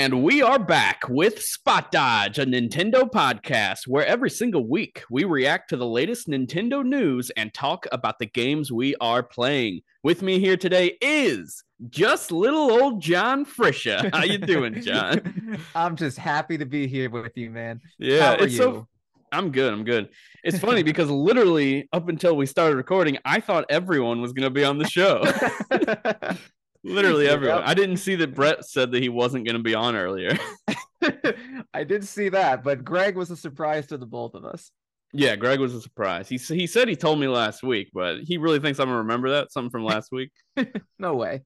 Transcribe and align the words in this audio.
And 0.00 0.22
we 0.22 0.40
are 0.40 0.58
back 0.58 1.02
with 1.10 1.42
Spot 1.42 1.92
Dodge, 1.92 2.38
a 2.38 2.46
Nintendo 2.46 3.02
podcast 3.02 3.86
where 3.86 4.06
every 4.06 4.30
single 4.30 4.66
week 4.66 5.02
we 5.10 5.24
react 5.24 5.68
to 5.68 5.76
the 5.76 5.86
latest 5.86 6.26
Nintendo 6.26 6.82
news 6.82 7.28
and 7.36 7.52
talk 7.52 7.86
about 7.92 8.18
the 8.18 8.24
games 8.24 8.72
we 8.72 8.96
are 9.02 9.22
playing. 9.22 9.82
With 10.02 10.22
me 10.22 10.38
here 10.38 10.56
today 10.56 10.96
is 11.02 11.62
just 11.90 12.32
little 12.32 12.70
old 12.70 13.02
John 13.02 13.44
Frisha. 13.44 14.08
How 14.14 14.24
you 14.24 14.38
doing, 14.38 14.80
John? 14.80 15.58
I'm 15.74 15.96
just 15.96 16.16
happy 16.16 16.56
to 16.56 16.64
be 16.64 16.86
here 16.86 17.10
with 17.10 17.36
you, 17.36 17.50
man. 17.50 17.82
Yeah, 17.98 18.36
it's 18.40 18.54
you? 18.54 18.58
so 18.58 18.88
I'm 19.32 19.52
good. 19.52 19.70
I'm 19.70 19.84
good. 19.84 20.08
It's 20.42 20.58
funny 20.58 20.82
because 20.82 21.10
literally 21.10 21.90
up 21.92 22.08
until 22.08 22.36
we 22.36 22.46
started 22.46 22.76
recording, 22.76 23.18
I 23.26 23.40
thought 23.40 23.66
everyone 23.68 24.22
was 24.22 24.32
going 24.32 24.44
to 24.44 24.50
be 24.50 24.64
on 24.64 24.78
the 24.78 24.88
show. 24.88 25.22
Literally 26.82 27.28
everyone. 27.28 27.58
Yep. 27.58 27.68
I 27.68 27.74
didn't 27.74 27.98
see 27.98 28.14
that 28.16 28.34
Brett 28.34 28.64
said 28.64 28.92
that 28.92 29.02
he 29.02 29.08
wasn't 29.08 29.44
going 29.44 29.56
to 29.56 29.62
be 29.62 29.74
on 29.74 29.96
earlier. 29.96 30.38
I 31.74 31.84
did 31.84 32.06
see 32.06 32.28
that, 32.30 32.62
but 32.62 32.84
Greg 32.84 33.16
was 33.16 33.30
a 33.30 33.36
surprise 33.36 33.86
to 33.88 33.98
the 33.98 34.06
both 34.06 34.34
of 34.34 34.44
us. 34.44 34.70
Yeah, 35.12 35.34
Greg 35.36 35.58
was 35.58 35.74
a 35.74 35.80
surprise. 35.80 36.28
He 36.28 36.36
he 36.36 36.66
said 36.66 36.88
he 36.88 36.94
told 36.94 37.18
me 37.18 37.26
last 37.26 37.62
week, 37.62 37.90
but 37.92 38.20
he 38.20 38.38
really 38.38 38.60
thinks 38.60 38.78
I'm 38.78 38.86
gonna 38.86 38.98
remember 38.98 39.30
that 39.30 39.50
something 39.50 39.70
from 39.70 39.84
last 39.84 40.12
week. 40.12 40.30
no 40.98 41.14
way. 41.14 41.42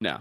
No. 0.00 0.18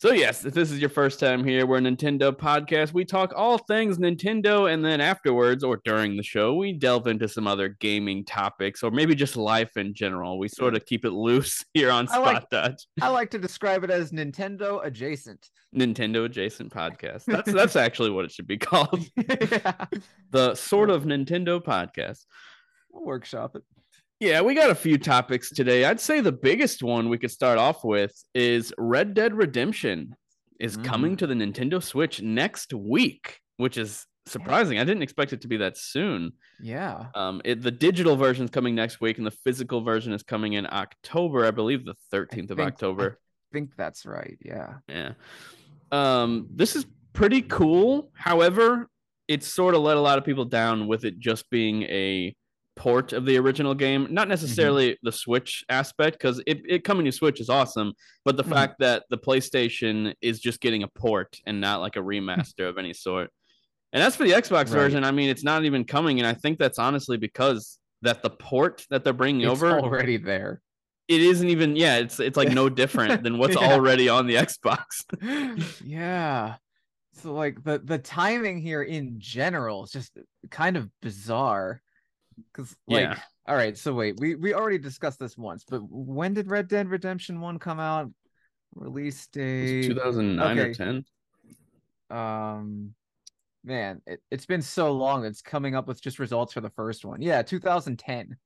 So, 0.00 0.12
yes, 0.12 0.46
if 0.46 0.54
this 0.54 0.70
is 0.70 0.78
your 0.78 0.88
first 0.88 1.20
time 1.20 1.44
here, 1.44 1.66
we're 1.66 1.76
a 1.76 1.80
Nintendo 1.82 2.32
podcast. 2.32 2.94
We 2.94 3.04
talk 3.04 3.34
all 3.36 3.58
things 3.58 3.98
Nintendo, 3.98 4.72
and 4.72 4.82
then 4.82 4.98
afterwards 4.98 5.62
or 5.62 5.78
during 5.84 6.16
the 6.16 6.22
show, 6.22 6.54
we 6.54 6.72
delve 6.72 7.06
into 7.06 7.28
some 7.28 7.46
other 7.46 7.68
gaming 7.68 8.24
topics 8.24 8.82
or 8.82 8.90
maybe 8.90 9.14
just 9.14 9.36
life 9.36 9.76
in 9.76 9.92
general. 9.92 10.38
We 10.38 10.48
sort 10.48 10.74
of 10.74 10.86
keep 10.86 11.04
it 11.04 11.10
loose 11.10 11.62
here 11.74 11.90
on 11.90 12.08
Spot 12.08 12.18
I 12.18 12.32
like, 12.32 12.48
Dodge. 12.48 12.86
I 13.02 13.08
like 13.08 13.30
to 13.32 13.38
describe 13.38 13.84
it 13.84 13.90
as 13.90 14.10
Nintendo 14.10 14.82
adjacent. 14.82 15.50
Nintendo 15.76 16.24
adjacent 16.24 16.72
podcast. 16.72 17.26
That's 17.26 17.52
that's 17.52 17.76
actually 17.76 18.08
what 18.08 18.24
it 18.24 18.32
should 18.32 18.46
be 18.46 18.56
called. 18.56 19.04
yeah. 19.16 19.84
The 20.30 20.54
sort 20.54 20.88
of 20.88 21.04
Nintendo 21.04 21.62
podcast. 21.62 22.24
We'll 22.90 23.04
workshop 23.04 23.54
it. 23.54 23.64
Yeah, 24.20 24.42
we 24.42 24.54
got 24.54 24.68
a 24.68 24.74
few 24.74 24.98
topics 24.98 25.48
today. 25.48 25.86
I'd 25.86 25.98
say 25.98 26.20
the 26.20 26.30
biggest 26.30 26.82
one 26.82 27.08
we 27.08 27.16
could 27.16 27.30
start 27.30 27.56
off 27.56 27.82
with 27.82 28.12
is 28.34 28.70
Red 28.76 29.14
Dead 29.14 29.34
Redemption 29.34 30.14
is 30.60 30.76
mm. 30.76 30.84
coming 30.84 31.16
to 31.16 31.26
the 31.26 31.32
Nintendo 31.32 31.82
Switch 31.82 32.20
next 32.20 32.74
week, 32.74 33.40
which 33.56 33.78
is 33.78 34.04
surprising. 34.26 34.78
I 34.78 34.84
didn't 34.84 35.02
expect 35.02 35.32
it 35.32 35.40
to 35.40 35.48
be 35.48 35.56
that 35.56 35.78
soon. 35.78 36.32
Yeah. 36.62 37.06
Um, 37.14 37.40
it, 37.46 37.62
the 37.62 37.70
digital 37.70 38.14
version 38.14 38.44
is 38.44 38.50
coming 38.50 38.74
next 38.74 39.00
week, 39.00 39.16
and 39.16 39.26
the 39.26 39.30
physical 39.30 39.80
version 39.80 40.12
is 40.12 40.22
coming 40.22 40.52
in 40.52 40.66
October, 40.66 41.46
I 41.46 41.50
believe, 41.50 41.86
the 41.86 41.94
thirteenth 42.10 42.50
of 42.50 42.60
October. 42.60 43.18
I 43.50 43.54
think 43.54 43.70
that's 43.74 44.04
right. 44.04 44.36
Yeah. 44.44 44.74
Yeah. 44.86 45.12
Um, 45.90 46.46
this 46.54 46.76
is 46.76 46.84
pretty 47.14 47.40
cool. 47.40 48.10
However, 48.12 48.90
it's 49.28 49.46
sort 49.48 49.74
of 49.74 49.80
let 49.80 49.96
a 49.96 50.00
lot 50.00 50.18
of 50.18 50.26
people 50.26 50.44
down 50.44 50.88
with 50.88 51.06
it 51.06 51.18
just 51.18 51.48
being 51.48 51.84
a 51.84 52.36
port 52.80 53.12
of 53.12 53.26
the 53.26 53.36
original 53.36 53.74
game 53.74 54.06
not 54.10 54.22
mm-hmm. 54.22 54.30
necessarily 54.30 54.92
mm-hmm. 54.92 55.06
the 55.06 55.12
switch 55.12 55.62
aspect 55.68 56.16
because 56.18 56.42
it, 56.46 56.62
it 56.66 56.82
coming 56.82 57.04
to 57.04 57.12
switch 57.12 57.38
is 57.38 57.50
awesome 57.50 57.92
but 58.24 58.38
the 58.38 58.42
mm-hmm. 58.42 58.52
fact 58.54 58.76
that 58.78 59.04
the 59.10 59.18
playstation 59.18 60.14
is 60.22 60.40
just 60.40 60.62
getting 60.62 60.82
a 60.82 60.88
port 60.88 61.38
and 61.44 61.60
not 61.60 61.82
like 61.82 61.96
a 61.96 62.00
remaster 62.00 62.66
of 62.66 62.78
any 62.78 62.94
sort 62.94 63.28
and 63.92 64.02
as 64.02 64.16
for 64.16 64.24
the 64.24 64.30
xbox 64.30 64.52
right. 64.52 64.70
version 64.70 65.04
i 65.04 65.10
mean 65.10 65.28
it's 65.28 65.44
not 65.44 65.62
even 65.64 65.84
coming 65.84 66.20
and 66.20 66.26
i 66.26 66.32
think 66.32 66.58
that's 66.58 66.78
honestly 66.78 67.18
because 67.18 67.78
that 68.00 68.22
the 68.22 68.30
port 68.30 68.86
that 68.88 69.04
they're 69.04 69.12
bringing 69.12 69.42
it's 69.42 69.50
over 69.50 69.78
already 69.78 70.16
there 70.16 70.62
it 71.06 71.20
isn't 71.20 71.50
even 71.50 71.76
yeah 71.76 71.98
it's 71.98 72.18
it's 72.18 72.38
like 72.38 72.48
no 72.48 72.70
different 72.70 73.22
than 73.22 73.36
what's 73.36 73.56
yeah. 73.60 73.72
already 73.72 74.08
on 74.08 74.26
the 74.26 74.36
xbox 74.36 75.04
yeah 75.84 76.54
so 77.12 77.34
like 77.34 77.62
the 77.62 77.78
the 77.80 77.98
timing 77.98 78.58
here 78.58 78.82
in 78.82 79.16
general 79.18 79.84
is 79.84 79.90
just 79.90 80.16
kind 80.50 80.78
of 80.78 80.88
bizarre 81.02 81.82
because 82.52 82.76
like, 82.88 83.02
yeah. 83.02 83.18
all 83.46 83.56
right, 83.56 83.76
so 83.76 83.92
wait, 83.92 84.18
we 84.18 84.34
we 84.34 84.54
already 84.54 84.78
discussed 84.78 85.18
this 85.18 85.36
once, 85.36 85.64
but 85.68 85.80
when 85.88 86.34
did 86.34 86.50
Red 86.50 86.68
Dead 86.68 86.88
Redemption 86.88 87.40
One 87.40 87.58
come 87.58 87.80
out? 87.80 88.10
Release 88.74 89.26
date 89.26 89.86
2009 89.86 90.58
okay. 90.58 90.70
or 90.70 90.74
10. 90.74 91.04
Um, 92.10 92.94
man, 93.64 94.00
it, 94.06 94.20
it's 94.30 94.46
been 94.46 94.62
so 94.62 94.92
long. 94.92 95.24
It's 95.24 95.42
coming 95.42 95.74
up 95.74 95.88
with 95.88 96.02
just 96.02 96.18
results 96.18 96.52
for 96.52 96.60
the 96.60 96.70
first 96.70 97.04
one. 97.04 97.20
Yeah, 97.20 97.42
2010. 97.42 98.36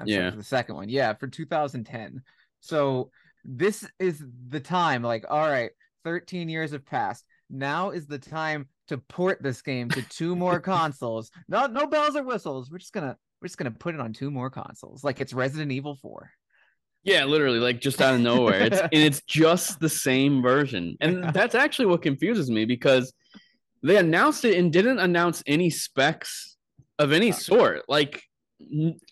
I'm 0.00 0.06
yeah, 0.06 0.30
for 0.30 0.36
the 0.36 0.42
second 0.42 0.76
one. 0.76 0.88
Yeah, 0.88 1.14
for 1.14 1.26
2010. 1.26 2.22
So 2.60 3.10
this 3.44 3.88
is 3.98 4.22
the 4.48 4.60
time. 4.60 5.02
Like, 5.02 5.24
all 5.28 5.48
right, 5.48 5.70
13 6.04 6.48
years 6.48 6.72
have 6.72 6.84
passed. 6.84 7.24
Now 7.48 7.90
is 7.90 8.06
the 8.06 8.18
time 8.18 8.68
to 8.90 8.98
port 8.98 9.40
this 9.40 9.62
game 9.62 9.88
to 9.90 10.02
two 10.02 10.34
more 10.36 10.60
consoles. 10.74 11.30
No, 11.48 11.66
no 11.66 11.86
bells 11.86 12.16
or 12.16 12.24
whistles. 12.24 12.70
We're 12.70 12.78
just 12.78 12.92
gonna 12.92 13.16
we're 13.40 13.46
just 13.46 13.56
gonna 13.56 13.70
put 13.70 13.94
it 13.94 14.00
on 14.00 14.12
two 14.12 14.30
more 14.30 14.50
consoles, 14.50 15.02
like 15.02 15.20
it's 15.20 15.32
Resident 15.32 15.72
Evil 15.72 15.96
Four. 15.96 16.30
Yeah, 17.02 17.24
literally, 17.24 17.60
like 17.60 17.80
just 17.80 18.02
out 18.02 18.14
of 18.14 18.20
nowhere. 18.20 18.60
It's 18.60 18.80
and 18.80 18.90
it's 18.92 19.22
just 19.26 19.80
the 19.80 19.88
same 19.88 20.42
version, 20.42 20.96
and 21.00 21.32
that's 21.32 21.54
actually 21.54 21.86
what 21.86 22.02
confuses 22.02 22.50
me 22.50 22.64
because 22.64 23.12
they 23.82 23.96
announced 23.96 24.44
it 24.44 24.58
and 24.58 24.72
didn't 24.72 24.98
announce 24.98 25.42
any 25.46 25.70
specs 25.70 26.56
of 26.98 27.12
any 27.12 27.32
sort. 27.32 27.82
Like 27.88 28.22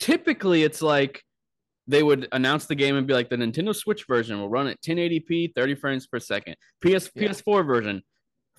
typically, 0.01 0.65
it's 0.65 0.83
like 0.83 1.23
they 1.87 2.03
would 2.03 2.29
announce 2.33 2.67
the 2.67 2.75
game 2.75 2.97
and 2.97 3.07
be 3.07 3.15
like, 3.15 3.31
the 3.31 3.37
Nintendo 3.37 3.75
Switch 3.75 4.05
version 4.07 4.39
will 4.39 4.51
run 4.51 4.67
at 4.67 4.83
1080p, 4.83 5.55
30 5.55 5.75
frames 5.77 6.07
per 6.07 6.19
second. 6.19 6.57
PS 6.83 7.09
yeah. 7.15 7.29
PS4 7.29 7.65
version 7.65 8.03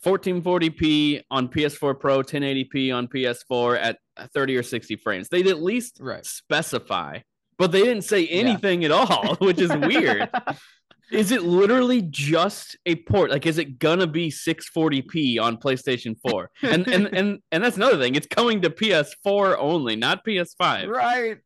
1440p 0.03 1.23
on 1.29 1.47
PS4 1.49 1.99
Pro, 1.99 2.21
1080p 2.21 2.93
on 2.93 3.07
PS4 3.07 3.79
at 3.81 3.99
30 4.33 4.57
or 4.57 4.63
60 4.63 4.95
frames. 4.97 5.29
They'd 5.29 5.47
at 5.47 5.61
least 5.61 5.97
right. 5.99 6.25
specify, 6.25 7.19
but 7.57 7.71
they 7.71 7.83
didn't 7.83 8.03
say 8.03 8.27
anything 8.27 8.81
yeah. 8.81 8.87
at 8.87 8.91
all, 8.91 9.35
which 9.39 9.59
is 9.59 9.75
weird. 9.75 10.29
is 11.11 11.31
it 11.31 11.43
literally 11.43 12.01
just 12.01 12.77
a 12.85 12.95
port? 12.95 13.31
Like, 13.31 13.45
is 13.45 13.57
it 13.57 13.79
gonna 13.79 14.07
be 14.07 14.29
640p 14.29 15.39
on 15.39 15.57
PlayStation 15.57 16.15
4? 16.21 16.49
And 16.63 16.87
and 16.87 17.07
and 17.07 17.39
and 17.51 17.63
that's 17.63 17.77
another 17.77 17.97
thing. 17.97 18.15
It's 18.15 18.27
coming 18.27 18.61
to 18.61 18.69
PS4 18.69 19.57
only, 19.59 19.95
not 19.95 20.25
PS5. 20.25 20.87
Right. 20.87 21.37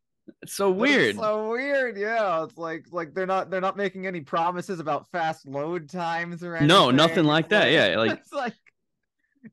It's 0.41 0.55
so 0.55 0.71
weird. 0.71 1.15
so 1.15 1.49
weird. 1.49 1.97
Yeah. 1.97 2.43
It's 2.43 2.57
like 2.57 2.85
like 2.91 3.13
they're 3.13 3.25
not 3.25 3.49
they're 3.49 3.61
not 3.61 3.77
making 3.77 4.07
any 4.07 4.21
promises 4.21 4.79
about 4.79 5.09
fast 5.11 5.47
load 5.47 5.89
times 5.89 6.43
or 6.43 6.55
anything. 6.55 6.67
No, 6.67 6.91
nothing 6.91 7.25
like 7.25 7.49
that. 7.49 7.71
yeah. 7.71 7.95
Like 7.97 8.11
it's 8.19 8.33
like 8.33 8.53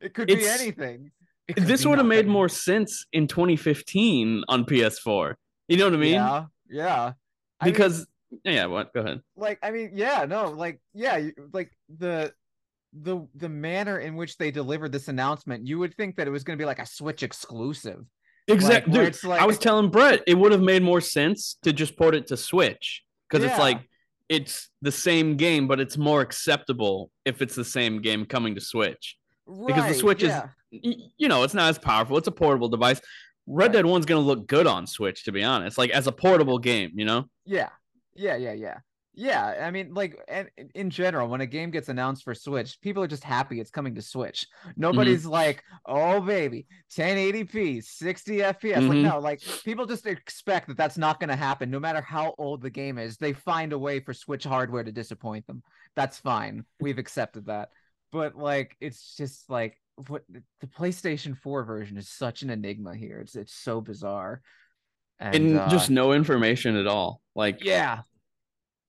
it 0.01 0.15
could 0.15 0.29
be 0.29 0.47
anything. 0.47 1.11
This 1.57 1.85
would 1.85 1.99
have 1.99 2.07
made 2.07 2.29
more 2.29 2.49
sense 2.49 3.07
in 3.13 3.27
2015 3.27 4.45
on 4.49 4.65
PS4. 4.65 5.35
You 5.69 5.77
know 5.77 5.85
what 5.87 5.95
I 5.95 5.97
mean? 5.97 6.15
Yeah. 6.15 6.45
Yeah. 6.69 7.13
Because 7.63 8.03
I 8.03 8.49
mean, 8.49 8.55
yeah, 8.57 8.67
what? 8.67 8.93
Go 8.95 9.01
ahead. 9.01 9.21
Like 9.37 9.59
I 9.63 9.71
mean, 9.71 9.91
yeah, 9.95 10.25
no, 10.29 10.51
like 10.51 10.81
yeah, 10.95 11.31
like 11.53 11.73
the 11.99 12.33
the 12.93 13.27
the 13.35 13.49
manner 13.49 13.99
in 13.99 14.17
which 14.17 14.37
they 14.39 14.51
delivered 14.51 14.93
this 14.93 15.09
announcement, 15.09 15.67
you 15.67 15.79
would 15.79 15.95
think 15.97 16.17
that 16.17 16.27
it 16.27 16.31
was 16.31 16.45
going 16.45 16.59
to 16.59 16.63
be 16.63 16.67
like 16.67 16.79
a 16.79 16.87
Switch 16.87 17.23
exclusive 17.23 18.05
Exactly. 18.49 18.93
Like, 18.93 19.13
Dude, 19.13 19.25
like... 19.25 19.41
I 19.41 19.47
was 19.47 19.59
telling 19.59 19.91
Brett 19.91 20.23
it 20.27 20.35
would 20.35 20.53
have 20.53 20.61
made 20.61 20.83
more 20.83 21.01
sense 21.01 21.57
to 21.63 21.73
just 21.73 21.97
port 21.97 22.15
it 22.15 22.27
to 22.29 22.37
Switch 22.37 23.03
because 23.29 23.45
yeah. 23.45 23.51
it's 23.51 23.59
like 23.59 23.81
it's 24.29 24.69
the 24.83 24.93
same 24.93 25.37
game, 25.37 25.69
but 25.69 25.81
it's 25.81 25.97
more 25.97 26.21
acceptable 26.21 27.11
if 27.25 27.43
it's 27.43 27.55
the 27.55 27.65
same 27.65 28.01
game 28.01 28.25
coming 28.25 28.55
to 28.55 28.61
Switch. 28.61 29.17
Right, 29.47 29.67
because 29.67 29.89
the 29.89 29.95
Switch 29.95 30.23
yeah. 30.23 30.49
is, 30.71 30.97
you 31.19 31.29
know, 31.29 31.43
it's 31.43 31.55
not 31.55 31.69
as 31.69 31.79
powerful. 31.79 32.17
It's 32.17 32.29
a 32.29 32.33
portable 32.33 32.69
device. 32.69 33.01
Red 33.47 33.67
right. 33.67 33.73
Dead 33.73 33.87
One's 33.87 34.07
gonna 34.07 34.21
look 34.21 34.47
good 34.47 34.67
on 34.67 34.87
Switch, 34.87 35.25
to 35.25 35.33
be 35.33 35.43
honest. 35.43 35.79
Like 35.79 35.91
as 35.91 36.07
a 36.07 36.13
portable 36.13 36.59
game, 36.59 36.93
you 36.95 37.05
know. 37.05 37.29
Yeah, 37.45 37.71
yeah, 38.15 38.37
yeah, 38.37 38.53
yeah. 38.53 38.79
Yeah, 39.21 39.67
I 39.67 39.71
mean, 39.71 39.93
like, 39.93 40.19
and 40.29 40.49
in 40.75 40.89
general, 40.89 41.29
when 41.29 41.43
a 41.43 41.47
game 41.47 41.71
gets 41.71 41.91
announced 41.91 42.25
for 42.25 42.35
Switch, 42.35 42.81
people 42.81 43.03
are 43.03 43.07
just 43.07 43.23
happy 43.23 43.61
it's 43.61 43.71
coming 43.71 43.95
to 43.97 44.01
Switch. 44.01 44.47
Nobody's 44.79 45.25
mm-hmm. 45.25 45.33
like, 45.33 45.63
"Oh, 45.85 46.23
baby, 46.23 46.67
1080p, 46.97 47.85
60 47.85 48.39
FPS." 48.39 48.77
Mm-hmm. 48.77 48.89
Like, 48.89 48.97
no, 48.97 49.19
like 49.19 49.43
people 49.63 49.85
just 49.85 50.07
expect 50.07 50.69
that 50.69 50.79
that's 50.79 50.97
not 50.97 51.21
going 51.21 51.29
to 51.29 51.37
happen, 51.37 51.71
no 51.71 51.79
matter 51.79 52.01
how 52.01 52.35
old 52.39 52.63
the 52.63 52.71
game 52.71 52.97
is. 52.97 53.19
They 53.19 53.35
find 53.35 53.75
a 53.75 53.79
way 53.79 54.01
for 54.01 54.15
Switch 54.15 54.45
hardware 54.45 54.85
to 54.85 54.93
disappoint 54.93 55.47
them. 55.47 55.63
That's 55.97 56.17
fine. 56.17 56.65
We've 56.81 56.99
accepted 56.99 57.45
that. 57.45 57.69
But 58.13 58.37
like, 58.37 58.75
it's 58.81 59.17
just 59.19 59.51
like 59.51 59.77
what 60.09 60.23
the 60.31 60.67
PlayStation 60.67 61.37
4 61.37 61.65
version 61.65 61.99
is 61.99 62.09
such 62.09 62.41
an 62.41 62.49
enigma 62.49 62.97
here. 62.97 63.21
It's 63.21 63.37
it's 63.37 63.53
so 63.53 63.83
bizarre. 63.83 64.41
And, 65.19 65.35
and 65.35 65.59
uh, 65.59 65.69
just 65.69 65.91
no 65.91 66.15
information 66.15 66.75
at 66.77 66.87
all. 66.87 67.21
Like, 67.35 67.63
yeah, 67.63 68.01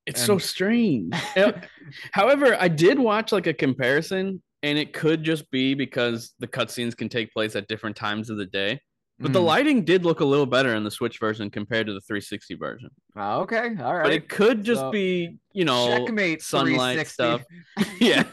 it's 0.06 0.21
and... 0.21 0.27
so 0.27 0.38
strange. 0.38 1.13
However, 2.12 2.57
I 2.59 2.68
did 2.68 3.00
watch 3.00 3.31
like 3.31 3.48
a 3.48 3.53
comparison, 3.53 4.42
and 4.63 4.77
it 4.77 4.94
could 4.94 5.24
just 5.24 5.50
be 5.51 5.74
because 5.74 6.33
the 6.39 6.48
cutscenes 6.48 6.95
can 6.95 7.09
take 7.09 7.33
place 7.33 7.56
at 7.56 7.68
different 7.68 7.95
times 7.95 8.30
of 8.30 8.38
the 8.38 8.45
day. 8.45 8.80
But 9.19 9.33
the 9.33 9.39
Mm. 9.39 9.45
lighting 9.45 9.86
did 9.86 10.03
look 10.03 10.19
a 10.19 10.25
little 10.25 10.48
better 10.48 10.74
in 10.74 10.83
the 10.83 10.89
Switch 10.89 11.19
version 11.19 11.51
compared 11.51 11.86
to 11.86 11.94
the 11.94 12.01
360 12.01 12.56
version. 12.56 12.89
Oh, 13.15 13.42
okay, 13.42 13.75
all 13.80 13.95
right. 13.95 14.03
But 14.03 14.13
it 14.13 14.27
could 14.27 14.63
just 14.63 14.81
So, 14.81 14.92
be, 14.92 15.38
you 15.53 15.63
know, 15.63 15.88
Checkmate 15.88 16.42
sunlight 16.42 17.06
stuff. 17.06 17.44
yeah. 18.00 18.24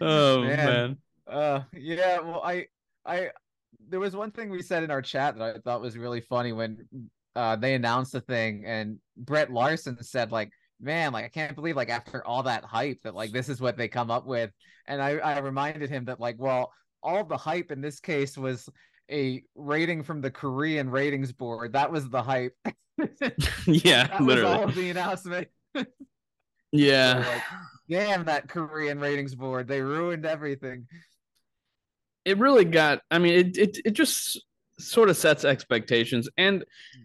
oh 0.00 0.42
man. 0.42 0.96
Uh, 1.26 1.60
yeah. 1.74 2.20
Well, 2.20 2.40
I, 2.42 2.66
I, 3.04 3.30
there 3.88 4.00
was 4.00 4.16
one 4.16 4.30
thing 4.30 4.48
we 4.48 4.62
said 4.62 4.82
in 4.82 4.90
our 4.90 5.02
chat 5.02 5.36
that 5.36 5.56
I 5.56 5.58
thought 5.58 5.82
was 5.82 5.98
really 5.98 6.22
funny 6.22 6.52
when 6.52 6.86
uh 7.36 7.56
they 7.56 7.74
announced 7.74 8.12
the 8.12 8.20
thing, 8.20 8.64
and 8.66 8.98
Brett 9.16 9.52
Larson 9.52 10.02
said 10.02 10.32
like, 10.32 10.50
"Man, 10.80 11.12
like 11.12 11.24
I 11.24 11.28
can't 11.28 11.54
believe 11.54 11.76
like 11.76 11.90
after 11.90 12.26
all 12.26 12.42
that 12.44 12.64
hype 12.64 13.02
that 13.02 13.14
like 13.14 13.32
this 13.32 13.48
is 13.48 13.60
what 13.60 13.76
they 13.76 13.88
come 13.88 14.10
up 14.10 14.26
with." 14.26 14.50
And 14.86 15.00
I, 15.02 15.10
I 15.18 15.38
reminded 15.38 15.90
him 15.90 16.06
that 16.06 16.20
like, 16.20 16.36
well, 16.38 16.72
all 17.02 17.24
the 17.24 17.36
hype 17.36 17.70
in 17.70 17.80
this 17.80 18.00
case 18.00 18.36
was 18.36 18.68
a 19.10 19.42
rating 19.54 20.02
from 20.02 20.20
the 20.20 20.30
Korean 20.30 20.90
ratings 20.90 21.32
board. 21.32 21.72
That 21.74 21.92
was 21.92 22.08
the 22.08 22.22
hype. 22.22 22.56
yeah, 23.66 24.06
that 24.08 24.24
was 24.26 24.42
all 24.42 24.62
literally. 24.62 24.62
of 24.64 24.74
the 24.74 24.90
announcement. 24.90 25.48
Yeah. 26.72 27.22
So, 27.24 27.28
like, 27.30 27.42
damn 27.88 28.24
that 28.26 28.48
Korean 28.48 29.00
ratings 29.00 29.34
board. 29.34 29.66
They 29.68 29.80
ruined 29.82 30.24
everything. 30.26 30.86
it 32.24 32.38
really 32.38 32.64
got 32.64 33.00
i 33.10 33.18
mean 33.18 33.34
it, 33.34 33.56
it 33.58 33.78
it 33.86 33.90
just 33.92 34.44
sort 34.80 35.08
of 35.10 35.16
sets 35.16 35.44
expectations 35.44 36.28
and 36.38 36.64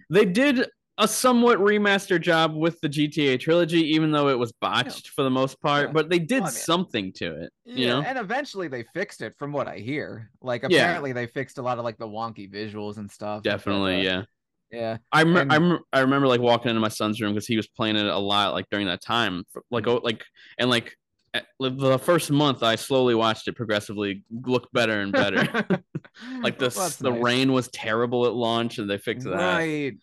they 0.10 0.26
did 0.26 0.66
a 0.98 1.08
somewhat 1.08 1.60
remaster 1.60 2.20
job 2.22 2.56
with 2.56 2.80
the 2.80 2.88
gta 2.88 3.38
trilogy 3.40 3.82
even 3.82 4.12
though 4.12 4.30
it 4.30 4.40
was 4.40 4.54
botched 4.62 5.10
for 5.10 5.24
the 5.24 5.30
most 5.30 5.60
part 5.62 5.88
Yeah. 5.88 5.92
but 5.92 6.10
they 6.10 6.20
did 6.20 6.42
Well, 6.42 6.44
I 6.44 6.54
mean- 6.54 6.62
something 6.62 7.12
to 7.14 7.42
it 7.44 7.52
you 7.66 7.88
know 7.88 8.02
and 8.02 8.18
eventually 8.18 8.68
they 8.70 8.84
fixed 8.94 9.22
it 9.22 9.34
from 9.38 9.52
what 9.52 9.68
I 9.68 9.78
hear. 9.80 10.30
Like 10.42 10.64
Yeah. 10.70 10.84
apparently 10.84 11.12
they 11.12 11.28
fixed 11.28 11.58
a 11.58 11.62
lot 11.62 11.78
of 11.80 11.84
like 11.84 11.98
the 11.98 12.08
wonky 12.08 12.50
visuals 12.52 12.98
and 12.98 13.12
stuff. 13.12 13.44
definitely 13.44 14.04
yeah 14.04 14.24
Yeah. 14.72 14.98
I, 15.12 15.24
rem- 15.24 15.52
I, 15.52 15.58
rem- 15.58 15.80
I 15.92 16.00
remember 16.00 16.28
like 16.28 16.40
walking 16.42 16.70
into 16.70 16.82
my 16.82 16.88
son's 16.90 17.20
room 17.22 17.34
because 17.34 17.48
he 17.48 17.58
was 17.58 17.68
playing 17.68 17.98
it 17.98 18.06
a 18.06 18.18
lot 18.18 18.54
like 18.54 18.70
during 18.72 18.88
that 18.88 19.02
time 19.02 19.44
for- 19.52 19.64
like 19.72 19.88
oh, 19.88 20.00
like 20.04 20.24
and 20.58 20.70
like 20.70 20.96
at- 21.34 21.48
the 21.60 22.00
first 22.00 22.32
month 22.32 22.64
I 22.64 22.76
slowly 22.76 23.16
watched 23.16 23.50
it 23.50 23.56
progressively 23.58 24.24
look 24.32 24.70
better 24.72 25.02
and 25.02 25.12
better 25.12 25.44
like 26.44 26.58
the 26.60 26.72
Well, 26.76 26.90
the 27.00 27.12
nice. 27.12 27.24
rain 27.24 27.54
was 27.54 27.68
terrible 27.70 28.26
at 28.26 28.34
launch 28.34 28.78
and 28.78 28.90
they 28.90 28.98
fixed 28.98 29.26
that 29.26 29.34
Right. 29.36 29.94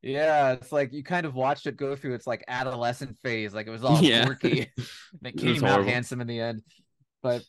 Yeah, 0.00 0.52
it's 0.52 0.70
like 0.70 0.92
you 0.92 1.02
kind 1.02 1.26
of 1.26 1.34
watched 1.34 1.66
it 1.66 1.76
go 1.76 1.96
through 1.96 2.14
its 2.14 2.26
like 2.26 2.44
adolescent 2.46 3.16
phase. 3.22 3.52
Like 3.52 3.66
it 3.66 3.70
was 3.70 3.82
all 3.84 4.00
Yeah. 4.02 4.24
quirky. 4.26 4.70
It 5.24 5.34
It 5.34 5.36
came 5.36 5.64
out 5.64 5.70
horrible. 5.70 5.90
handsome 5.90 6.20
in 6.20 6.26
the 6.28 6.40
end. 6.40 6.62
But 7.22 7.42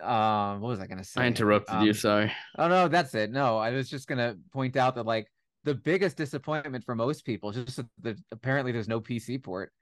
um, 0.00 0.60
what 0.60 0.68
was 0.70 0.80
I 0.80 0.86
gonna 0.86 1.04
say? 1.04 1.22
I 1.22 1.26
interrupted 1.26 1.74
Um, 1.76 1.86
you 1.86 1.94
sorry 1.94 2.32
Oh 2.58 2.68
no, 2.68 2.88
that's 2.88 3.14
it. 3.14 3.30
No, 3.30 3.58
I 3.58 3.70
was 3.70 3.88
just 3.88 4.08
gonna 4.08 4.36
point 4.52 4.76
out 4.76 4.94
that 4.96 5.06
like 5.06 5.26
the 5.64 5.74
biggest 5.74 6.16
disappointment 6.16 6.84
for 6.84 6.94
most 6.94 7.24
people 7.24 7.50
is 7.50 7.56
just 7.64 7.76
that 7.76 7.86
the, 8.00 8.16
apparently 8.32 8.72
there's 8.72 8.88
no 8.88 9.00
PC 9.00 9.42
port. 9.42 9.72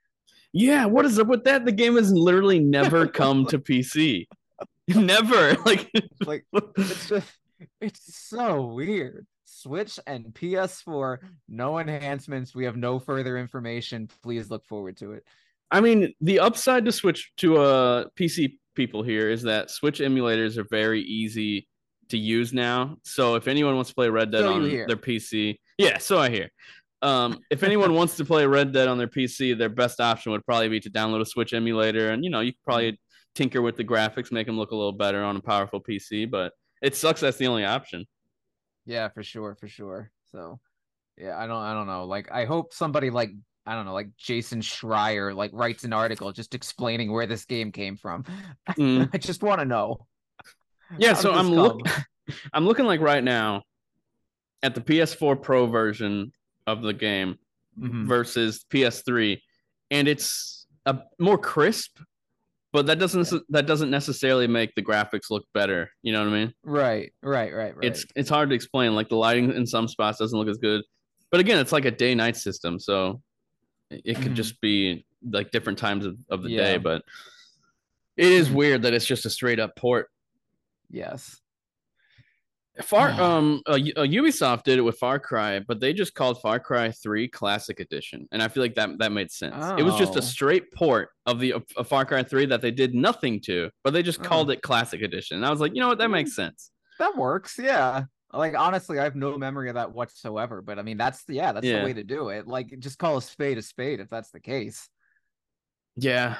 Yeah, 0.51 0.85
what 0.85 1.05
is 1.05 1.19
up 1.19 1.27
with 1.27 1.43
that? 1.45 1.65
The 1.65 1.71
game 1.71 1.95
has 1.95 2.11
literally 2.11 2.59
never 2.59 3.07
come 3.07 3.45
to 3.47 3.59
PC. 3.59 4.27
Never. 4.89 5.55
Like 5.65 5.89
Like 6.25 6.45
it's 6.75 7.07
just 7.07 7.27
it's 7.81 8.27
so 8.27 8.65
weird. 8.65 9.25
Switch 9.45 9.99
and 10.05 10.25
PS4, 10.25 11.17
no 11.47 11.79
enhancements. 11.79 12.53
We 12.53 12.65
have 12.65 12.77
no 12.77 12.99
further 12.99 13.37
information. 13.37 14.09
Please 14.21 14.49
look 14.49 14.65
forward 14.65 14.97
to 14.97 15.13
it. 15.13 15.23
I 15.71 15.81
mean, 15.81 16.13
the 16.21 16.39
upside 16.39 16.85
to 16.85 16.91
switch 16.91 17.31
to 17.37 17.57
uh 17.57 18.05
PC 18.19 18.57
people 18.75 19.03
here 19.03 19.29
is 19.29 19.43
that 19.43 19.69
Switch 19.69 19.99
emulators 19.99 20.57
are 20.57 20.65
very 20.69 21.01
easy 21.01 21.67
to 22.09 22.17
use 22.17 22.53
now. 22.53 22.97
So 23.03 23.35
if 23.35 23.47
anyone 23.47 23.75
wants 23.75 23.89
to 23.89 23.95
play 23.95 24.09
Red 24.09 24.31
Dead 24.31 24.41
So 24.41 24.53
on 24.53 24.69
their 24.69 24.97
PC, 24.97 25.57
yeah, 25.77 25.97
so 25.97 26.17
I 26.19 26.29
hear. 26.29 26.49
Um, 27.01 27.39
if 27.49 27.63
anyone 27.63 27.93
wants 27.93 28.17
to 28.17 28.25
play 28.25 28.45
Red 28.45 28.73
Dead 28.73 28.87
on 28.87 28.97
their 28.97 29.07
PC, 29.07 29.57
their 29.57 29.69
best 29.69 29.99
option 30.01 30.31
would 30.31 30.45
probably 30.45 30.69
be 30.69 30.79
to 30.81 30.89
download 30.89 31.21
a 31.21 31.25
Switch 31.25 31.53
emulator, 31.53 32.11
and 32.11 32.23
you 32.23 32.29
know 32.29 32.41
you 32.41 32.51
could 32.51 32.63
probably 32.63 32.99
tinker 33.35 33.61
with 33.61 33.77
the 33.77 33.83
graphics, 33.83 34.31
make 34.31 34.47
them 34.47 34.57
look 34.57 34.71
a 34.71 34.75
little 34.75 34.91
better 34.91 35.23
on 35.23 35.37
a 35.37 35.41
powerful 35.41 35.81
PC. 35.81 36.29
But 36.29 36.51
it 36.81 36.95
sucks 36.95 37.21
that's 37.21 37.37
the 37.37 37.47
only 37.47 37.65
option. 37.65 38.05
Yeah, 38.85 39.09
for 39.09 39.23
sure, 39.23 39.55
for 39.55 39.67
sure. 39.67 40.11
So, 40.31 40.59
yeah, 41.17 41.37
I 41.37 41.45
don't, 41.47 41.57
I 41.61 41.73
don't 41.73 41.87
know. 41.87 42.05
Like, 42.05 42.31
I 42.31 42.45
hope 42.45 42.73
somebody 42.73 43.09
like, 43.09 43.31
I 43.65 43.75
don't 43.75 43.85
know, 43.85 43.93
like 43.93 44.09
Jason 44.17 44.61
Schreier, 44.61 45.35
like 45.35 45.51
writes 45.53 45.83
an 45.83 45.93
article 45.93 46.31
just 46.31 46.55
explaining 46.55 47.11
where 47.11 47.27
this 47.27 47.45
game 47.45 47.71
came 47.71 47.97
from. 47.97 48.23
Mm. 48.69 49.09
I 49.13 49.17
just 49.17 49.43
want 49.43 49.59
to 49.59 49.65
know. 49.65 50.07
Yeah, 50.97 51.13
How 51.13 51.19
so 51.21 51.31
I'm 51.33 51.45
come? 51.47 51.55
look 51.55 51.81
I'm 52.53 52.65
looking 52.65 52.85
like 52.85 52.99
right 53.01 53.23
now 53.23 53.63
at 54.63 54.73
the 54.75 54.81
PS4 54.81 55.41
Pro 55.41 55.67
version 55.67 56.31
of 56.65 56.81
the 56.81 56.93
game 56.93 57.37
Mhm. 57.79 58.07
versus 58.07 58.65
PS3, 58.71 59.39
and 59.91 60.07
it's 60.07 60.65
a 60.85 60.99
more 61.19 61.37
crisp, 61.37 61.99
but 62.71 62.85
that 62.85 62.99
doesn't 62.99 63.27
that 63.49 63.65
doesn't 63.65 63.89
necessarily 63.89 64.47
make 64.47 64.73
the 64.75 64.81
graphics 64.83 65.29
look 65.29 65.45
better. 65.53 65.89
You 66.03 66.13
know 66.13 66.19
what 66.23 66.33
I 66.33 66.39
mean? 66.39 66.53
Right, 66.63 67.11
right, 67.23 67.53
right, 67.53 67.75
right. 67.75 67.85
It's 67.85 68.05
it's 68.15 68.29
hard 68.29 68.49
to 68.49 68.55
explain. 68.55 68.95
Like 68.95 69.09
the 69.09 69.15
lighting 69.15 69.51
in 69.53 69.65
some 69.65 69.87
spots 69.87 70.19
doesn't 70.19 70.37
look 70.37 70.47
as 70.49 70.57
good, 70.57 70.81
but 71.31 71.39
again, 71.39 71.57
it's 71.59 71.71
like 71.71 71.85
a 71.85 71.91
day 71.91 72.13
night 72.15 72.37
system, 72.37 72.79
so 72.79 73.21
it 73.89 74.15
could 74.17 74.33
Mhm. 74.33 74.35
just 74.35 74.61
be 74.61 75.05
like 75.31 75.51
different 75.51 75.79
times 75.79 76.05
of, 76.05 76.15
of 76.29 76.43
the 76.43 76.49
Yeah. 76.51 76.57
day. 76.63 76.77
But 76.77 77.03
it 78.17 78.31
is 78.31 78.49
Mhm. 78.49 78.53
weird 78.53 78.81
that 78.83 78.93
it's 78.93 79.05
just 79.05 79.25
a 79.25 79.29
straight 79.29 79.59
up 79.59 79.75
port. 79.75 80.09
yes. 80.91 81.39
Far 82.83 83.09
um 83.09 83.61
uh, 83.67 83.71
uh, 83.73 84.03
Ubisoft 84.05 84.63
did 84.63 84.77
it 84.79 84.81
with 84.81 84.97
Far 84.97 85.19
Cry, 85.19 85.59
but 85.59 85.79
they 85.79 85.93
just 85.93 86.13
called 86.13 86.41
Far 86.41 86.59
Cry 86.59 86.91
3 86.91 87.27
Classic 87.27 87.79
Edition, 87.79 88.27
and 88.31 88.41
I 88.41 88.47
feel 88.47 88.63
like 88.63 88.75
that 88.75 88.97
that 88.99 89.11
made 89.11 89.31
sense. 89.31 89.55
It 89.77 89.83
was 89.83 89.95
just 89.97 90.15
Oh. 90.15 90.19
a 90.19 90.21
straight 90.21 90.71
port 90.71 91.09
of 91.25 91.39
the 91.39 91.53
of 91.53 91.87
Far 91.87 92.05
Cry 92.05 92.23
3 92.23 92.45
that 92.47 92.61
they 92.61 92.71
did 92.71 92.93
nothing 92.95 93.41
to, 93.41 93.69
but 93.83 93.91
they 93.93 94.03
just 94.03 94.19
Oh. 94.21 94.23
called 94.23 94.51
it 94.51 94.61
Classic 94.61 95.01
Edition. 95.01 95.37
And 95.37 95.45
I 95.45 95.49
was 95.49 95.59
like, 95.59 95.73
you 95.73 95.81
know 95.81 95.89
what, 95.89 95.97
that 95.97 96.09
makes 96.09 96.35
sense. 96.35 96.71
That 96.99 97.17
works. 97.17 97.57
Yeah. 97.59 98.05
Like 98.31 98.55
honestly, 98.55 98.99
I 98.99 99.03
have 99.03 99.15
no 99.15 99.37
memory 99.37 99.69
of 99.69 99.75
that 99.75 99.91
whatsoever. 99.91 100.61
But 100.61 100.77
I 100.79 100.83
mean, 100.83 100.97
that's 100.97 101.23
yeah, 101.27 101.51
that's 101.51 101.65
Yeah. 101.65 101.79
the 101.79 101.85
way 101.85 101.93
to 101.93 102.03
do 102.03 102.29
it. 102.29 102.47
Like, 102.47 102.77
just 102.79 102.97
call 102.99 103.17
a 103.17 103.21
spade 103.21 103.57
a 103.57 103.61
spade 103.61 103.99
if 103.99 104.09
that's 104.09 104.29
the 104.31 104.39
case. 104.39 104.87
Yeah. 105.95 106.37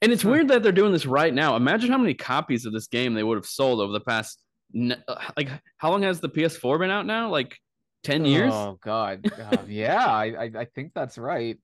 And 0.00 0.12
it's 0.12 0.24
weird 0.24 0.48
that 0.48 0.62
they're 0.62 0.72
doing 0.72 0.92
this 0.92 1.06
right 1.06 1.32
now. 1.32 1.56
Imagine 1.56 1.90
how 1.90 1.98
many 1.98 2.14
copies 2.14 2.66
of 2.66 2.72
this 2.72 2.86
game 2.88 3.14
they 3.14 3.22
would 3.22 3.36
have 3.36 3.46
sold 3.46 3.80
over 3.80 3.92
the 3.92 4.00
past 4.00 4.41
like 4.74 5.48
how 5.78 5.90
long 5.90 6.02
has 6.02 6.20
the 6.20 6.28
PS4 6.28 6.78
been 6.78 6.90
out 6.90 7.06
now? 7.06 7.28
Like 7.30 7.56
10 8.04 8.24
years? 8.24 8.52
Oh 8.52 8.78
God. 8.82 9.30
Uh, 9.38 9.56
yeah, 9.68 10.04
I, 10.06 10.24
I 10.44 10.50
I 10.60 10.64
think 10.74 10.92
that's 10.94 11.18
right. 11.18 11.58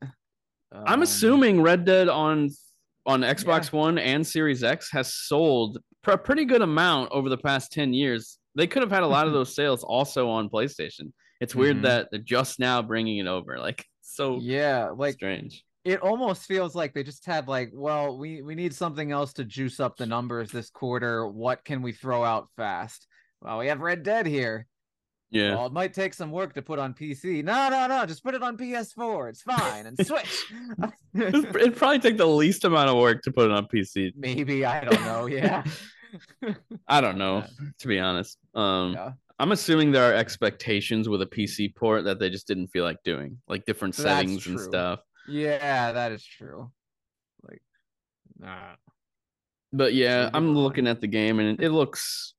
I'm 0.73 0.95
Um, 0.95 1.03
assuming 1.03 1.63
Red 1.63 1.85
Dead 1.85 2.09
on 2.09 2.51
on 3.07 3.23
Xbox 3.23 3.73
One 3.73 3.99
and 3.99 4.27
Series 4.27 4.63
X 4.63 4.91
has 4.93 5.15
sold 5.15 5.79
a 6.07 6.19
pretty 6.19 6.45
good 6.45 6.61
amount 6.63 7.11
over 7.11 7.29
the 7.31 7.39
past 7.39 7.73
10 7.73 7.93
years. 7.95 8.39
They 8.55 8.67
could 8.67 8.83
have 8.83 8.91
had 8.91 9.03
a 9.03 9.07
lot 9.07 9.27
of 9.27 9.33
those 9.33 9.55
sales 9.55 9.83
also 9.83 10.29
on 10.29 10.49
PlayStation. 10.51 11.13
It's 11.41 11.55
weird 11.55 11.79
Mhm. 11.79 11.83
that 11.83 12.09
they're 12.11 12.21
just 12.21 12.59
now 12.59 12.83
bringing 12.83 13.19
it 13.19 13.27
over. 13.27 13.59
Like 13.59 13.85
so 14.03 14.39
Yeah, 14.41 14.91
like 14.95 15.15
strange. 15.15 15.65
It 15.89 16.01
almost 16.01 16.45
feels 16.45 16.75
like 16.75 16.93
they 16.93 17.03
just 17.03 17.25
had 17.25 17.49
like, 17.49 17.71
well, 17.73 18.19
we 18.19 18.43
we 18.43 18.55
need 18.55 18.75
something 18.75 19.11
else 19.11 19.33
to 19.35 19.45
juice 19.45 19.81
up 19.81 19.97
the 19.97 20.05
numbers 20.05 20.51
this 20.51 20.69
quarter. 20.69 21.27
What 21.27 21.65
can 21.65 21.81
we 21.81 21.93
throw 21.93 22.23
out 22.23 22.49
fast? 22.57 23.07
Well, 23.41 23.59
we 23.59 23.69
have 23.69 23.81
Red 23.81 24.03
Dead 24.03 24.27
here. 24.27 24.67
Yeah. 25.31 25.55
Well, 25.55 25.67
it 25.67 25.73
might 25.73 25.95
take 25.95 26.13
some 26.13 26.31
work 26.31 26.55
to 26.55 26.63
put 26.63 26.79
on 26.79 26.93
PC. 26.93 27.43
No, 27.43 27.71
no, 27.71 27.87
no, 27.87 28.05
just 28.05 28.23
put 28.23 28.35
it 28.35 28.43
on 28.43 28.59
PS4. 28.59 29.31
It's 29.31 29.43
fine. 29.43 29.87
And 29.87 30.07
Switch. 30.07 30.53
It'd 31.15 31.77
probably 31.77 31.99
take 31.99 32.19
the 32.19 32.27
least 32.27 32.65
amount 32.65 32.91
of 32.91 32.97
work 32.97 33.23
to 33.23 33.33
put 33.33 33.47
it 33.47 33.53
on 33.53 33.67
PC. 33.67 34.13
Maybe 34.15 34.67
I 34.67 34.85
don't 34.85 35.05
know. 35.05 35.27
Yeah. 35.27 35.65
I 36.89 37.01
don't 37.01 37.19
know, 37.19 37.45
to 37.79 37.89
be 37.89 37.99
honest. 37.99 38.37
Um 38.55 38.93
Yeah. 38.93 39.13
I'm 39.41 39.53
assuming 39.53 39.93
there 39.93 40.11
are 40.11 40.15
expectations 40.15 41.09
with 41.09 41.23
a 41.23 41.27
PC 41.27 41.75
port 41.77 42.05
that 42.05 42.19
they 42.19 42.29
just 42.29 42.49
didn't 42.49 42.69
feel 42.69 42.83
like 42.83 43.03
doing, 43.05 43.39
like 43.47 43.65
different 43.67 43.95
settings 43.95 44.47
and 44.49 44.59
stuff. 44.59 45.01
Yeah, 45.29 45.93
that 45.93 46.13
is 46.13 46.25
true. 46.25 46.71
Like, 47.43 47.63
nah. 48.39 48.77
But 49.73 49.95
yeah, 49.95 50.31
I'm 50.33 50.55
not. 50.55 50.61
looking 50.61 50.87
at 50.87 51.01
the 51.01 51.07
game 51.07 51.39
and 51.41 51.61
it, 51.61 51.67
it 51.67 51.71
looks 51.71 52.35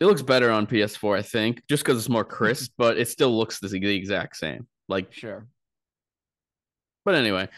it 0.00 0.06
looks 0.06 0.22
better 0.22 0.50
on 0.50 0.66
PS4, 0.66 1.16
I 1.16 1.22
think, 1.22 1.62
just 1.68 1.84
because 1.84 1.98
it's 1.98 2.08
more 2.08 2.24
crisp, 2.24 2.72
but 2.78 2.98
it 2.98 3.08
still 3.08 3.36
looks 3.36 3.60
the, 3.60 3.68
the 3.68 3.94
exact 3.94 4.36
same. 4.36 4.66
Like, 4.88 5.12
Sure. 5.12 5.46
but 7.04 7.14
anyway, 7.14 7.48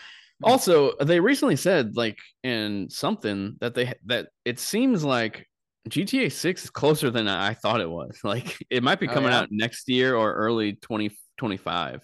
also 0.43 0.97
they 0.97 1.21
recently 1.21 1.57
said 1.57 1.97
like 1.97 2.19
in 2.43 2.89
something 2.91 3.57
that 3.61 3.75
they 3.75 3.93
that 4.07 4.29
it 4.45 4.59
seems 4.59 5.05
like 5.05 5.47
GTA 5.89 6.31
6 6.31 6.65
is 6.65 6.71
closer 6.71 7.11
than 7.11 7.29
I 7.29 7.55
thought 7.55 7.81
it 7.81 7.91
was. 7.91 8.19
Like 8.25 8.65
it 8.71 8.83
might 8.83 9.01
be 9.01 9.09
Oh, 9.09 9.15
coming 9.15 9.31
yeah? 9.31 9.41
out 9.41 9.49
next 9.51 9.89
year 9.89 10.17
or 10.17 10.35
early 10.35 10.75
2025. 10.75 12.03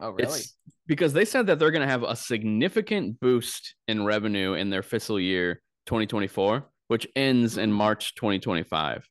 Oh, 0.00 0.10
really? 0.10 0.24
It's 0.24 0.54
because 0.86 1.12
they 1.12 1.24
said 1.24 1.46
that 1.46 1.58
they're 1.58 1.70
going 1.70 1.82
to 1.82 1.88
have 1.88 2.02
a 2.02 2.16
significant 2.16 3.20
boost 3.20 3.74
in 3.88 4.04
revenue 4.04 4.54
in 4.54 4.70
their 4.70 4.82
fiscal 4.82 5.18
year 5.18 5.62
2024, 5.86 6.68
which 6.88 7.06
ends 7.16 7.58
in 7.58 7.72
March 7.72 8.14
2025. 8.14 9.08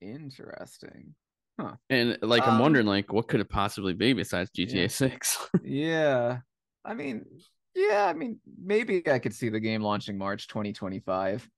Interesting. 0.00 1.14
Huh. 1.58 1.76
And 1.88 2.18
like 2.20 2.42
I'm 2.42 2.54
Um, 2.54 2.60
wondering, 2.60 2.86
like, 2.86 3.12
what 3.12 3.28
could 3.28 3.40
it 3.40 3.48
possibly 3.48 3.94
be 3.94 4.12
besides 4.12 4.50
GTA 4.50 4.82
Yeah. 4.82 4.88
Six? 4.88 5.38
Yeah. 5.64 6.38
I 6.84 6.94
mean, 6.94 7.24
yeah, 7.74 8.06
I 8.06 8.12
mean, 8.12 8.40
maybe 8.62 9.08
I 9.08 9.18
could 9.18 9.34
see 9.34 9.48
the 9.48 9.60
game 9.60 9.82
launching 9.82 10.18
March 10.18 10.48
2025. 10.48 11.48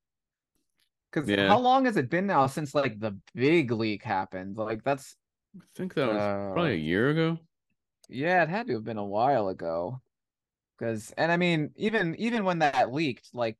Because 1.10 1.28
Yeah. 1.28 1.48
how 1.48 1.58
long 1.58 1.86
has 1.86 1.96
it 1.96 2.10
been 2.10 2.26
now 2.26 2.46
since 2.46 2.74
like 2.74 3.00
the 3.00 3.18
big 3.34 3.72
leak 3.72 4.02
happened? 4.02 4.56
Like 4.56 4.84
that's 4.84 5.16
I 5.56 5.64
think 5.74 5.94
that 5.94 6.08
was 6.08 6.16
uh, 6.18 6.50
probably 6.52 6.74
a 6.74 6.76
year 6.76 7.08
ago. 7.08 7.38
Yeah, 8.08 8.42
it 8.42 8.48
had 8.48 8.66
to 8.68 8.74
have 8.74 8.84
been 8.84 8.98
a 8.98 9.04
while 9.04 9.48
ago. 9.48 10.00
Because 10.78 11.12
and 11.16 11.32
I 11.32 11.36
mean, 11.36 11.70
even 11.76 12.14
even 12.16 12.44
when 12.44 12.58
that 12.60 12.92
leaked, 12.92 13.30
like 13.32 13.56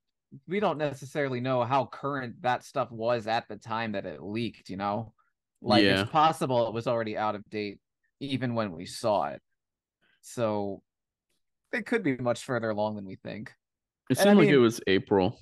we 0.47 0.61
don't 0.61 0.79
necessarily 0.79 1.41
know 1.41 1.65
how 1.65 1.87
current 1.87 2.43
that 2.43 2.65
stuff 2.65 2.91
was 2.91 3.27
at 3.27 3.49
the 3.49 3.57
time 3.57 3.93
that 3.93 4.07
it 4.07 4.23
leaked, 4.23 4.69
you 4.69 4.77
know? 4.77 5.15
Like 5.63 5.85
Yeah. 5.85 6.03
it's 6.03 6.11
possible 6.11 6.69
it 6.69 6.75
was 6.75 6.87
already 6.87 7.17
out 7.17 7.35
of 7.35 7.49
date 7.49 7.81
even 8.21 8.55
when 8.55 8.73
we 8.73 8.87
saw 8.87 9.27
it. 9.29 9.41
So 10.21 10.83
it 11.73 11.87
could 11.87 12.03
be 12.03 12.17
much 12.17 12.45
further 12.45 12.71
along 12.71 12.97
than 12.97 13.05
we 13.07 13.17
think. 13.17 13.53
It 14.11 14.19
And 14.19 14.29
I 14.29 14.33
seemed 14.33 14.39
like 14.39 14.49
it 14.49 14.59
was 14.59 14.81
April 14.87 15.39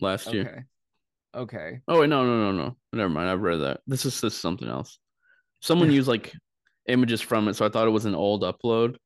last 0.00 0.32
year. 0.32 0.42
Okay. 0.44 0.62
Okay. 1.34 1.80
Oh 1.88 2.00
wait, 2.00 2.08
no, 2.08 2.24
no, 2.24 2.50
no, 2.50 2.52
no. 2.52 2.76
Never 2.92 3.08
mind. 3.08 3.30
I've 3.30 3.40
read 3.42 3.58
that. 3.58 3.80
This 3.86 4.04
is 4.04 4.20
just 4.20 4.40
something 4.40 4.68
else. 4.68 4.98
Someone 5.60 5.90
used 5.92 6.08
like 6.08 6.32
images 6.88 7.20
from 7.20 7.48
it, 7.48 7.54
so 7.54 7.64
I 7.64 7.68
thought 7.68 7.86
it 7.86 7.90
was 7.92 8.04
an 8.06 8.14
old 8.14 8.42
upload, 8.42 8.96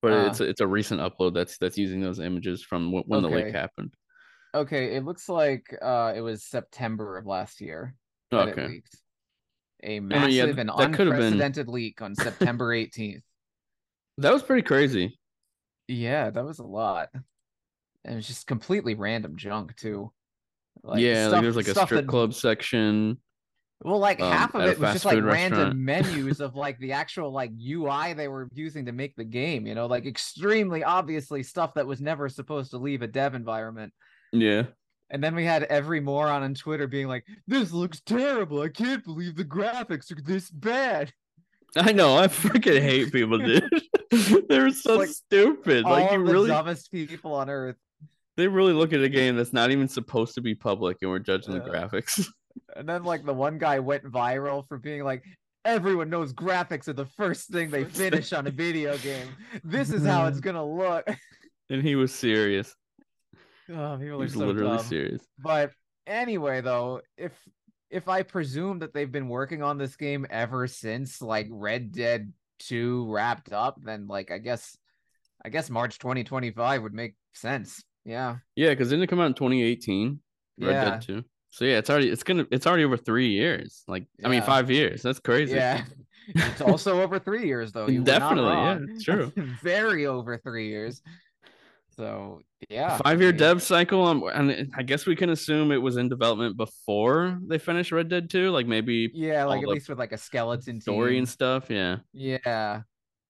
but 0.00 0.12
Ah. 0.12 0.26
it's 0.26 0.40
a, 0.40 0.44
it's 0.44 0.60
a 0.60 0.66
recent 0.66 1.00
upload 1.00 1.34
that's 1.34 1.58
that's 1.58 1.76
using 1.78 2.00
those 2.00 2.18
images 2.20 2.62
from 2.62 2.90
wh- 2.92 3.08
when 3.08 3.22
the 3.22 3.28
leak 3.28 3.54
happened. 3.54 3.92
Okay. 4.54 4.94
It 4.96 5.04
looks 5.04 5.28
like 5.28 5.64
uh 5.82 6.12
it 6.14 6.20
was 6.20 6.44
September 6.44 7.16
of 7.18 7.26
last 7.26 7.60
year 7.60 7.94
that 8.30 8.48
it 8.48 8.52
Okay. 8.52 8.68
leaked. 8.68 8.96
A 9.84 9.98
mean, 10.00 10.10
yeah, 10.30 10.44
massive 10.44 10.58
and 10.58 10.70
been- 10.76 10.90
unprecedented 10.92 11.68
leak 11.68 12.00
on 12.02 12.14
September 12.14 12.68
18th. 12.74 13.22
That 14.18 14.32
was 14.32 14.42
pretty 14.42 14.62
crazy. 14.62 15.18
Yeah, 15.88 16.30
that 16.30 16.44
was 16.44 16.58
a 16.58 16.64
lot. 16.66 17.08
And 18.04 18.12
it 18.12 18.16
was 18.16 18.26
just 18.26 18.46
completely 18.46 18.94
random 18.94 19.36
junk 19.36 19.74
too. 19.76 20.12
Like 20.84 21.00
yeah, 21.00 21.24
stuff- 21.28 21.32
like 21.34 21.42
there's 21.42 21.56
like 21.56 21.68
a 21.68 21.74
strip 21.74 22.02
that- 22.02 22.08
club 22.08 22.34
section. 22.34 23.18
Well, 23.84 23.98
like 23.98 24.20
um, 24.20 24.30
half 24.32 24.54
of 24.54 24.62
it 24.62 24.78
was 24.78 24.92
just 24.92 25.04
like 25.04 25.22
random 25.22 25.84
menus 25.84 26.40
of 26.40 26.54
like 26.54 26.78
the 26.78 26.92
actual 26.92 27.30
like 27.32 27.50
UI 27.60 28.12
they 28.14 28.28
were 28.28 28.48
using 28.54 28.86
to 28.86 28.92
make 28.92 29.14
the 29.16 29.24
game, 29.24 29.66
you 29.66 29.74
know, 29.74 29.86
like 29.86 30.06
extremely 30.06 30.84
obviously 30.84 31.42
stuff 31.42 31.74
that 31.74 31.86
was 31.86 32.00
never 32.00 32.28
supposed 32.28 32.70
to 32.70 32.78
leave 32.78 33.02
a 33.02 33.06
dev 33.06 33.34
environment. 33.34 33.92
Yeah. 34.32 34.64
And 35.10 35.22
then 35.22 35.34
we 35.34 35.44
had 35.44 35.64
every 35.64 36.00
moron 36.00 36.42
on 36.42 36.54
Twitter 36.54 36.86
being 36.86 37.06
like, 37.06 37.26
"This 37.46 37.70
looks 37.72 38.00
terrible. 38.00 38.62
I 38.62 38.68
can't 38.68 39.04
believe 39.04 39.36
the 39.36 39.44
graphics 39.44 40.10
are 40.10 40.22
this 40.22 40.48
bad." 40.50 41.12
I 41.76 41.92
know. 41.92 42.16
I 42.18 42.28
freaking 42.28 42.80
hate 42.80 43.12
people, 43.12 43.38
dude. 43.38 43.68
They're 44.48 44.70
so 44.70 44.96
Like, 44.98 45.08
stupid. 45.08 45.84
Like 45.84 46.12
you 46.12 46.18
the 46.18 46.32
really, 46.32 46.48
dumbest 46.48 46.90
people 46.92 47.34
on 47.34 47.48
earth. 47.50 47.76
they 48.36 48.46
really 48.48 48.72
look 48.74 48.92
at 48.92 49.00
a 49.02 49.08
game 49.08 49.36
that's 49.36 49.52
not 49.54 49.70
even 49.70 49.88
supposed 49.88 50.34
to 50.34 50.40
be 50.40 50.54
public, 50.54 50.98
and 51.02 51.10
we're 51.10 51.18
judging 51.18 51.54
the 51.54 51.62
Uh, 51.62 51.68
graphics. 51.68 52.26
And 52.76 52.88
then 52.88 53.04
like 53.04 53.24
the 53.24 53.34
one 53.34 53.58
guy 53.58 53.78
went 53.78 54.04
viral 54.04 54.66
for 54.68 54.78
being 54.78 55.04
like, 55.04 55.24
"Everyone 55.64 56.10
knows 56.10 56.32
graphics 56.32 56.88
are 56.88 56.92
the 56.92 57.06
first 57.06 57.48
thing 57.50 57.70
they 57.70 57.84
finish 57.84 58.32
on 58.32 58.46
a 58.46 58.50
video 58.50 58.96
game. 58.98 59.28
This 59.64 59.90
is 59.90 60.04
how 60.04 60.26
it's 60.26 60.40
gonna 60.46 60.64
look." 60.64 61.06
and 61.70 61.82
he 61.82 61.94
was 61.96 62.14
serious. 62.14 62.74
Oh, 63.70 63.96
people 63.96 64.18
He 64.18 64.24
was 64.24 64.32
so 64.34 64.40
literally 64.40 64.76
dumb. 64.78 64.86
serious. 64.86 65.22
But 65.38 65.70
anyway, 66.06 66.60
though, 66.60 67.00
if 67.16 67.32
if 67.90 68.08
I 68.08 68.22
presume 68.22 68.80
that 68.80 68.92
they've 68.94 69.10
been 69.10 69.28
working 69.28 69.62
on 69.62 69.78
this 69.78 69.96
game 69.96 70.26
ever 70.30 70.66
since 70.66 71.20
like 71.22 71.46
Red 71.50 71.92
Dead 71.92 72.32
2 72.60 73.10
wrapped 73.10 73.52
up, 73.52 73.78
then 73.82 74.06
like 74.06 74.30
I 74.30 74.38
guess 74.38 74.76
I 75.44 75.48
guess 75.48 75.68
March 75.70 75.98
2025 75.98 76.82
would 76.82 76.94
make 76.94 77.14
sense. 77.34 77.82
Yeah. 78.04 78.36
Yeah, 78.56 78.70
because 78.70 78.88
didn't 78.88 79.04
it 79.04 79.08
come 79.08 79.20
out 79.20 79.26
in 79.26 79.34
2018? 79.34 80.20
Red 80.60 80.70
yeah. 80.70 80.90
Dead 80.90 81.02
2. 81.02 81.24
So 81.52 81.66
yeah, 81.66 81.76
it's 81.76 81.90
already 81.90 82.08
it's 82.08 82.22
gonna 82.22 82.46
it's 82.50 82.66
already 82.66 82.84
over 82.84 82.96
three 82.96 83.28
years. 83.28 83.84
Like 83.86 84.06
I 84.24 84.28
mean 84.28 84.42
five 84.42 84.70
years. 84.70 85.02
That's 85.02 85.20
crazy. 85.20 85.54
Yeah. 85.54 85.84
It's 86.28 86.60
also 86.60 87.02
over 87.02 87.18
3 87.18 87.44
years 87.44 87.72
though. 87.72 87.88
You 87.88 88.02
Definitely, 88.02 88.52
yeah, 88.52 88.78
it's 88.88 89.02
true. 89.04 89.32
Very 89.60 90.06
over 90.06 90.38
3 90.38 90.68
years. 90.68 91.02
So, 91.96 92.40
yeah. 92.70 92.96
Five 93.04 93.20
year 93.20 93.30
I 93.30 93.32
mean, 93.32 93.38
dev 93.38 93.62
cycle. 93.62 94.06
Um, 94.06 94.22
and 94.32 94.72
I 94.76 94.82
guess 94.82 95.04
we 95.04 95.14
can 95.14 95.30
assume 95.30 95.72
it 95.72 95.76
was 95.76 95.96
in 95.96 96.08
development 96.08 96.56
before 96.56 97.38
they 97.46 97.58
finished 97.58 97.92
Red 97.92 98.08
Dead 98.08 98.30
2. 98.30 98.50
Like 98.50 98.66
maybe 98.66 99.10
Yeah, 99.12 99.44
like 99.44 99.62
at 99.62 99.68
least 99.68 99.88
with 99.88 99.98
like 99.98 100.12
a 100.12 100.16
skeleton 100.16 100.80
story 100.80 101.12
team. 101.12 101.18
and 101.18 101.28
stuff. 101.28 101.68
Yeah. 101.68 101.96
Yeah. 102.12 102.82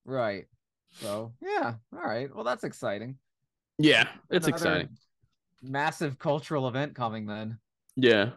Right. 0.05 0.45
So, 0.93 1.33
yeah. 1.41 1.75
All 1.93 2.03
right. 2.03 2.33
Well, 2.33 2.45
that's 2.45 2.63
exciting. 2.63 3.17
Yeah. 3.79 4.07
It's 4.31 4.47
Another 4.47 4.51
exciting. 4.51 4.89
Massive 5.63 6.19
cultural 6.19 6.69
event 6.69 6.95
coming 6.95 7.27
then. 7.27 7.59
Yeah. 7.97 8.31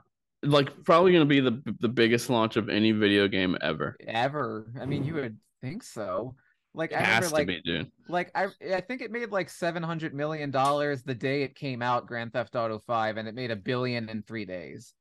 Like 0.43 0.83
probably 0.83 1.11
gonna 1.13 1.25
be 1.25 1.39
the 1.39 1.61
the 1.79 1.87
biggest 1.89 2.29
launch 2.29 2.55
of 2.55 2.69
any 2.69 2.91
video 2.91 3.27
game 3.27 3.57
ever. 3.61 3.95
Ever. 4.07 4.71
I 4.79 4.85
mean, 4.85 5.03
you 5.03 5.15
would 5.15 5.37
think 5.61 5.81
so. 5.83 6.35
Like 6.73 6.91
It 6.91 6.97
I 6.97 7.01
remember 7.01 7.27
to 7.29 7.33
like 7.33 7.47
be, 7.47 7.61
dude. 7.61 7.91
like 8.07 8.31
I 8.35 8.47
I 8.73 8.81
think 8.81 9.01
it 9.01 9.11
made 9.11 9.31
like 9.31 9.49
700 9.49 10.13
million 10.13 10.51
dollars 10.51 11.03
the 11.03 11.15
day 11.15 11.43
it 11.43 11.55
came 11.55 11.81
out 11.81 12.05
Grand 12.05 12.33
Theft 12.33 12.55
Auto 12.55 12.79
5 12.79 13.17
and 13.17 13.27
it 13.27 13.33
made 13.35 13.49
a 13.51 13.55
billion 13.55 14.09
in 14.09 14.21
3 14.23 14.45
days. 14.45 14.93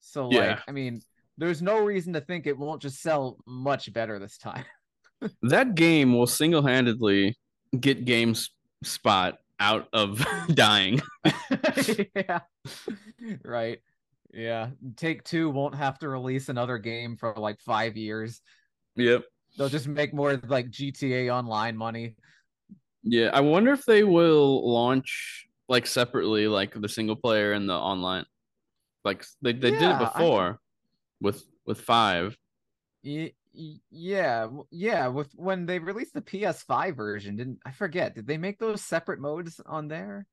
So 0.00 0.28
like 0.28 0.34
Yeah. 0.34 0.58
I 0.66 0.72
mean, 0.72 1.00
there's 1.38 1.62
no 1.62 1.78
reason 1.78 2.12
to 2.14 2.20
think 2.20 2.46
it 2.46 2.58
won't 2.58 2.82
just 2.82 3.00
sell 3.00 3.38
much 3.46 3.92
better 3.92 4.18
this 4.18 4.36
time. 4.38 4.64
That 5.42 5.76
game 5.76 6.12
will 6.14 6.26
single 6.26 6.62
handedly 6.66 7.38
get 7.78 8.04
GameStop 8.04 9.36
out 9.60 9.88
of 9.92 10.26
dying. 10.54 11.00
yeah. 12.16 12.40
Right. 13.44 13.80
Yeah. 14.32 14.70
Take 14.96 15.24
2 15.24 15.50
won't 15.50 15.74
have 15.74 15.98
to 16.00 16.08
release 16.08 16.48
another 16.48 16.78
game 16.78 17.16
for 17.16 17.34
like 17.36 17.60
5 17.60 17.96
years. 17.96 18.40
Yep. 18.96 19.24
They'll 19.56 19.68
just 19.68 19.88
make 19.88 20.14
more 20.14 20.40
like 20.48 20.70
GTA 20.70 21.32
online 21.32 21.76
money. 21.76 22.16
Yeah. 23.02 23.30
I 23.32 23.40
wonder 23.40 23.72
if 23.72 23.84
they 23.84 24.04
will 24.04 24.70
launch 24.72 25.46
like 25.68 25.86
separately, 25.86 26.48
like 26.48 26.72
the 26.80 26.88
single 26.88 27.16
player 27.16 27.52
and 27.52 27.68
the 27.68 27.74
online. 27.74 28.24
Like 29.04 29.24
they, 29.42 29.52
they 29.52 29.70
did 29.70 29.80
Yeah, 29.82 30.00
it 30.00 30.02
I- 30.02 30.04
before 30.12 30.58
with 31.20 31.44
with 31.66 31.80
five. 31.80 32.36
Yeah, 33.02 34.46
yeah. 34.70 35.06
With 35.08 35.32
when 35.34 35.66
they 35.66 35.78
released 35.78 36.14
the 36.14 36.22
PS5 36.22 36.96
version, 36.96 37.36
didn't 37.36 37.58
I 37.66 37.72
forget? 37.72 38.14
Did 38.14 38.26
they 38.26 38.38
make 38.38 38.58
those 38.58 38.82
separate 38.82 39.20
modes 39.20 39.60
on 39.66 39.88
there? 39.88 40.26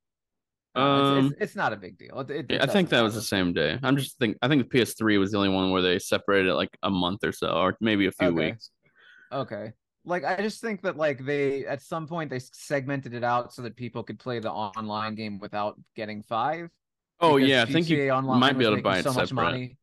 Uh, 0.75 0.79
it's, 0.79 1.09
Um, 1.19 1.25
it's, 1.33 1.35
it's 1.41 1.55
not 1.55 1.73
a 1.73 1.75
big 1.77 1.97
deal. 1.97 2.19
It, 2.19 2.29
it- 2.31 2.45
Yeah, 2.49 2.63
I 2.63 2.67
think 2.67 2.89
that 2.89 3.01
was 3.01 3.15
the 3.15 3.21
same 3.21 3.53
day. 3.53 3.77
I'm 3.81 3.97
just 3.97 4.17
think 4.19 4.37
I 4.41 4.47
think 4.47 4.63
the 4.63 4.69
PS3 4.77 5.17
was 5.17 5.31
the 5.31 5.37
only 5.37 5.49
one 5.49 5.71
where 5.71 5.81
they 5.81 5.99
separated 5.99 6.49
it 6.49 6.55
like 6.55 6.69
a 6.83 6.89
month 6.89 7.23
or 7.23 7.31
so, 7.31 7.47
or 7.49 7.75
maybe 7.81 8.05
a 8.07 8.11
few 8.11 8.27
Okay. 8.27 8.51
weeks. 8.51 8.71
Okay. 9.31 9.73
Like 10.05 10.23
I 10.23 10.37
just 10.41 10.61
think 10.61 10.81
that 10.83 10.95
like 10.95 11.25
they 11.25 11.65
at 11.65 11.81
some 11.81 12.07
point 12.07 12.29
they 12.29 12.39
segmented 12.39 13.13
it 13.13 13.23
out 13.23 13.53
so 13.53 13.61
that 13.63 13.75
people 13.75 14.01
could 14.03 14.17
play 14.19 14.39
the 14.39 14.51
online 14.51 15.15
game 15.15 15.39
without 15.39 15.79
getting 15.95 16.23
five. 16.23 16.69
Oh 17.19 17.37
yeah, 17.37 17.63
I 17.63 17.65
think 17.65 17.89
you 17.89 18.09
Online 18.09 18.39
might 18.39 18.57
be 18.57 18.65
able 18.65 18.77
to 18.77 18.81
buy 18.81 18.99
it 18.99 19.03
so 19.03 19.13
much 19.13 19.29
separate. 19.29 19.43
money. 19.43 19.77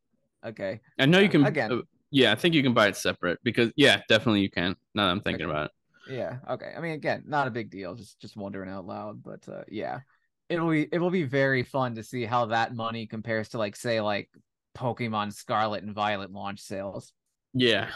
Okay. 0.44 0.80
I 0.98 1.06
know 1.06 1.18
you 1.18 1.28
can 1.28 1.44
again. 1.44 1.70
uh, 1.72 1.82
yeah, 2.10 2.32
I 2.32 2.34
think 2.34 2.54
you 2.54 2.62
can 2.62 2.72
buy 2.72 2.86
it 2.88 2.96
separate 2.96 3.38
because 3.42 3.72
yeah, 3.76 4.00
definitely 4.08 4.40
you 4.40 4.50
can. 4.50 4.74
Now 4.94 5.06
that 5.06 5.10
I'm 5.12 5.20
thinking 5.20 5.46
Okay. 5.46 5.50
about 5.50 5.66
it. 5.66 5.72
Yeah. 6.14 6.38
Okay. 6.48 6.72
I 6.76 6.80
mean, 6.80 6.92
again, 6.92 7.24
not 7.26 7.46
a 7.46 7.50
big 7.50 7.70
deal. 7.70 7.94
Just 7.94 8.18
just 8.20 8.36
wondering 8.36 8.70
out 8.70 8.86
loud, 8.86 9.22
but 9.22 9.46
uh, 9.48 9.64
yeah, 9.68 10.00
it'll 10.48 10.70
be 10.70 10.88
it 10.92 10.98
will 10.98 11.10
be 11.10 11.24
very 11.24 11.62
fun 11.62 11.94
to 11.96 12.02
see 12.02 12.24
how 12.24 12.46
that 12.46 12.74
money 12.74 13.06
compares 13.06 13.48
to 13.50 13.58
like 13.58 13.76
say 13.76 14.00
like 14.00 14.30
Pokemon 14.76 15.32
Scarlet 15.32 15.82
and 15.82 15.94
Violet 15.94 16.30
launch 16.32 16.60
sales, 16.60 17.12
Yeah, 17.54 17.88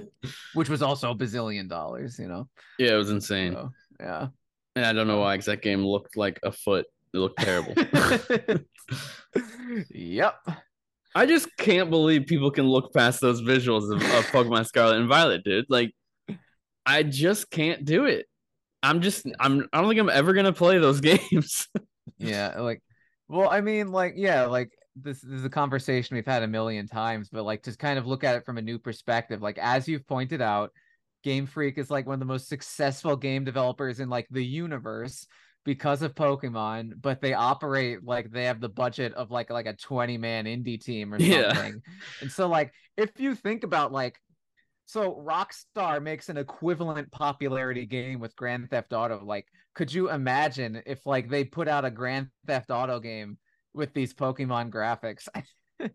which 0.54 0.68
was 0.68 0.82
also 0.82 1.10
a 1.10 1.14
bazillion 1.16 1.68
dollars. 1.68 2.18
You 2.18 2.28
know. 2.28 2.48
yeah, 2.78 2.92
it 2.94 2.96
was 2.96 3.10
insane, 3.10 3.52
So, 3.52 3.70
yeah. 4.00 4.28
and 4.76 4.84
I 4.86 4.92
don't 4.92 5.06
know 5.08 5.18
why 5.20 5.34
because 5.34 5.46
that 5.46 5.62
game 5.62 5.84
looked 5.84 6.16
like 6.16 6.38
a 6.42 6.52
foot. 6.52 6.86
It 7.14 7.18
looked 7.18 7.40
terrible. 7.40 7.74
yep. 9.90 10.34
I 11.14 11.26
just 11.26 11.48
can't 11.56 11.90
believe 11.90 12.26
people 12.26 12.50
can 12.50 12.66
look 12.66 12.92
past 12.92 13.20
those 13.20 13.40
visuals 13.42 13.90
of, 13.92 14.00
of 14.02 14.26
Pokemon 14.26 14.66
Scarlet 14.66 14.98
and 14.98 15.08
Violet, 15.08 15.42
dude. 15.42 15.64
Like, 15.68 15.92
I 16.86 17.02
just 17.02 17.50
can't 17.50 17.84
do 17.84 18.04
it. 18.04 18.26
I'm 18.82 19.00
just 19.00 19.26
I'm 19.40 19.66
I 19.72 19.80
don't 19.80 19.88
think 19.88 20.00
I'm 20.00 20.10
ever 20.10 20.32
gonna 20.34 20.52
play 20.52 20.78
those 20.78 21.00
games. 21.02 21.66
Yeah. 22.18 22.58
Like, 22.60 22.82
well, 23.28 23.48
I 23.50 23.60
mean, 23.60 23.92
like, 23.92 24.14
yeah, 24.16 24.46
like 24.46 24.70
this, 24.96 25.20
this 25.20 25.40
is 25.40 25.44
a 25.44 25.50
conversation 25.50 26.16
we've 26.16 26.26
had 26.26 26.42
a 26.42 26.48
million 26.48 26.86
times, 26.86 27.28
but 27.30 27.44
like, 27.44 27.62
just 27.62 27.78
kind 27.78 27.98
of 27.98 28.06
look 28.06 28.24
at 28.24 28.36
it 28.36 28.44
from 28.44 28.58
a 28.58 28.62
new 28.62 28.78
perspective. 28.78 29.42
Like, 29.42 29.58
as 29.58 29.86
you've 29.86 30.06
pointed 30.06 30.40
out, 30.40 30.72
Game 31.24 31.46
Freak 31.46 31.78
is 31.78 31.90
like 31.90 32.06
one 32.06 32.14
of 32.14 32.20
the 32.20 32.26
most 32.26 32.48
successful 32.48 33.16
game 33.16 33.44
developers 33.44 34.00
in 34.00 34.08
like 34.08 34.26
the 34.30 34.44
universe 34.44 35.26
because 35.64 36.00
of 36.02 36.14
Pokemon, 36.14 36.92
but 37.00 37.20
they 37.20 37.34
operate 37.34 38.02
like 38.04 38.30
they 38.30 38.44
have 38.44 38.60
the 38.60 38.68
budget 38.68 39.12
of 39.14 39.30
like 39.30 39.50
like 39.50 39.66
a 39.66 39.74
20 39.74 40.16
man 40.16 40.46
indie 40.46 40.82
team 40.82 41.12
or 41.12 41.18
something. 41.20 41.34
Yeah. 41.36 41.72
and 42.20 42.30
so 42.30 42.48
like 42.48 42.72
if 42.96 43.10
you 43.18 43.34
think 43.34 43.64
about 43.64 43.92
like 43.92 44.18
so 44.88 45.22
Rockstar 45.22 46.02
makes 46.02 46.30
an 46.30 46.38
equivalent 46.38 47.12
popularity 47.12 47.84
game 47.84 48.20
with 48.20 48.34
Grand 48.36 48.70
Theft 48.70 48.94
Auto. 48.94 49.22
Like, 49.22 49.46
could 49.74 49.92
you 49.92 50.10
imagine 50.10 50.82
if 50.86 51.04
like 51.04 51.28
they 51.28 51.44
put 51.44 51.68
out 51.68 51.84
a 51.84 51.90
Grand 51.90 52.28
Theft 52.46 52.70
Auto 52.70 52.98
game 52.98 53.36
with 53.74 53.92
these 53.92 54.14
Pokemon 54.14 54.70
graphics? 54.70 55.28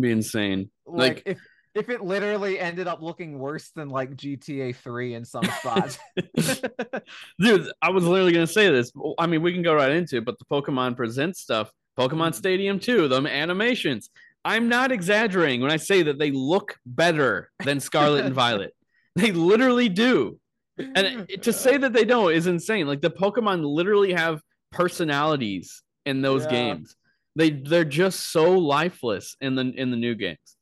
Be 0.00 0.12
insane. 0.12 0.70
like, 0.86 1.16
Like- 1.16 1.22
if 1.26 1.38
if 1.74 1.88
it 1.88 2.02
literally 2.02 2.58
ended 2.58 2.86
up 2.86 3.02
looking 3.02 3.36
worse 3.36 3.70
than 3.74 3.88
like 3.88 4.14
GTA 4.16 4.76
3 4.76 5.14
in 5.14 5.24
some 5.24 5.44
spots. 5.44 5.98
Dude, 7.40 7.68
I 7.82 7.90
was 7.90 8.04
literally 8.04 8.32
gonna 8.32 8.46
say 8.46 8.70
this. 8.70 8.92
I 9.18 9.26
mean, 9.26 9.42
we 9.42 9.52
can 9.52 9.62
go 9.62 9.74
right 9.74 9.90
into 9.90 10.18
it, 10.18 10.24
but 10.24 10.38
the 10.38 10.44
Pokemon 10.44 10.96
Present 10.96 11.36
stuff, 11.36 11.72
Pokemon 11.98 12.30
mm. 12.30 12.34
Stadium 12.36 12.78
2, 12.78 13.08
them 13.08 13.26
animations. 13.26 14.08
I'm 14.44 14.68
not 14.68 14.90
exaggerating 14.92 15.60
when 15.60 15.70
I 15.70 15.76
say 15.76 16.02
that 16.02 16.18
they 16.18 16.30
look 16.30 16.78
better 16.86 17.50
than 17.64 17.80
Scarlet 17.80 18.24
and 18.24 18.34
Violet. 18.34 18.74
They 19.16 19.32
literally 19.32 19.88
do. 19.88 20.38
And 20.78 21.28
to 21.42 21.52
say 21.52 21.76
that 21.76 21.92
they 21.92 22.04
don't 22.04 22.32
is 22.32 22.46
insane. 22.46 22.86
Like 22.86 23.00
the 23.00 23.10
Pokemon 23.10 23.64
literally 23.64 24.12
have 24.12 24.40
personalities 24.70 25.82
in 26.06 26.22
those 26.22 26.44
Yeah. 26.44 26.50
games. 26.50 26.96
They 27.34 27.50
they're 27.50 27.84
just 27.84 28.30
so 28.30 28.56
lifeless 28.56 29.36
in 29.40 29.56
the 29.56 29.62
in 29.62 29.90
the 29.90 29.96
new 29.96 30.14
games. 30.14 30.56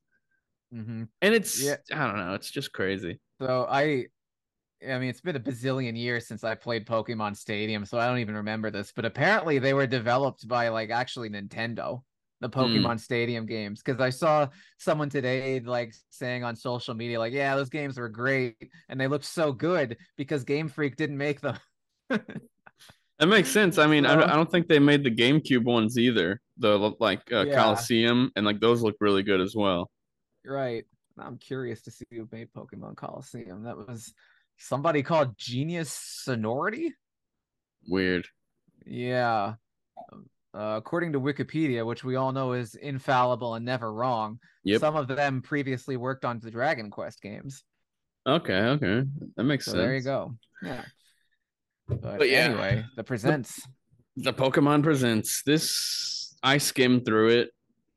Mhm. 0.74 1.08
And 1.20 1.34
it's 1.34 1.60
Yeah. 1.62 1.76
I 1.92 2.06
don't 2.06 2.16
know, 2.16 2.34
it's 2.34 2.50
just 2.50 2.72
crazy. 2.72 3.20
So 3.40 3.66
I 3.68 4.06
I 4.82 4.98
mean 4.98 5.10
it's 5.10 5.20
been 5.20 5.36
a 5.36 5.40
bazillion 5.40 5.96
years 5.96 6.26
since 6.26 6.42
I 6.42 6.54
played 6.54 6.86
Pokemon 6.86 7.36
Stadium, 7.36 7.84
so 7.84 7.98
I 7.98 8.06
don't 8.06 8.18
even 8.18 8.34
remember 8.36 8.70
this, 8.70 8.92
but 8.96 9.04
apparently 9.04 9.58
they 9.58 9.74
were 9.74 9.86
developed 9.86 10.48
by 10.48 10.68
like 10.68 10.88
actually 10.90 11.28
Nintendo, 11.30 12.02
the 12.40 12.48
Pokemon 12.48 13.00
Stadium 13.00 13.46
games. 13.46 13.82
Cause 13.82 14.00
I 14.00 14.10
saw 14.10 14.48
someone 14.78 15.10
today 15.10 15.60
like 15.60 15.94
saying 16.10 16.44
on 16.44 16.54
social 16.56 16.94
media, 16.94 17.18
like, 17.18 17.32
yeah, 17.32 17.56
those 17.56 17.68
games 17.70 17.98
were 17.98 18.08
great 18.08 18.56
and 18.88 19.00
they 19.00 19.08
looked 19.08 19.24
so 19.24 19.52
good 19.52 19.96
because 20.16 20.44
Game 20.44 20.68
Freak 20.68 20.96
didn't 20.96 21.18
make 21.18 21.40
them. 21.40 21.58
That 23.18 23.26
makes 23.26 23.48
sense. 23.48 23.78
I 23.78 23.88
mean, 23.88 24.06
I, 24.06 24.12
I 24.14 24.36
don't 24.36 24.48
think 24.48 24.68
they 24.68 24.78
made 24.78 25.02
the 25.02 25.10
GameCube 25.10 25.64
ones 25.64 25.98
either. 25.98 26.40
The 26.58 26.94
like 27.00 27.22
uh, 27.32 27.46
Yeah. 27.46 27.54
Colosseum 27.56 28.30
and 28.36 28.46
like 28.46 28.60
those 28.60 28.80
look 28.82 28.94
really 29.00 29.24
good 29.24 29.40
as 29.40 29.56
well. 29.56 29.90
right. 30.44 30.84
I'm 31.20 31.36
curious 31.36 31.82
to 31.82 31.90
see 31.90 32.04
who 32.12 32.28
made 32.30 32.52
Pokemon 32.56 32.94
Colosseum. 32.94 33.64
That 33.64 33.76
was 33.76 34.14
somebody 34.56 35.02
called 35.02 35.36
Genius 35.36 35.92
Sonority. 35.92 36.94
Weird. 37.88 38.28
Yeah. 38.86 39.54
Uh, 40.58 40.74
according 40.76 41.12
to 41.12 41.20
Wikipedia, 41.20 41.86
which 41.86 42.02
we 42.02 42.16
all 42.16 42.32
know 42.32 42.52
is 42.52 42.74
infallible 42.74 43.54
and 43.54 43.64
never 43.64 43.92
wrong, 43.92 44.40
Yep. 44.64 44.80
some 44.80 44.96
of 44.96 45.06
them 45.06 45.40
previously 45.40 45.96
worked 45.96 46.24
on 46.24 46.40
the 46.40 46.50
Dragon 46.50 46.90
Quest 46.90 47.22
games. 47.22 47.62
Okay, 48.26 48.58
okay, 48.74 49.04
that 49.36 49.44
makes 49.44 49.64
So 49.66 49.70
sense. 49.72 49.78
there 49.80 49.94
you 49.94 50.02
go. 50.02 50.34
Yeah. 50.62 50.84
But, 51.86 52.18
But 52.18 52.28
yeah. 52.28 52.38
anyway, 52.38 52.84
the 52.96 53.04
presents. 53.04 53.62
The 54.16 54.32
Pokemon 54.32 54.82
Presents. 54.82 55.42
This 55.46 56.36
I 56.42 56.58
skimmed 56.58 57.04
through 57.06 57.28
it. 57.28 57.50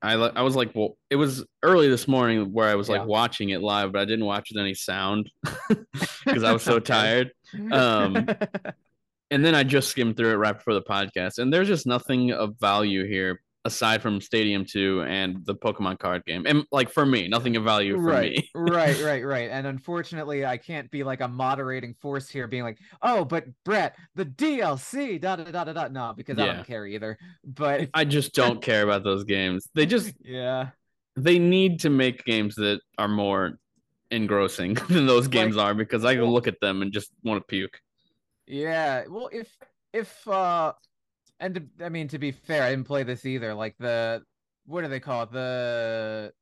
I 0.04 0.14
I 0.14 0.42
was 0.44 0.56
like, 0.56 0.74
well, 0.76 0.98
it 1.10 1.16
was 1.16 1.44
early 1.64 1.90
this 1.90 2.08
morning 2.08 2.54
where 2.54 2.68
I 2.70 2.76
was 2.76 2.88
Yeah. 2.90 3.00
like 3.00 3.08
watching 3.08 3.50
it 3.50 3.62
live, 3.62 3.92
but 3.92 4.02
I 4.02 4.06
didn't 4.06 4.26
watch 4.26 4.50
with 4.54 4.62
any 4.62 4.76
sound 4.76 5.30
because 6.26 6.44
I 6.44 6.54
was 6.54 6.62
so 6.64 6.80
tired. 6.96 7.32
Um, 7.72 8.28
and 9.32 9.44
then 9.44 9.56
I 9.56 9.64
just 9.64 9.90
skimmed 9.90 10.18
through 10.18 10.32
it 10.32 10.36
right 10.36 10.56
before 10.56 10.74
the 10.74 10.82
podcast, 10.82 11.40
and 11.40 11.52
there's 11.52 11.68
just 11.68 11.88
nothing 11.88 12.32
of 12.32 12.58
value 12.60 13.06
here 13.08 13.40
aside 13.66 14.02
from 14.02 14.20
Stadium 14.20 14.66
2 14.66 15.04
and 15.04 15.46
the 15.46 15.56
Pokemon 15.56 16.00
card 16.00 16.26
game. 16.26 16.46
And 16.48 16.66
like 16.72 16.90
for 16.90 17.06
me, 17.06 17.28
nothing 17.28 17.56
of 17.56 17.64
value 17.64 17.96
for 17.96 18.02
right, 18.02 18.32
me. 18.32 18.50
right, 18.56 19.00
right, 19.04 19.24
right. 19.24 19.50
And 19.52 19.68
unfortunately, 19.68 20.46
I 20.46 20.58
can't 20.58 20.90
be 20.92 21.04
like 21.04 21.22
a 21.22 21.28
moderating 21.28 21.96
force 22.02 22.30
here, 22.30 22.48
being 22.48 22.64
like, 22.64 22.80
"Oh, 23.02 23.26
but 23.26 23.46
Brett, 23.64 23.96
the 24.16 24.26
DLC, 24.26 25.20
da 25.20 25.36
da 25.36 25.44
da 25.46 25.64
da 25.64 25.74
da." 25.74 25.88
No, 25.88 26.14
because 26.16 26.38
I 26.40 26.48
don't 26.48 26.68
care 26.68 26.86
either. 26.86 27.18
But 27.44 27.90
I 27.94 28.06
just 28.06 28.34
don't 28.36 28.62
care 28.62 28.84
about 28.84 29.04
those 29.04 29.24
games. 29.24 29.70
They 29.74 29.86
just 29.86 30.14
yeah, 30.24 30.70
they 31.16 31.40
need 31.40 31.82
to 31.82 31.90
make 31.90 32.26
games 32.26 32.56
that 32.56 32.82
are 32.98 33.08
more 33.08 33.60
engrossing 34.10 34.74
than 34.90 35.06
those 35.06 35.28
games 35.28 35.56
are 35.56 35.74
because 35.74 36.04
I 36.04 36.16
can 36.16 36.26
look 36.26 36.48
at 36.48 36.60
them 36.60 36.82
and 36.82 36.92
just 36.92 37.12
want 37.24 37.40
to 37.40 37.46
puke. 37.46 37.80
Yeah, 38.52 39.06
well, 39.08 39.30
if 39.32 39.58
if 39.94 40.28
uh, 40.28 40.74
and 41.40 41.56
to, 41.56 41.86
I 41.86 41.88
mean 41.88 42.10
to 42.10 42.20
be 42.20 42.32
fair, 42.32 42.64
I 42.64 42.72
didn't 42.72 42.86
play 42.86 43.04
this 43.04 43.26
either. 43.26 43.54
Like 43.54 43.78
the 43.80 44.24
what 44.66 44.82
do 44.82 44.90
they 44.90 45.00
call 45.00 45.24
it? 45.24 45.32
The 45.32 46.34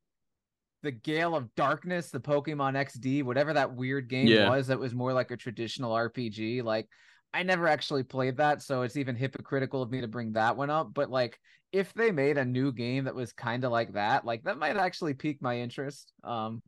the 0.82 0.90
Gale 0.90 1.36
of 1.36 1.54
Darkness, 1.54 2.10
the 2.10 2.18
Pokemon 2.18 2.74
XD, 2.74 3.22
whatever 3.22 3.52
that 3.52 3.74
weird 3.76 4.08
game 4.08 4.28
Yeah. 4.28 4.48
was, 4.48 4.66
that 4.66 4.80
was 4.80 4.92
more 4.92 5.12
like 5.12 5.30
a 5.30 5.36
traditional 5.36 5.92
RPG. 5.92 6.62
Like 6.62 6.88
I 7.32 7.44
never 7.44 7.68
actually 7.68 8.02
played 8.02 8.38
that, 8.38 8.60
so 8.60 8.82
it's 8.82 8.96
even 8.96 9.14
hypocritical 9.14 9.80
of 9.80 9.90
me 9.92 10.00
to 10.00 10.08
bring 10.08 10.32
that 10.32 10.56
one 10.56 10.68
up. 10.70 10.92
But 10.92 11.10
like, 11.10 11.38
if 11.70 11.94
they 11.94 12.10
made 12.10 12.38
a 12.38 12.44
new 12.44 12.72
game 12.72 13.04
that 13.04 13.14
was 13.14 13.32
kind 13.32 13.62
of 13.62 13.70
like 13.70 13.92
that, 13.92 14.24
like 14.24 14.42
that 14.44 14.58
might 14.58 14.76
actually 14.76 15.14
pique 15.14 15.40
my 15.40 15.60
interest. 15.60 16.12
Um, 16.24 16.60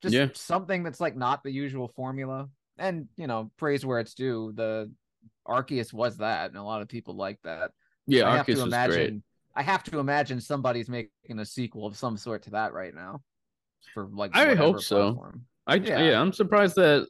just 0.00 0.14
Yeah. 0.14 0.28
something 0.32 0.84
that's 0.84 1.00
like 1.00 1.16
not 1.16 1.42
the 1.42 1.50
usual 1.50 1.88
formula 1.88 2.48
and 2.80 3.06
you 3.16 3.26
know 3.28 3.50
praise 3.56 3.86
where 3.86 4.00
it's 4.00 4.14
due 4.14 4.52
the 4.56 4.90
arceus 5.46 5.92
was 5.92 6.16
that 6.16 6.48
and 6.50 6.56
a 6.58 6.62
lot 6.62 6.82
of 6.82 6.88
people 6.88 7.14
like 7.14 7.38
that 7.44 7.70
Yeah, 8.06 8.28
i 8.28 8.36
have 8.36 8.46
Arceus 8.46 8.54
to 8.54 8.64
was 8.64 8.64
imagine 8.64 8.94
great. 8.96 9.22
i 9.54 9.62
have 9.62 9.84
to 9.84 9.98
imagine 10.00 10.40
somebody's 10.40 10.88
making 10.88 11.38
a 11.38 11.44
sequel 11.44 11.86
of 11.86 11.96
some 11.96 12.16
sort 12.16 12.42
to 12.44 12.50
that 12.50 12.72
right 12.72 12.94
now 12.94 13.20
for 13.94 14.06
like 14.12 14.36
I 14.36 14.54
hope 14.54 14.80
so. 14.80 15.12
platform. 15.14 15.46
I 15.66 15.76
Yeah. 15.76 16.02
yeah. 16.02 16.20
I'm 16.20 16.32
surprised 16.32 16.76
that 16.76 17.06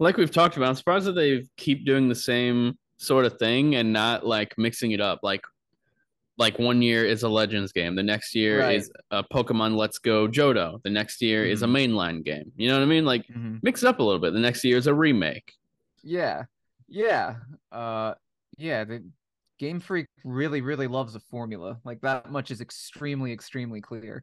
like 0.00 0.16
we've 0.16 0.30
talked 0.30 0.56
about, 0.56 0.68
I'm 0.68 0.74
surprised 0.74 1.06
that 1.06 1.12
they 1.12 1.44
keep 1.56 1.84
doing 1.86 2.08
the 2.08 2.14
same 2.14 2.78
sort 2.96 3.24
of 3.24 3.38
thing 3.38 3.76
and 3.76 3.92
not 3.92 4.26
like 4.26 4.54
mixing 4.58 4.92
it 4.92 5.00
up. 5.00 5.20
Like 5.22 5.42
like 6.36 6.58
one 6.58 6.82
year 6.82 7.04
is 7.04 7.22
a 7.22 7.28
Legends 7.28 7.72
game, 7.72 7.94
the 7.94 8.02
next 8.02 8.34
year 8.34 8.60
Right. 8.60 8.76
is 8.76 8.90
a 9.10 9.22
Pokemon 9.22 9.76
Let's 9.76 9.98
Go 9.98 10.26
Johto, 10.26 10.82
the 10.82 10.90
next 10.90 11.22
year 11.22 11.44
is 11.44 11.62
a 11.62 11.66
Mm-hmm. 11.66 11.76
mainline 11.96 12.24
game. 12.24 12.50
You 12.56 12.68
know 12.68 12.74
what 12.74 12.82
I 12.82 12.86
mean? 12.86 13.04
Like 13.04 13.26
Mhm. 13.28 13.60
mix 13.62 13.82
it 13.82 13.86
up 13.86 14.00
a 14.00 14.02
little 14.02 14.20
bit. 14.20 14.32
The 14.32 14.40
next 14.40 14.64
year 14.64 14.76
is 14.76 14.86
a 14.86 14.94
remake. 14.94 15.52
yeah 16.02 16.44
yeah 16.86 17.36
uh 17.72 18.12
yeah 18.58 18.84
the 18.84 19.02
game 19.58 19.80
freak 19.80 20.06
really 20.22 20.60
really 20.60 20.86
loves 20.86 21.14
a 21.14 21.20
formula 21.20 21.78
like 21.82 21.98
that 22.02 22.30
much 22.30 22.50
is 22.50 22.60
extremely 22.60 23.32
extremely 23.32 23.80
clear 23.80 24.22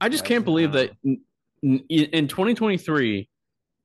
I 0.00 0.08
just 0.08 0.24
can't 0.24 0.44
believe 0.44 0.70
uh, 0.70 0.86
that 1.04 1.18
in 1.62 2.28
2023, 2.28 3.28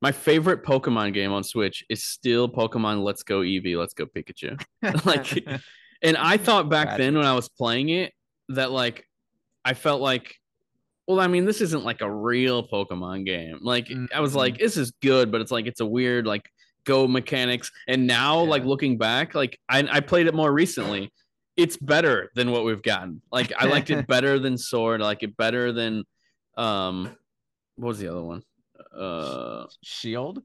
my 0.01 0.11
favorite 0.13 0.63
Pokemon 0.63 1.13
game 1.13 1.33
on 1.33 1.43
Switch 1.43 1.83
is 1.89 2.03
still 2.05 2.47
Pokemon 2.47 3.03
Let's 3.03 3.23
Go 3.23 3.39
Eevee, 3.41 3.77
Let's 3.77 3.93
Go 3.93 4.05
Pikachu. 4.05 4.61
like, 5.05 5.61
and 6.01 6.17
I 6.17 6.37
thought 6.37 6.69
back 6.69 6.97
then 6.97 7.15
when 7.15 7.25
I 7.25 7.33
was 7.33 7.49
playing 7.49 7.89
it 7.89 8.13
that 8.49 8.71
like 8.71 9.05
I 9.63 9.73
felt 9.73 10.01
like, 10.01 10.35
well, 11.07 11.19
I 11.19 11.27
mean, 11.27 11.45
this 11.45 11.61
isn't 11.61 11.83
like 11.83 12.01
a 12.01 12.11
real 12.11 12.67
Pokemon 12.67 13.25
game. 13.25 13.59
Like, 13.61 13.91
I 14.13 14.19
was 14.19 14.35
like, 14.35 14.57
this 14.57 14.77
is 14.77 14.91
good, 15.01 15.31
but 15.31 15.41
it's 15.41 15.51
like 15.51 15.65
it's 15.65 15.79
a 15.79 15.85
weird 15.85 16.25
like 16.27 16.47
go 16.83 17.07
mechanics. 17.07 17.71
And 17.87 18.07
now, 18.07 18.39
like 18.41 18.63
looking 18.63 18.97
back, 18.97 19.35
like 19.35 19.59
I, 19.69 19.87
I 19.89 19.99
played 20.01 20.27
it 20.27 20.33
more 20.33 20.51
recently. 20.51 21.11
It's 21.57 21.77
better 21.77 22.31
than 22.35 22.51
what 22.51 22.65
we've 22.65 22.83
gotten. 22.83 23.21
Like 23.31 23.53
I 23.57 23.65
liked 23.65 23.89
it 23.89 24.07
better 24.09 24.39
than 24.39 24.57
Sword. 24.57 25.01
I 25.01 25.05
like 25.05 25.23
it 25.23 25.37
better 25.37 25.71
than 25.71 26.03
um 26.57 27.15
what 27.75 27.89
was 27.89 27.99
the 27.99 28.07
other 28.07 28.23
one? 28.23 28.41
Uh 28.95 29.65
shield 29.83 30.41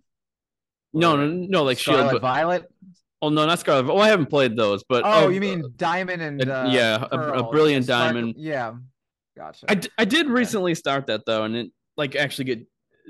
no, 0.93 1.17
no, 1.17 1.27
no, 1.27 1.63
like 1.63 1.79
Scarlet 1.79 2.03
Shield. 2.03 2.13
But, 2.13 2.23
violet 2.23 2.65
oh 3.23 3.29
no, 3.29 3.47
not 3.47 3.59
Scarlet. 3.59 3.91
Oh, 3.91 3.99
I 3.99 4.09
haven't 4.09 4.27
played 4.27 4.57
those, 4.57 4.83
but 4.89 5.03
Oh, 5.05 5.27
uh, 5.27 5.29
you 5.29 5.41
mean 5.41 5.65
diamond 5.77 6.23
and 6.23 6.49
uh, 6.49 6.53
uh, 6.63 6.69
yeah, 6.71 7.05
a- 7.11 7.17
a 7.45 7.51
brilliant 7.51 7.85
sparkle- 7.87 8.07
diamond. 8.15 8.35
Yeah, 8.39 8.75
gotcha. 9.37 9.67
I, 9.69 9.75
d- 9.75 9.91
I 9.99 10.05
did 10.05 10.29
recently 10.29 10.75
start 10.75 11.07
that 11.07 11.23
though, 11.27 11.45
and 11.45 11.57
it 11.57 11.71
like 11.97 12.17
actually 12.17 12.45
get 12.45 12.67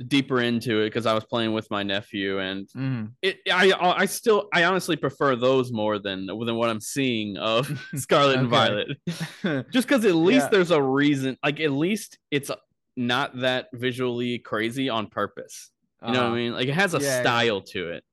deeper 0.09 0.41
into 0.41 0.81
it 0.81 0.87
because 0.87 1.05
I 1.05 1.13
was 1.13 1.25
playing 1.25 1.53
with 1.53 1.71
my 1.71 1.83
nephew, 1.83 2.39
and 2.41 2.67
Mhm. 2.77 3.13
it 3.23 3.41
I 3.53 3.73
I 3.73 4.07
still 4.07 4.49
I 4.53 4.65
honestly 4.65 4.97
prefer 4.97 5.37
those 5.37 5.73
more 5.73 5.99
than 5.99 6.27
than 6.27 6.55
what 6.57 6.71
I'm 6.71 6.81
seeing 6.81 7.37
of 7.37 7.71
Scarlet 7.97 8.39
and 8.39 8.49
Violet. 8.49 8.89
Just 9.71 9.87
because 9.89 10.05
at 10.05 10.15
least 10.15 10.45
Yeah. 10.47 10.49
there's 10.51 10.71
a 10.71 10.83
reason, 10.83 11.37
like 11.45 11.61
at 11.61 11.73
least 11.73 12.19
it's 12.31 12.51
not 12.97 13.39
that 13.41 13.69
visually 13.73 14.39
crazy 14.39 14.89
on 14.89 15.07
purpose. 15.09 15.71
You 16.05 16.13
know 16.13 16.21
what 16.21 16.23
I 16.23 16.27
Uh-huh. 16.29 16.35
mean? 16.37 16.53
Like 16.55 16.69
it 16.69 16.75
has 16.75 16.95
a 16.95 16.99
Yeah, 16.99 17.05
yeah. 17.05 17.21
style 17.21 17.61
to 17.61 17.91
it. 17.91 18.05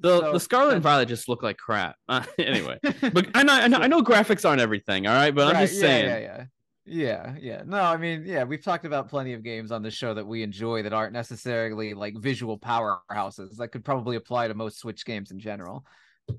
The 0.00 0.20
So, 0.20 0.32
the 0.32 0.40
Scarlet 0.40 0.74
and 0.74 0.82
Violet 0.82 1.06
just 1.06 1.28
look 1.28 1.42
like 1.42 1.56
crap. 1.56 1.96
Uh, 2.08 2.22
anyway, 2.38 2.78
but 3.12 3.28
I 3.34 3.42
know, 3.42 3.52
I 3.52 3.68
know 3.68 3.78
I 3.78 3.86
know 3.86 4.02
graphics 4.02 4.48
aren't 4.48 4.60
everything. 4.60 5.06
All 5.06 5.14
right, 5.14 5.34
but 5.34 5.54
I'm 5.54 5.66
just 5.66 5.74
yeah, 5.74 5.80
saying. 5.80 6.04
Yeah, 6.06 6.18
yeah, 6.18 6.44
yeah, 6.86 7.34
yeah. 7.40 7.62
No, 7.66 7.80
I 7.80 7.96
mean, 7.96 8.24
yeah, 8.24 8.44
we've 8.44 8.62
talked 8.62 8.84
about 8.84 9.08
plenty 9.08 9.32
of 9.32 9.42
games 9.42 9.72
on 9.72 9.82
the 9.82 9.90
show 9.90 10.14
that 10.14 10.26
we 10.26 10.42
enjoy 10.42 10.82
that 10.82 10.92
aren't 10.92 11.12
necessarily 11.12 11.94
like 11.94 12.16
visual 12.16 12.58
powerhouses. 12.58 13.56
That 13.56 13.68
could 13.68 13.84
probably 13.84 14.16
apply 14.16 14.48
to 14.48 14.54
most 14.54 14.78
Switch 14.78 15.04
games 15.04 15.30
in 15.30 15.38
general. 15.38 15.84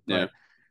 Yeah. 0.06 0.28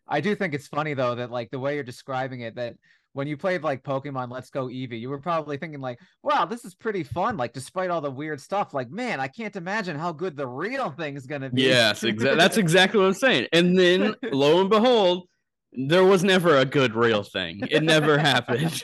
I 0.08 0.20
do 0.20 0.34
think 0.34 0.54
it's 0.54 0.68
funny 0.68 0.94
though 0.94 1.16
that 1.16 1.30
like 1.30 1.50
the 1.50 1.58
way 1.58 1.74
you're 1.74 1.84
describing 1.84 2.40
it 2.40 2.54
that 2.56 2.74
when 3.16 3.26
you 3.26 3.36
played 3.38 3.62
like 3.62 3.82
Pokemon 3.82 4.30
Let's 4.30 4.50
Go 4.50 4.66
Eevee, 4.66 5.00
you 5.00 5.08
were 5.08 5.18
probably 5.18 5.56
thinking 5.56 5.80
like, 5.80 5.98
"Wow, 6.22 6.44
this 6.44 6.66
is 6.66 6.74
pretty 6.74 7.02
fun." 7.02 7.38
Like, 7.38 7.54
despite 7.54 7.88
all 7.88 8.02
the 8.02 8.10
weird 8.10 8.42
stuff, 8.42 8.74
like, 8.74 8.90
man, 8.90 9.20
I 9.20 9.26
can't 9.26 9.56
imagine 9.56 9.98
how 9.98 10.12
good 10.12 10.36
the 10.36 10.46
real 10.46 10.90
thing 10.90 11.16
is 11.16 11.26
gonna 11.26 11.48
be. 11.48 11.62
Yes, 11.62 12.04
exactly. 12.04 12.36
That's 12.36 12.58
exactly 12.58 13.00
what 13.00 13.06
I'm 13.06 13.14
saying. 13.14 13.46
And 13.54 13.78
then, 13.78 14.14
lo 14.22 14.60
and 14.60 14.68
behold, 14.68 15.28
there 15.72 16.04
was 16.04 16.24
never 16.24 16.58
a 16.58 16.66
good 16.66 16.94
real 16.94 17.22
thing. 17.22 17.60
It 17.70 17.82
never 17.82 18.18
happened. 18.32 18.82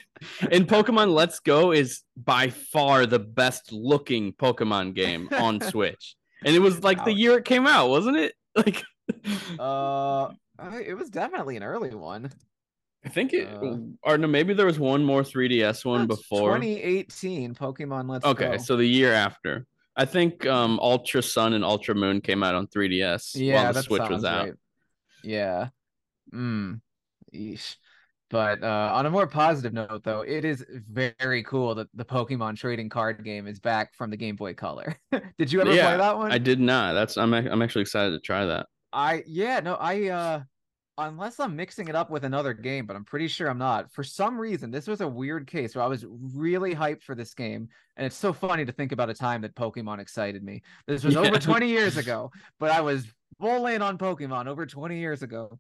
And 0.51 0.67
Pokemon 0.67 1.13
Let's 1.13 1.39
Go 1.41 1.73
is 1.73 2.01
by 2.17 2.49
far 2.49 3.05
the 3.05 3.19
best 3.19 3.71
looking 3.71 4.33
Pokemon 4.33 4.95
game 4.95 5.29
on 5.33 5.61
Switch. 5.71 6.17
And 6.43 6.57
it 6.57 6.61
was 6.61 6.83
like 6.83 7.05
the 7.05 7.13
year 7.13 7.37
it 7.37 7.45
came 7.45 7.67
out, 7.67 7.91
wasn't 7.91 8.17
it? 8.17 8.33
Like 8.57 8.83
uh 9.59 10.29
it 10.87 10.97
was 10.97 11.11
definitely 11.11 11.59
an 11.59 11.63
early 11.63 11.95
one. 11.95 12.31
I 13.05 13.09
think 13.09 13.33
it 13.33 13.49
uh, 13.49 13.77
or 14.03 14.17
no, 14.17 14.29
maybe 14.29 14.55
there 14.55 14.67
was 14.67 14.79
one 14.79 15.05
more 15.05 15.23
3DS 15.23 15.85
one 15.85 16.07
before 16.07 16.57
2018 16.57 17.55
Pokemon 17.55 18.09
Let's 18.09 18.25
Go. 18.25 18.31
Okay, 18.31 18.53
Go. 18.53 18.57
so 18.59 18.77
the 18.77 18.87
year 18.87 19.13
after. 19.13 19.67
I 19.97 20.05
think 20.05 20.47
um 20.47 20.79
Ultra 20.81 21.23
Sun 21.23 21.53
and 21.53 21.65
Ultra 21.65 21.95
Moon 21.95 22.21
came 22.21 22.43
out 22.43 22.55
on 22.55 22.67
3DS 22.67 23.33
yeah, 23.35 23.65
while 23.65 23.73
the 23.73 23.83
Switch 23.83 24.09
was 24.09 24.25
out. 24.25 24.45
Right. 24.45 24.55
Yeah. 25.25 25.69
Mm. 26.33 26.81
Eesh. 27.35 27.77
But 28.33 28.65
uh, 28.65 28.91
on 28.95 29.05
a 29.05 29.11
more 29.11 29.27
positive 29.27 29.75
note, 29.75 30.05
though, 30.05 30.23
it 30.23 30.47
is 30.47 30.65
very 30.91 31.43
cool 31.43 31.75
that 31.75 31.89
the 31.93 32.05
Pokemon 32.05 32.57
trading 32.57 32.89
card 32.89 33.23
game 33.23 33.47
is 33.47 33.61
back 33.61 33.95
from 33.95 34.09
the 34.11 34.17
Game 34.17 34.37
Boy 34.37 34.55
Color. 34.55 34.97
did 35.39 35.53
you 35.53 35.61
ever 35.61 35.75
yeah, 35.75 35.89
play 35.89 35.97
that 35.99 36.17
one? 36.17 36.33
I 36.33 36.39
did 36.39 36.59
not. 36.59 36.95
That's 36.95 37.19
I'm 37.19 37.35
I'm 37.35 37.61
actually 37.61 37.83
excited 37.83 38.13
to 38.13 38.21
try 38.21 38.47
that. 38.47 38.67
I 38.91 39.23
yeah 39.27 39.61
no 39.61 39.75
I 39.75 40.09
uh 40.09 40.43
unless 41.07 41.41
I'm 41.41 41.57
mixing 41.57 41.89
it 41.89 41.95
up 41.95 42.11
with 42.11 42.25
another 42.25 42.53
game, 42.53 42.87
but 42.87 42.97
I'm 42.97 43.05
pretty 43.05 43.29
sure 43.29 43.49
I'm 43.49 43.59
not. 43.59 43.93
For 43.93 44.05
some 44.05 44.39
reason, 44.39 44.71
this 44.71 44.87
was 44.87 45.01
a 45.01 45.09
weird 45.09 45.47
case 45.47 45.75
where 45.75 45.85
I 45.85 45.89
was 45.89 46.05
really 46.09 46.75
hyped 46.75 47.03
for 47.03 47.15
this 47.15 47.35
game, 47.35 47.69
and 47.97 48.07
it's 48.07 48.17
so 48.17 48.33
funny 48.33 48.65
to 48.65 48.73
think 48.73 48.93
about 48.93 49.11
a 49.11 49.15
time 49.15 49.43
that 49.43 49.55
Pokemon 49.55 49.99
excited 49.99 50.43
me. 50.43 50.63
This 50.87 51.05
was 51.05 51.15
yeah. 51.15 51.21
over 51.21 51.39
20 51.39 51.69
years 51.69 51.97
ago, 51.97 52.31
but 52.59 52.71
I 52.71 52.81
was 52.81 53.07
full 53.41 53.67
in 53.67 53.83
on 53.83 53.99
Pokemon 53.99 54.47
over 54.47 54.67
20 54.67 54.99
years 54.99 55.23
ago 55.23 55.59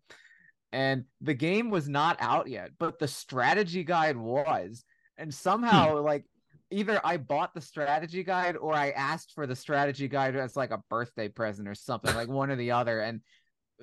and 0.72 1.04
the 1.20 1.34
game 1.34 1.70
was 1.70 1.88
not 1.88 2.16
out 2.20 2.48
yet, 2.48 2.70
but 2.78 2.98
the 2.98 3.08
strategy 3.08 3.84
guide 3.84 4.16
was. 4.16 4.84
And 5.18 5.32
somehow, 5.32 5.98
hmm. 5.98 6.04
like, 6.04 6.24
either 6.70 7.00
I 7.04 7.18
bought 7.18 7.52
the 7.54 7.60
strategy 7.60 8.24
guide 8.24 8.56
or 8.56 8.74
I 8.74 8.90
asked 8.90 9.32
for 9.34 9.46
the 9.46 9.54
strategy 9.54 10.08
guide 10.08 10.34
as 10.34 10.56
like 10.56 10.70
a 10.70 10.82
birthday 10.88 11.28
present 11.28 11.68
or 11.68 11.74
something, 11.74 12.14
like 12.14 12.28
one 12.28 12.50
or 12.50 12.56
the 12.56 12.70
other. 12.70 13.00
And 13.00 13.20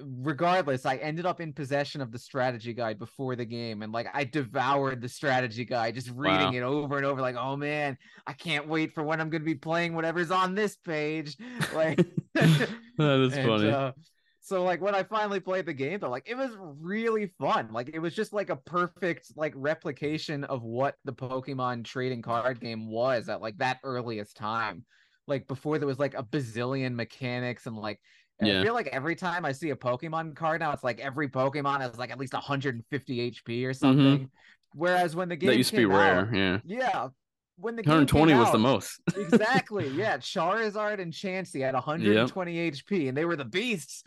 regardless, 0.04 0.86
I 0.86 0.98
ended 0.98 1.26
up 1.26 1.42
in 1.42 1.54
possession 1.54 2.02
of 2.02 2.12
the 2.12 2.20
strategy 2.20 2.74
guide 2.74 3.00
before 3.00 3.36
the 3.36 3.46
game, 3.46 3.82
and 3.82 3.92
like 3.92 4.08
I 4.14 4.24
devoured 4.24 5.02
the 5.02 5.10
strategy 5.10 5.66
guide, 5.66 5.96
just 5.96 6.12
reading 6.16 6.48
wow. 6.48 6.54
it 6.54 6.62
over 6.64 6.98
and 6.98 7.06
over. 7.06 7.22
Like, 7.22 7.36
oh 7.36 7.56
man, 7.56 7.98
I 8.28 8.34
can't 8.34 8.68
wait 8.68 8.94
for 8.94 9.04
when 9.04 9.22
I'm 9.22 9.30
going 9.30 9.42
to 9.42 9.46
be 9.46 9.56
playing 9.56 9.94
whatever's 9.94 10.32
on 10.32 10.56
this 10.56 10.76
page. 10.76 11.38
Like, 11.74 11.98
that 12.34 12.70
is 12.98 13.34
and, 13.38 13.48
funny. 13.48 13.70
Uh, 13.70 13.92
so 14.42 14.64
like 14.64 14.82
when 14.82 14.96
I 14.96 15.04
finally 15.04 15.40
played 15.40 15.66
the 15.66 15.74
game, 15.74 16.00
though, 16.00 16.10
like 16.10 16.28
it 16.28 16.36
was 16.36 16.52
really 16.80 17.32
fun. 17.40 17.70
Like 17.72 17.92
it 17.94 18.00
was 18.00 18.16
just 18.16 18.34
like 18.34 18.50
a 18.50 18.56
perfect 18.56 19.34
like 19.36 19.54
replication 19.56 20.44
of 20.46 20.64
what 20.64 20.96
the 21.06 21.14
Pokemon 21.14 21.86
trading 21.86 22.22
card 22.22 22.60
game 22.60 22.90
was 22.90 23.30
at 23.30 23.42
like 23.42 23.58
that 23.60 23.78
earliest 23.84 24.36
time. 24.36 24.86
Like 25.28 25.48
before 25.48 25.78
there 25.78 25.88
was 25.88 26.00
like 26.00 26.16
a 26.16 26.24
bazillion 26.24 26.96
mechanics 26.96 27.68
and 27.68 27.78
like 27.78 28.00
yeah. 28.42 28.60
I 28.60 28.64
feel 28.64 28.74
like 28.74 28.88
every 28.88 29.16
time 29.16 29.46
I 29.46 29.52
see 29.52 29.72
a 29.72 29.76
Pokemon 29.76 30.36
card 30.36 30.62
now, 30.62 30.72
it's 30.72 30.84
like 30.84 31.00
every 31.00 31.28
Pokemon 31.30 31.82
has 31.82 31.98
like 31.98 32.12
at 32.12 32.20
least 32.20 32.34
150 32.34 33.32
HP 33.32 33.64
or 33.64 33.70
mm-hmm. 33.70 33.72
something. 33.74 34.06
Mm-hmm. 34.06 34.26
Whereas 34.74 35.16
when 35.16 35.30
the 35.30 35.36
game 35.36 35.48
that 35.48 35.58
used 35.58 35.72
to 35.72 35.78
be 35.78 35.86
rare, 35.86 36.28
out, 36.28 36.36
yeah, 36.36 36.60
yeah, 36.66 37.08
when 37.60 37.76
the 37.76 37.82
120 37.82 38.34
was 38.34 38.48
out, 38.48 38.52
the 38.52 38.60
most. 38.60 39.00
exactly. 39.16 39.88
Yeah. 39.90 40.18
Charizard 40.18 41.00
and 41.00 41.12
Chansey 41.12 41.62
had 41.62 41.74
120 41.74 42.54
yep. 42.54 42.74
HP 42.74 43.10
and 43.10 43.18
they 43.18 43.26
were 43.26 43.36
the 43.36 43.46
beasts. 43.46 44.04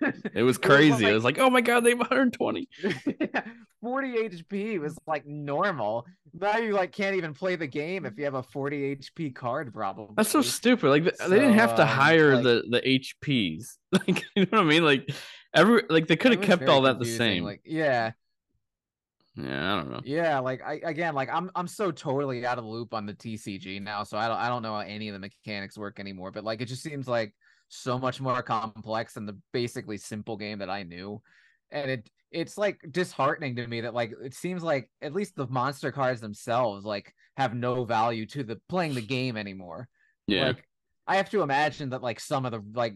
it 0.34 0.42
was 0.42 0.58
crazy. 0.58 1.06
It 1.06 1.12
was, 1.12 1.24
like, 1.24 1.36
was 1.36 1.46
oh 1.46 1.50
my 1.50 1.60
god, 1.60 1.84
they 1.84 1.90
have 1.90 1.98
120. 1.98 2.68
40 3.82 4.28
HP 4.28 4.78
was 4.80 4.98
like 5.06 5.26
normal. 5.26 6.06
Now 6.38 6.58
you 6.58 6.72
like 6.72 6.92
can't 6.92 7.16
even 7.16 7.32
play 7.32 7.56
the 7.56 7.66
game 7.66 8.04
if 8.04 8.18
you 8.18 8.24
have 8.24 8.34
a 8.34 8.42
40 8.42 8.96
HP 8.96 9.34
card, 9.34 9.72
probably. 9.72 10.14
That's 10.16 10.30
so 10.30 10.42
stupid. 10.42 10.90
Like 10.90 11.16
so, 11.16 11.28
they 11.28 11.38
didn't 11.38 11.54
have 11.54 11.76
to 11.76 11.82
um, 11.82 11.88
hire 11.88 12.34
like, 12.34 12.44
the 12.44 12.64
the 12.70 12.80
HPs. 12.80 13.76
Like 13.92 14.24
you 14.36 14.42
know 14.42 14.58
what 14.58 14.60
I 14.60 14.64
mean? 14.64 14.84
Like 14.84 15.10
every 15.52 15.82
like 15.88 16.06
they 16.06 16.16
could 16.16 16.30
have 16.30 16.42
kept 16.42 16.68
all 16.68 16.82
that 16.82 16.98
confusing. 16.98 17.18
the 17.18 17.18
same. 17.18 17.44
Like 17.44 17.62
yeah. 17.64 18.12
Yeah, 19.36 19.72
I 19.72 19.76
don't 19.76 19.90
know. 19.90 20.00
Yeah, 20.04 20.38
like 20.40 20.60
I 20.62 20.80
again, 20.82 21.14
like 21.14 21.28
I'm 21.32 21.50
I'm 21.54 21.68
so 21.68 21.90
totally 21.90 22.44
out 22.44 22.58
of 22.58 22.64
the 22.64 22.70
loop 22.70 22.92
on 22.92 23.06
the 23.06 23.14
TCG 23.14 23.80
now, 23.80 24.02
so 24.02 24.18
I 24.18 24.26
don't 24.28 24.36
I 24.36 24.48
don't 24.48 24.62
know 24.62 24.74
how 24.74 24.80
any 24.80 25.08
of 25.08 25.12
the 25.12 25.20
mechanics 25.20 25.78
work 25.78 26.00
anymore. 26.00 26.30
But 26.32 26.44
like 26.44 26.60
it 26.60 26.66
just 26.66 26.82
seems 26.82 27.06
like 27.06 27.32
so 27.68 27.98
much 27.98 28.20
more 28.20 28.42
complex 28.42 29.14
than 29.14 29.26
the 29.26 29.38
basically 29.52 29.98
simple 29.98 30.36
game 30.36 30.58
that 30.58 30.70
I 30.70 30.82
knew, 30.82 31.22
and 31.70 31.90
it 31.90 32.10
it's 32.32 32.58
like 32.58 32.80
disheartening 32.90 33.56
to 33.56 33.66
me 33.66 33.80
that 33.82 33.94
like 33.94 34.12
it 34.22 34.34
seems 34.34 34.62
like 34.62 34.90
at 35.02 35.12
least 35.14 35.36
the 35.36 35.46
monster 35.48 35.90
cards 35.92 36.20
themselves 36.20 36.84
like 36.84 37.14
have 37.36 37.54
no 37.54 37.84
value 37.84 38.26
to 38.26 38.44
the 38.44 38.60
playing 38.68 38.94
the 38.94 39.00
game 39.00 39.36
anymore. 39.36 39.88
Yeah. 40.26 40.48
Like 40.48 40.64
I 41.06 41.16
have 41.16 41.30
to 41.30 41.42
imagine 41.42 41.90
that 41.90 42.02
like 42.02 42.20
some 42.20 42.46
of 42.46 42.52
the 42.52 42.62
like 42.74 42.94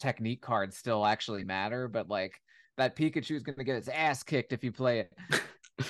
technique 0.00 0.42
cards 0.42 0.76
still 0.76 1.04
actually 1.04 1.44
matter, 1.44 1.88
but 1.88 2.08
like 2.08 2.34
that 2.76 2.96
Pikachu 2.96 3.36
is 3.36 3.42
going 3.42 3.56
to 3.56 3.64
get 3.64 3.76
its 3.76 3.88
ass 3.88 4.22
kicked 4.22 4.52
if 4.52 4.64
you 4.64 4.72
play 4.72 5.00
it. 5.00 5.12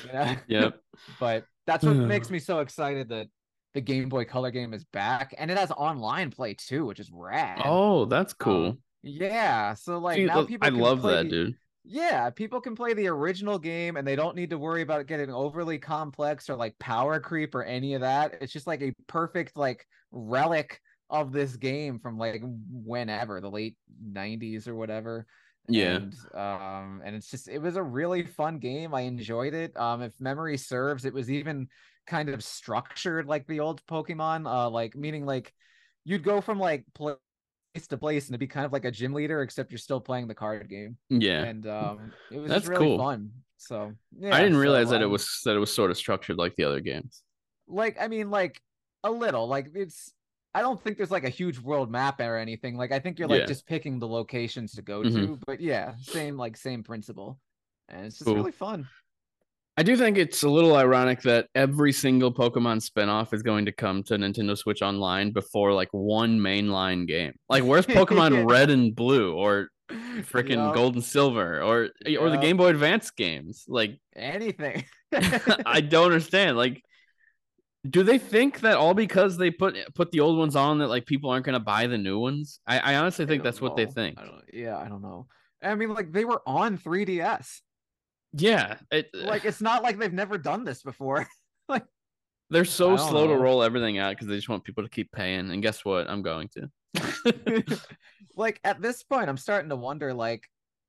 Yeah. 0.07 0.37
yep. 0.47 0.81
But 1.21 1.45
that's 1.67 1.85
what 1.85 1.97
makes 1.97 2.31
me 2.31 2.39
so 2.39 2.61
excited 2.61 3.09
that 3.11 3.29
the 3.75 3.81
Game 3.81 4.09
Boy 4.09 4.25
Color 4.25 4.51
game 4.51 4.73
is 4.73 4.85
back, 4.85 5.35
and 5.37 5.51
it 5.51 5.59
has 5.59 5.71
online 5.73 6.31
play 6.31 6.55
too, 6.55 6.87
which 6.87 7.01
is 7.01 7.11
rad. 7.13 7.61
Oh, 7.65 8.05
that's 8.05 8.33
cool. 8.33 8.67
Um, 8.67 8.79
yeah. 9.03 9.75
So 9.75 9.99
like 9.99 10.21
now 10.23 10.45
people. 10.45 10.67
I 10.67 10.71
love 10.71 11.03
that, 11.03 11.25
the, 11.25 11.31
dude. 11.31 11.57
Yeah, 11.87 12.31
people 12.31 12.61
can 12.61 12.75
play 12.75 12.95
the 12.95 13.09
original 13.09 13.59
game, 13.59 13.97
and 13.97 14.07
they 14.07 14.17
don't 14.17 14.37
need 14.37 14.51
to 14.51 14.59
worry 14.59 14.83
about 14.83 15.07
getting 15.07 15.31
overly 15.31 15.79
complex 15.79 16.49
or 16.49 16.57
like 16.57 16.79
power 16.79 17.21
creep 17.21 17.55
or 17.55 17.63
any 17.63 17.95
of 17.95 18.01
that. 18.01 18.37
It's 18.41 18.53
just 18.53 18.67
like 18.67 18.81
a 18.81 18.95
perfect 19.07 19.57
like 19.57 19.87
relic 20.11 20.81
of 21.11 21.33
this 21.33 21.57
game 21.57 21.99
from 21.99 22.17
like 22.17 22.43
whenever 22.71 23.41
the 23.41 23.51
late 23.51 23.77
90s 24.13 24.67
or 24.67 24.75
whatever 24.75 25.27
yeah. 25.69 25.97
and, 25.97 26.15
um 26.35 27.03
and 27.05 27.17
it's 27.17 27.31
just 27.31 27.49
it 27.49 27.59
was 27.59 27.77
a 27.77 27.83
really 27.83 28.25
fun 28.25 28.59
game. 28.59 28.95
I 28.95 29.03
enjoyed 29.03 29.55
it. 29.55 29.77
Um 29.77 30.03
if 30.03 30.13
memory 30.21 30.57
serves 30.57 31.05
it 31.05 31.15
was 31.15 31.31
even 31.31 31.69
kind 32.07 32.29
of 32.29 32.45
structured 32.45 33.27
like 33.27 33.47
the 33.47 33.61
old 33.61 33.85
pokemon 33.87 34.47
uh 34.47 34.69
like 34.69 34.95
meaning 34.95 35.25
like 35.25 35.55
you'd 36.05 36.23
go 36.23 36.41
from 36.41 36.59
like 36.59 36.85
place 36.95 37.17
to 37.89 37.97
place 37.97 38.27
and 38.27 38.35
it'd 38.35 38.41
be 38.41 38.47
kind 38.47 38.67
of 38.67 38.73
like 38.73 38.85
a 38.85 38.91
gym 38.91 39.15
leader 39.15 39.43
except 39.43 39.71
you're 39.71 39.79
still 39.79 40.01
playing 40.01 40.29
the 40.29 40.35
card 40.35 40.69
game. 40.69 40.97
Yeah. 41.09 41.45
And 41.45 41.67
um 41.67 42.13
it 42.31 42.39
was 42.39 42.51
that's 42.51 42.67
really 42.67 42.87
cool. 42.87 42.99
fun. 42.99 43.31
So 43.57 43.93
yeah 44.19 44.35
i 44.35 44.43
didn't 44.43 44.59
realize 44.59 44.89
so, 44.89 44.93
that 44.93 45.03
um, 45.03 45.05
it 45.05 45.11
was 45.11 45.41
that 45.45 45.57
it 45.57 45.61
was 45.61 45.73
sort 45.73 45.91
of 45.91 45.97
structured 45.97 46.37
like 46.37 46.55
the 46.57 46.65
other 46.65 46.81
games. 46.81 47.23
Like 47.67 47.97
i 47.99 48.09
mean 48.09 48.31
like 48.31 48.61
a 49.03 49.11
little 49.11 49.49
like 49.49 49.69
it's 49.75 50.13
I 50.55 50.61
don't 50.61 50.83
think 50.83 50.97
there's 50.97 51.11
like 51.11 51.25
a 51.25 51.31
huge 51.31 51.59
world 51.59 51.91
map 51.91 52.21
or 52.21 52.37
anything. 52.37 52.77
Like 52.77 52.93
I 52.93 53.01
think 53.01 53.19
you're 53.19 53.29
like 53.29 53.41
yeah. 53.41 53.47
just 53.47 53.67
picking 53.67 53.99
the 53.99 54.07
locations 54.07 54.73
to 54.75 54.83
go 54.83 55.03
mm-hmm. 55.03 55.17
to. 55.17 55.39
But 55.47 55.61
yeah, 55.61 55.95
same 56.01 56.37
like 56.37 56.57
same 56.57 56.85
principle. 56.85 57.41
And 57.89 58.07
it's 58.07 58.19
just 58.19 58.27
cool. 58.27 58.37
really 58.37 58.53
fun. 58.53 58.89
I 59.77 59.83
do 59.83 59.97
think 59.97 60.17
it's 60.17 60.45
a 60.45 60.49
little 60.49 60.77
ironic 60.77 61.23
that 61.23 61.49
every 61.57 61.93
single 61.93 62.33
Pokemon 62.33 62.89
spinoff 62.89 63.35
is 63.35 63.43
going 63.43 63.65
to 63.65 63.73
come 63.73 64.05
to 64.05 64.15
Nintendo 64.15 64.57
Switch 64.57 64.83
Online 64.83 65.33
before 65.33 65.73
like 65.73 65.89
one 65.91 66.39
mainline 66.39 67.09
game. 67.09 67.35
Like 67.49 67.65
where's 67.65 67.87
Pokemon 67.87 68.49
Red 68.51 68.71
and 68.71 68.95
Blue 68.95 69.35
or 69.35 69.71
freaking 69.91 70.65
yep. 70.65 70.75
Gold 70.75 70.95
and 70.95 71.05
Silver 71.05 71.61
or 71.61 71.89
yep. 72.07 72.21
or 72.21 72.31
the 72.31 72.37
Game 72.37 72.57
Boy 72.57 72.69
Advance 72.69 73.11
games? 73.11 73.65
Like 73.67 73.99
anything. 74.15 74.85
I 75.67 75.81
don't 75.81 76.07
understand. 76.07 76.57
Like 76.57 76.84
do 77.89 78.03
they 78.03 78.19
think 78.19 78.61
that 78.61 78.77
all 78.77 78.95
because 78.95 79.37
they 79.37 79.51
put 79.51 79.77
put 79.95 80.11
the 80.11 80.21
old 80.21 80.39
ones 80.39 80.57
on 80.57 80.79
that 80.79 80.89
like 80.89 81.05
people 81.05 81.31
aren't 81.31 81.45
gonna 81.45 81.61
buy 81.61 81.87
the 81.87 81.99
new 81.99 82.19
ones? 82.19 82.61
I, 82.67 82.79
I 82.79 82.95
honestly 82.97 83.27
think 83.27 83.43
I 83.43 83.45
that's 83.45 83.61
know. 83.61 83.69
what 83.69 83.77
they 83.77 83.87
think. 83.87 84.19
I 84.19 84.29
yeah, 84.53 84.79
I 84.79 84.89
don't 84.89 85.03
know. 85.03 85.27
I 85.63 85.75
mean, 85.75 85.93
like 85.93 86.13
they 86.13 86.25
were 86.25 86.43
on 86.47 86.79
3DS. 86.79 87.61
Yeah, 88.33 88.79
it, 88.91 89.11
like 89.15 89.45
it's 89.45 89.61
not 89.61 89.83
like 89.83 89.99
they've 89.99 90.13
never 90.13 90.39
done 90.39 90.65
this 90.65 90.83
before. 90.83 91.27
like 91.69 91.85
they're 92.51 92.65
so 92.65 92.97
slow 92.97 93.27
know. 93.27 93.35
to 93.35 93.39
roll 93.39 93.63
everything 93.63 93.99
out 93.99 94.11
because 94.11 94.29
they 94.29 94.37
just 94.37 94.49
want 94.49 94.65
people 94.65 94.83
to 94.83 94.91
keep 94.91 95.13
paying. 95.13 95.51
And 95.51 95.63
guess 95.63 95.85
what? 95.85 96.09
I'm 96.09 96.23
going 96.23 96.49
to. 96.55 97.75
like 98.37 98.61
at 98.65 98.81
this 98.81 99.03
point, 99.03 99.29
I'm 99.29 99.37
starting 99.37 99.71
to 99.71 99.77
wonder 99.77 100.15
like 100.15 100.43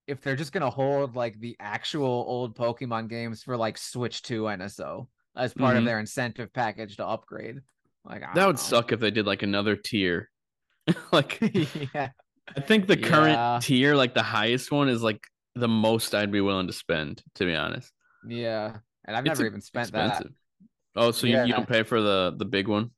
if 0.08 0.22
they're 0.22 0.36
just 0.36 0.54
gonna 0.54 0.70
hold 0.70 1.16
like 1.18 1.40
the 1.40 1.58
actual 1.60 2.08
old 2.08 2.56
Pokemon 2.56 3.10
games 3.10 3.44
for 3.44 3.58
like 3.58 3.78
Switch 3.78 4.22
2 4.22 4.44
NSO 4.44 5.08
as 5.36 5.54
part 5.54 5.72
mm-hmm. 5.72 5.80
of 5.80 5.86
their 5.86 6.00
incentive 6.00 6.54
package 6.54 6.98
to 6.98 7.06
upgrade. 7.06 7.60
Like 8.04 8.22
that 8.22 8.48
would 8.48 8.56
know. 8.56 8.62
suck 8.62 8.92
if 8.92 9.00
they 9.00 9.12
did 9.12 9.26
like 9.26 9.44
another 9.44 9.76
tier. 9.76 10.30
like 11.12 11.40
yeah. 11.94 12.10
I 12.56 12.60
think 12.62 12.88
the 12.88 12.98
current 12.98 13.34
yeah. 13.34 13.60
tier, 13.62 13.96
like 13.96 14.14
the 14.14 14.24
highest 14.24 14.72
one, 14.72 14.88
is 14.88 15.02
like 15.02 15.24
the 15.56 15.68
most 15.68 16.14
I'd 16.14 16.32
be 16.32 16.42
willing 16.42 16.68
to 16.68 16.74
spend, 16.74 17.24
to 17.36 17.46
be 17.46 17.56
honest. 17.56 17.92
Yeah, 18.28 18.78
and 19.06 19.16
I've 19.16 19.26
It's 19.26 19.40
never 19.40 19.48
even 19.48 19.62
spent 19.62 19.90
Expensive. 19.90 20.32
Oh, 20.96 21.12
so 21.12 21.28
you, 21.28 21.44
you 21.44 21.54
don't 21.54 21.68
pay 21.68 21.84
for 21.84 22.02
the 22.02 22.36
the 22.38 22.46
big 22.46 22.68
one? 22.68 22.92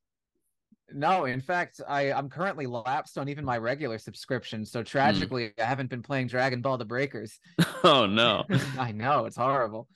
No, 0.94 1.26
in 1.26 1.42
fact, 1.42 1.82
I 1.88 2.12
I'm 2.12 2.30
currently 2.30 2.66
lapsed 2.66 3.18
on 3.18 3.28
even 3.30 3.44
my 3.44 3.58
regular 3.58 3.98
subscription. 3.98 4.66
So 4.66 4.84
tragically, 4.84 5.54
I 5.60 5.64
haven't 5.64 5.90
been 5.90 6.02
playing 6.02 6.28
Dragon 6.28 6.62
Ball: 6.62 6.78
The 6.78 6.86
Breakers. 6.86 7.40
Oh 7.84 8.08
no. 8.08 8.44
I 8.80 8.92
know 8.92 9.26
it's 9.26 9.38
horrible. 9.38 9.88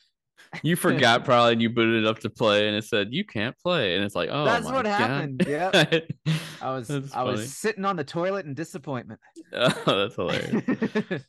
You 0.64 0.76
forgot 0.76 1.24
probably 1.26 1.54
and 1.54 1.62
you 1.62 1.70
booted 1.70 2.04
it 2.04 2.08
up 2.08 2.20
to 2.20 2.30
play 2.30 2.68
and 2.68 2.76
it 2.76 2.84
said 2.84 3.10
you 3.12 3.24
can't 3.26 3.58
play 3.58 3.96
and 3.96 4.04
it's 4.04 4.16
like 4.16 4.30
oh 4.32 4.46
That's 4.46 4.66
what 4.66 4.86
God. 4.86 4.88
happened. 4.88 5.46
yeah 5.48 5.72
I 6.62 6.72
was 6.72 6.90
I 7.14 7.24
was 7.24 7.54
sitting 7.56 7.86
on 7.86 7.96
the 7.96 8.04
toilet 8.04 8.46
in 8.46 8.54
disappointment. 8.54 9.20
oh, 9.54 9.84
that's 9.86 10.16
hilarious. 10.16 11.24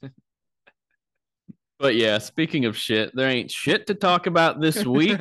But 1.79 1.97
yeah, 1.97 2.19
speaking 2.19 2.65
of 2.67 2.77
shit, 2.77 3.11
there 3.15 3.29
ain't 3.29 3.51
shit 3.51 3.87
to 3.89 3.95
talk 3.95 4.27
about 4.27 4.61
this 4.61 4.85
week. 4.87 5.19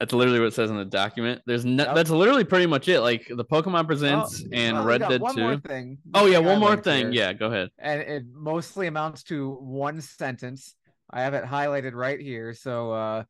That's 0.00 0.12
literally 0.12 0.38
what 0.38 0.48
it 0.48 0.54
says 0.54 0.70
in 0.70 0.76
the 0.76 0.84
document. 0.84 1.40
There's 1.46 1.64
no, 1.64 1.84
Yep. 1.84 1.94
that's 1.96 2.10
literally 2.10 2.44
pretty 2.44 2.66
much 2.66 2.86
it. 2.88 3.00
Like 3.00 3.26
the 3.28 3.44
Pokemon 3.44 3.82
oh, 3.82 3.86
Presents 3.86 4.44
Oh, 4.44 4.48
and 4.52 4.76
well, 4.76 4.84
we 4.84 4.90
Red 4.90 5.08
Dead 5.08 5.20
one 5.20 5.34
2. 5.34 5.40
More 5.40 5.56
thing. 5.56 5.98
Oh 6.14 6.26
yeah, 6.26 6.38
one 6.38 6.56
I 6.56 6.58
more 6.58 6.76
thing. 6.76 7.10
here, 7.10 7.24
Yeah, 7.24 7.32
go 7.32 7.46
ahead. 7.46 7.70
and 7.78 8.00
it 8.02 8.24
mostly 8.32 8.86
amounts 8.86 9.24
to 9.24 9.50
one 9.54 10.00
sentence. 10.00 10.74
I 11.10 11.22
have 11.22 11.34
it 11.34 11.44
highlighted 11.44 11.94
right 11.94 12.20
here. 12.20 12.54
So, 12.54 12.92
uh, 12.92 13.24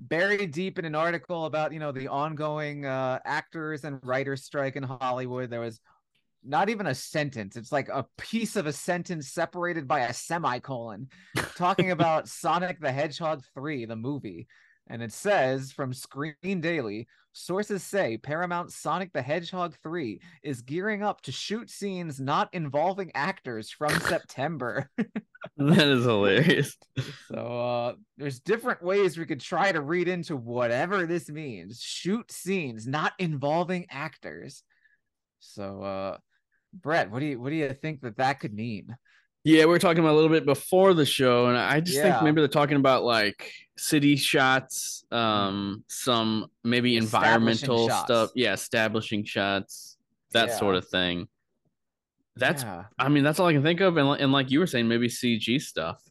buried 0.00 0.52
deep 0.52 0.78
in 0.78 0.84
an 0.84 0.94
article 0.94 1.46
about 1.46 1.72
you 1.72 1.78
know 1.78 1.92
the 1.92 2.08
ongoing 2.08 2.84
uh, 2.84 3.20
actors 3.24 3.84
and 3.84 4.00
writers 4.02 4.44
strike 4.44 4.76
in 4.76 4.82
Hollywood, 4.82 5.50
there 5.50 5.60
was 5.60 5.80
not 6.44 6.68
even 6.68 6.86
a 6.86 6.94
sentence. 6.94 7.56
It's 7.56 7.72
like 7.72 7.88
a 7.88 8.06
piece 8.18 8.56
of 8.56 8.66
a 8.66 8.72
sentence 8.72 9.28
separated 9.30 9.88
by 9.88 10.00
a 10.00 10.12
semicolon, 10.12 11.08
talking 11.56 11.90
about 11.92 12.28
Sonic 12.28 12.80
the 12.80 12.92
Hedgehog 12.92 13.42
3, 13.54 13.86
the 13.86 13.96
movie. 13.96 14.46
And 14.88 15.02
it 15.02 15.12
says 15.12 15.72
from 15.72 15.92
Screen 15.92 16.60
Daily, 16.60 17.06
sources 17.32 17.82
say 17.82 18.16
Paramount 18.16 18.72
Sonic 18.72 19.12
the 19.12 19.22
Hedgehog 19.22 19.74
3 19.82 20.20
is 20.42 20.62
gearing 20.62 21.02
up 21.02 21.20
to 21.22 21.32
shoot 21.32 21.68
scenes 21.68 22.20
not 22.20 22.48
involving 22.52 23.10
actors 23.14 23.70
from 23.70 23.98
September. 24.00 24.88
That 25.58 25.86
is 25.86 26.04
hilarious. 26.04 26.74
So 27.28 27.36
uh 27.36 27.92
there's 28.16 28.40
different 28.40 28.82
ways 28.82 29.18
we 29.18 29.26
could 29.26 29.40
try 29.40 29.70
to 29.72 29.80
read 29.82 30.08
into 30.08 30.36
whatever 30.36 31.06
this 31.06 31.28
means. 31.28 31.80
Shoot 31.82 32.32
scenes 32.32 32.86
not 32.86 33.12
involving 33.18 33.86
actors. 33.90 34.62
So 35.40 35.82
uh 35.82 36.16
Brett, 36.72 37.10
what 37.10 37.20
do 37.20 37.26
you 37.26 37.40
what 37.40 37.50
do 37.50 37.56
you 37.56 37.72
think 37.74 38.00
that 38.00 38.16
that 38.16 38.40
could 38.40 38.54
mean? 38.54 38.96
Yeah, 39.44 39.64
we 39.64 39.72
were 39.72 39.78
talking 39.78 39.98
about 39.98 40.12
a 40.12 40.16
little 40.16 40.30
bit 40.30 40.46
before 40.46 40.94
the 40.94 41.04
show, 41.04 41.46
and 41.48 41.58
I 41.58 41.80
just 41.80 42.00
think 42.00 42.22
maybe 42.22 42.40
they're 42.40 42.48
talking 42.48 42.78
about 42.78 43.04
like 43.04 43.52
city 43.76 44.16
shots, 44.16 45.04
um, 45.10 45.84
some 45.88 46.50
maybe 46.62 46.96
environmental 46.96 47.88
shots. 47.88 48.04
stuff. 48.04 48.30
Yeah, 48.34 48.52
establishing 48.52 49.24
shots, 49.24 49.96
that 50.32 50.48
Yeah. 50.48 50.56
sort 50.58 50.76
of 50.76 50.86
thing. 50.88 51.28
That's, 52.36 52.62
yeah. 52.62 52.84
I 52.98 53.08
mean, 53.08 53.22
that's 53.24 53.38
all 53.38 53.46
I 53.46 53.52
can 53.52 53.62
think 53.62 53.80
of, 53.80 53.96
and, 53.96 54.20
and 54.20 54.32
like 54.32 54.50
you 54.50 54.58
were 54.60 54.66
saying, 54.66 54.88
maybe 54.88 55.08
CG 55.08 55.60
stuff. 55.60 56.02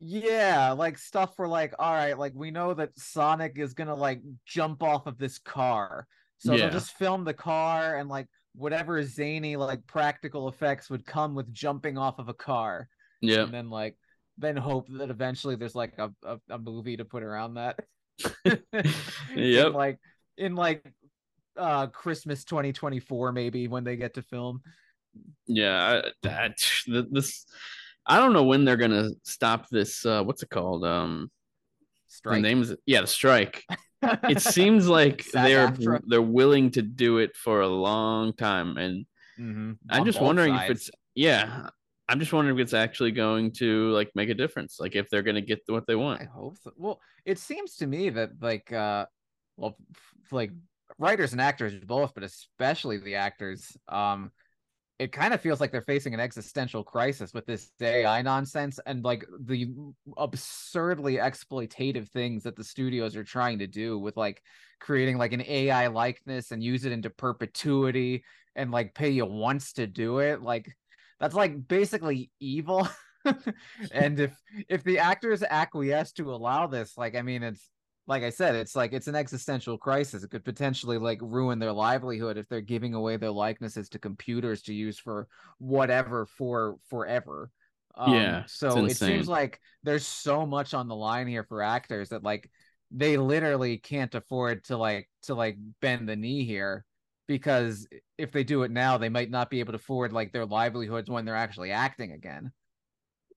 Yeah, 0.00 0.72
like 0.72 0.98
stuff 0.98 1.34
for 1.36 1.48
like, 1.48 1.74
all 1.78 1.92
right, 1.92 2.18
like 2.18 2.32
we 2.34 2.50
know 2.50 2.74
that 2.74 2.90
Sonic 2.98 3.54
is 3.58 3.72
gonna 3.72 3.94
like 3.94 4.20
jump 4.44 4.82
off 4.82 5.06
of 5.06 5.16
this 5.18 5.38
car. 5.38 6.06
So 6.38 6.52
Yeah. 6.52 6.62
they'll 6.64 6.70
just 6.72 6.92
film 6.92 7.24
the 7.24 7.32
car 7.34 7.96
and 7.96 8.08
like 8.08 8.28
whatever 8.54 9.02
zany 9.02 9.56
like 9.56 9.86
practical 9.86 10.48
effects 10.48 10.90
would 10.90 11.06
come 11.06 11.34
with 11.34 11.50
jumping 11.52 11.96
off 11.96 12.18
of 12.18 12.28
a 12.28 12.34
car. 12.34 12.88
Yeah, 13.22 13.44
And 13.44 13.54
then 13.54 13.70
like 13.70 13.96
then 14.38 14.56
hope 14.56 14.86
that 14.90 15.10
eventually 15.10 15.56
there's 15.56 15.74
like 15.74 15.94
a, 15.98 16.10
a, 16.24 16.38
a 16.50 16.58
movie 16.58 16.96
to 16.96 17.04
put 17.04 17.22
around 17.22 17.54
that. 17.54 17.78
Yep. 19.34 19.66
In 19.68 19.72
like 19.72 19.98
in 20.38 20.54
like 20.54 20.84
uh 21.56 21.86
Christmas 21.88 22.44
2024 22.44 23.32
maybe 23.32 23.66
when 23.68 23.84
they 23.84 23.96
get 23.96 24.14
to 24.14 24.22
film. 24.22 24.60
yeah. 25.46 26.02
I, 26.04 26.10
that 26.22 27.06
this, 27.10 27.46
I 28.06 28.18
don't 28.18 28.32
know 28.32 28.44
when 28.44 28.64
they're 28.64 28.76
gonna 28.76 29.10
stop 29.24 29.68
this. 29.70 30.04
Uh, 30.06 30.22
what's 30.22 30.42
it 30.42 30.50
called? 30.50 30.84
Um, 30.84 31.30
Strike. 32.08 32.36
the 32.36 32.40
name 32.42 32.62
is 32.62 32.74
yeah, 32.86 33.00
the 33.02 33.06
strike. 33.06 33.64
it 34.02 34.40
seems 34.40 34.86
like 34.88 35.24
they're 35.32 35.68
SAG-AFTRA. 35.68 36.02
they're 36.06 36.22
willing 36.22 36.70
to 36.72 36.82
do 36.82 37.18
it 37.18 37.34
for 37.36 37.62
a 37.62 37.68
long 37.68 38.32
time 38.34 38.76
and 38.76 39.06
Mhm. 39.38 39.76
i'm 39.90 40.06
just 40.06 40.18
wondering 40.20 40.54
if 40.54 40.70
it's 40.70 40.90
yeah 41.14 41.68
i'm 42.08 42.20
just 42.20 42.32
wondering 42.32 42.56
if 42.56 42.62
it's 42.62 42.74
actually 42.74 43.10
going 43.10 43.50
to 43.50 43.90
like 43.90 44.10
make 44.14 44.28
a 44.28 44.34
difference 44.34 44.78
like 44.78 44.94
if 44.94 45.08
they're 45.10 45.22
going 45.22 45.34
to 45.34 45.40
get 45.40 45.60
what 45.66 45.86
they 45.86 45.96
want 45.96 46.20
I 46.20 46.24
hope 46.24 46.56
so. 46.62 46.72
Well, 46.76 47.00
it 47.24 47.38
seems 47.38 47.76
to 47.76 47.86
me 47.86 48.10
that 48.10 48.30
like 48.40 48.72
uh 48.72 49.06
well 49.56 49.76
like 50.30 50.50
writers 50.98 51.32
and 51.32 51.40
actors 51.40 51.74
both, 51.84 52.14
but 52.14 52.22
especially 52.22 52.98
the 52.98 53.16
actors, 53.16 53.76
um 53.88 54.30
it 54.98 55.12
kind 55.12 55.34
of 55.34 55.42
feels 55.42 55.60
like 55.60 55.70
they're 55.70 55.82
facing 55.82 56.14
an 56.14 56.20
existential 56.20 56.82
crisis 56.82 57.34
with 57.34 57.44
this 57.44 57.70
AI 57.82 58.22
nonsense 58.22 58.80
and 58.86 59.04
like 59.04 59.26
the 59.40 59.68
absurdly 60.16 61.16
exploitative 61.16 62.08
things 62.08 62.42
that 62.44 62.56
the 62.56 62.64
studios 62.64 63.14
are 63.14 63.24
trying 63.24 63.58
to 63.58 63.66
do 63.66 63.98
with 63.98 64.16
like 64.16 64.42
creating 64.80 65.18
like 65.18 65.34
an 65.34 65.42
AI 65.46 65.88
likeness 65.88 66.50
and 66.50 66.62
use 66.62 66.86
it 66.86 66.92
into 66.92 67.10
perpetuity 67.10 68.24
and 68.54 68.70
like 68.70 68.94
pay 68.94 69.10
you 69.10 69.26
once 69.26 69.74
to 69.74 69.86
do 69.86 70.20
it. 70.20 70.40
Like 70.40 70.74
that's 71.20 71.34
like 71.34 71.66
basically 71.68 72.30
evil. 72.40 72.88
and 73.92 74.20
if 74.20 74.36
if 74.68 74.84
the 74.84 74.98
actors 74.98 75.42
acquiesce 75.42 76.12
to 76.12 76.34
allow 76.34 76.66
this, 76.66 76.96
like 76.96 77.14
I 77.16 77.22
mean, 77.22 77.42
it's 77.42 77.70
like 78.06 78.22
I 78.22 78.30
said, 78.30 78.54
it's 78.54 78.76
like 78.76 78.92
it's 78.92 79.08
an 79.08 79.16
existential 79.16 79.78
crisis. 79.78 80.22
It 80.22 80.30
could 80.30 80.44
potentially 80.44 80.98
like 80.98 81.18
ruin 81.20 81.58
their 81.58 81.72
livelihood 81.72 82.36
if 82.38 82.48
they're 82.48 82.60
giving 82.60 82.94
away 82.94 83.16
their 83.16 83.30
likenesses 83.30 83.88
to 83.90 83.98
computers 83.98 84.62
to 84.62 84.74
use 84.74 84.98
for 84.98 85.26
whatever 85.58 86.26
for 86.26 86.76
forever. 86.88 87.50
Um, 87.96 88.14
Yeah, 88.14 88.44
So 88.46 88.84
it 88.84 88.96
seems 88.96 89.28
like 89.28 89.60
there's 89.82 90.06
so 90.06 90.46
much 90.46 90.74
on 90.74 90.86
the 90.86 90.94
line 90.94 91.26
here 91.26 91.44
for 91.44 91.62
actors 91.62 92.10
that 92.10 92.22
like 92.22 92.50
they 92.92 93.16
literally 93.16 93.78
can't 93.78 94.14
afford 94.14 94.64
to 94.64 94.76
like 94.76 95.08
to 95.22 95.34
like 95.34 95.56
bend 95.80 96.08
the 96.08 96.14
knee 96.16 96.44
here 96.44 96.84
because 97.26 97.86
if 98.18 98.32
they 98.32 98.44
do 98.44 98.62
it 98.62 98.70
now, 98.70 98.98
they 98.98 99.08
might 99.08 99.30
not 99.30 99.50
be 99.50 99.60
able 99.60 99.72
to 99.72 99.76
afford 99.76 100.12
like 100.12 100.32
their 100.32 100.46
livelihoods 100.46 101.10
when 101.10 101.24
they're 101.24 101.36
actually 101.36 101.72
acting 101.72 102.12
again. 102.12 102.52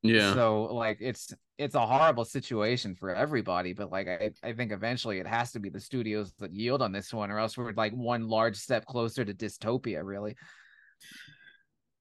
yeah 0.02 0.34
So 0.34 0.64
like 0.74 0.98
it's 1.02 1.34
it's 1.58 1.76
a 1.76 1.86
horrible 1.86 2.24
situation 2.24 2.96
for 2.96 3.14
everybody, 3.14 3.74
but 3.74 3.92
like 3.92 4.08
I, 4.08 4.32
I 4.44 4.54
think 4.54 4.72
eventually 4.72 5.20
it 5.20 5.28
has 5.28 5.52
to 5.52 5.60
be 5.60 5.70
the 5.70 5.80
studios 5.80 6.34
that 6.40 6.54
yield 6.54 6.82
on 6.82 6.92
this 6.92 7.14
one, 7.14 7.32
or 7.32 7.40
else 7.40 7.58
we're 7.58 7.74
like 7.74 7.94
one 7.94 8.28
large 8.28 8.56
step 8.56 8.86
closer 8.86 9.26
to 9.26 9.34
dystopia, 9.34 10.02
really. 10.04 10.36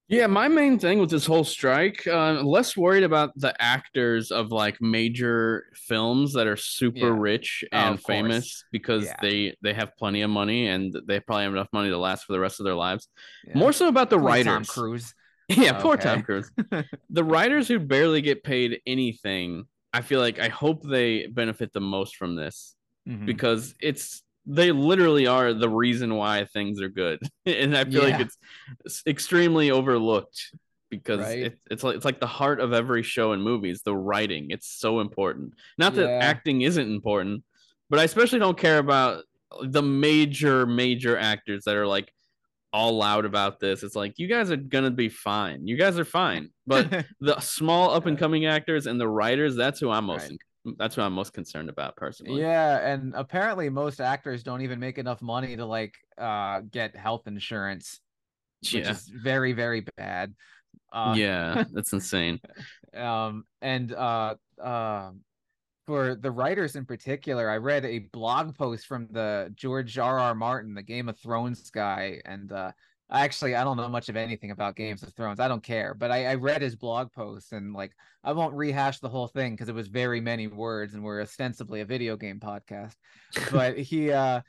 Yeah 0.09 0.27
my 0.27 0.47
main 0.47 0.77
thing 0.79 0.99
with 0.99 1.09
this 1.09 1.25
whole 1.25 1.43
strike 1.43 2.05
uh 2.07 2.41
less 2.43 2.75
worried 2.75 3.03
about 3.03 3.31
the 3.35 3.53
actors 3.61 4.31
of 4.31 4.51
like 4.51 4.77
major 4.81 5.65
films 5.75 6.33
that 6.33 6.47
are 6.47 6.57
super 6.57 6.97
Yeah. 7.13 7.15
rich 7.29 7.63
Oh, 7.71 7.77
and 7.77 7.95
course. 7.97 8.05
famous 8.05 8.63
because 8.71 9.05
Yeah. 9.05 9.15
they 9.21 9.55
they 9.61 9.73
have 9.73 9.95
plenty 9.97 10.21
of 10.21 10.29
money 10.29 10.67
and 10.67 10.95
they 11.07 11.19
probably 11.19 11.43
have 11.43 11.53
enough 11.53 11.69
money 11.71 11.89
to 11.89 11.97
last 11.97 12.25
for 12.25 12.33
the 12.33 12.39
rest 12.39 12.59
of 12.59 12.63
their 12.65 12.75
lives 12.75 13.07
Yeah. 13.47 13.57
more 13.57 13.71
so 13.73 13.87
about 13.87 14.09
the 14.09 14.17
Poor 14.17 14.25
writers 14.27 14.45
Tom 14.45 14.65
Cruise. 14.65 15.13
Yeah, 15.49 15.73
poor 15.81 15.93
Okay. 15.95 16.03
Tom 16.03 16.21
Cruise. 16.21 16.51
the 17.09 17.23
writers 17.23 17.67
who 17.67 17.79
barely 17.79 18.21
get 18.21 18.43
paid 18.43 18.81
anything, 18.85 19.65
I 19.91 20.01
feel 20.01 20.19
like 20.19 20.37
I 20.39 20.47
hope 20.49 20.83
they 20.83 21.25
benefit 21.25 21.73
the 21.73 21.81
most 21.81 22.17
from 22.17 22.35
this 22.35 22.75
Mhm. 23.07 23.25
because 23.25 23.73
it's 23.81 24.21
they 24.51 24.71
literally 24.71 25.27
are 25.27 25.53
the 25.53 25.69
reason 25.69 26.15
why 26.15 26.45
things 26.45 26.81
are 26.81 26.89
good, 26.89 27.19
and 27.45 27.77
I 27.77 27.85
feel 27.85 28.01
like 28.03 28.15
Yeah. 28.15 28.21
it's, 28.25 28.37
it's 28.85 29.03
extremely 29.05 29.69
overlooked 29.71 30.55
because 30.89 31.19
Right. 31.21 31.39
it, 31.43 31.59
it's 31.69 31.83
like 31.83 31.95
it's 31.95 32.05
like 32.05 32.19
the 32.19 32.25
heart 32.27 32.59
of 32.59 32.73
every 32.73 33.03
show 33.03 33.31
and 33.33 33.43
movie 33.43 33.67
movies. 33.67 33.81
The 33.83 33.95
writing, 33.95 34.47
it's 34.49 34.67
so 34.67 34.99
important. 35.01 35.53
Not 35.77 35.93
that 35.95 36.09
Yeah. 36.09 36.19
acting 36.19 36.61
isn't 36.63 36.91
important, 36.91 37.43
but 37.91 37.99
I 37.99 38.03
especially 38.05 38.39
don't 38.39 38.57
care 38.57 38.79
about 38.79 39.23
the 39.61 39.83
major 39.83 40.65
major 40.65 41.15
actors 41.17 41.63
that 41.65 41.75
are 41.75 41.85
like 41.87 42.11
all 42.73 42.97
loud 42.97 43.25
about 43.25 43.59
this. 43.59 43.83
It's 43.83 43.95
like 43.95 44.17
you 44.17 44.27
guys 44.27 44.49
are 44.51 44.55
gonna 44.57 44.91
be 44.91 45.09
fine. 45.09 45.67
You 45.67 45.77
guys 45.77 45.99
are 45.99 46.05
fine. 46.05 46.49
But 46.65 47.05
the 47.19 47.39
small 47.39 47.91
up 47.91 48.07
and 48.07 48.17
coming 48.17 48.45
actors 48.47 48.87
and 48.87 48.99
the 48.99 49.07
writers, 49.07 49.55
that's 49.55 49.79
who 49.79 49.89
I'm 49.91 50.05
most 50.05 50.31
that's 50.77 50.97
what 50.97 51.03
I'm 51.03 51.13
most 51.13 51.33
concerned 51.33 51.69
about 51.69 51.95
personally. 51.95 52.41
yeah, 52.41 52.79
and 52.91 53.13
apparently 53.15 53.69
most 53.69 54.01
actors 54.01 54.43
don't 54.43 54.61
even 54.61 54.79
make 54.79 54.97
enough 54.97 55.21
money 55.21 55.55
to 55.55 55.65
like 55.65 55.95
uh 56.17 56.61
get 56.71 56.95
health 56.95 57.27
insurance, 57.27 58.01
which 58.71 58.85
Yeah. 58.85 58.91
is 58.91 59.07
very 59.07 59.53
very 59.53 59.85
bad. 59.97 60.33
Uh, 60.91 61.15
yeah, 61.15 61.63
that's 61.73 61.93
insane. 61.93 62.39
um 62.93 63.45
and 63.61 63.93
uh 63.93 64.35
um 64.61 65.21
for 65.85 66.15
the 66.15 66.31
writers 66.31 66.75
in 66.75 66.85
particular 66.85 67.49
i 67.49 67.57
read 67.57 67.85
a 67.85 67.99
blog 67.99 68.55
post 68.57 68.85
from 68.87 69.07
the 69.11 69.51
george 69.55 69.97
r 69.97 70.19
r 70.19 70.35
martin 70.35 70.73
the 70.73 70.83
game 70.83 71.09
of 71.09 71.17
thrones 71.19 71.69
guy 71.71 72.21
and 72.25 72.51
uh 72.51 72.71
Actually, 73.11 73.55
I 73.55 73.63
don't 73.63 73.77
know 73.77 73.89
much 73.89 74.07
of 74.09 74.15
anything 74.15 74.51
about 74.51 74.75
Games 74.75 75.01
of 75.01 75.13
Thrones. 75.13 75.39
I 75.39 75.47
don't 75.47 75.63
care, 75.63 75.95
but 75.95 76.11
I, 76.11 76.27
I 76.27 76.35
read 76.35 76.61
his 76.61 76.75
blog 76.75 77.11
post 77.11 77.53
and 77.53 77.73
like 77.73 77.93
I 78.23 78.33
won't 78.33 78.53
rehash 78.53 78.99
the 78.99 79.09
whole 79.09 79.27
thing 79.27 79.53
because 79.53 79.67
it 79.67 79.75
was 79.75 79.87
very 79.87 80.21
many 80.21 80.45
words 80.47 80.93
and 80.93 81.03
we're 81.03 81.21
ostensibly 81.21 81.81
a 81.81 81.85
video 81.85 82.15
game 82.15 82.39
podcast. 82.39 82.93
But 83.51 83.79
he 83.79 84.11
uh 84.11 84.41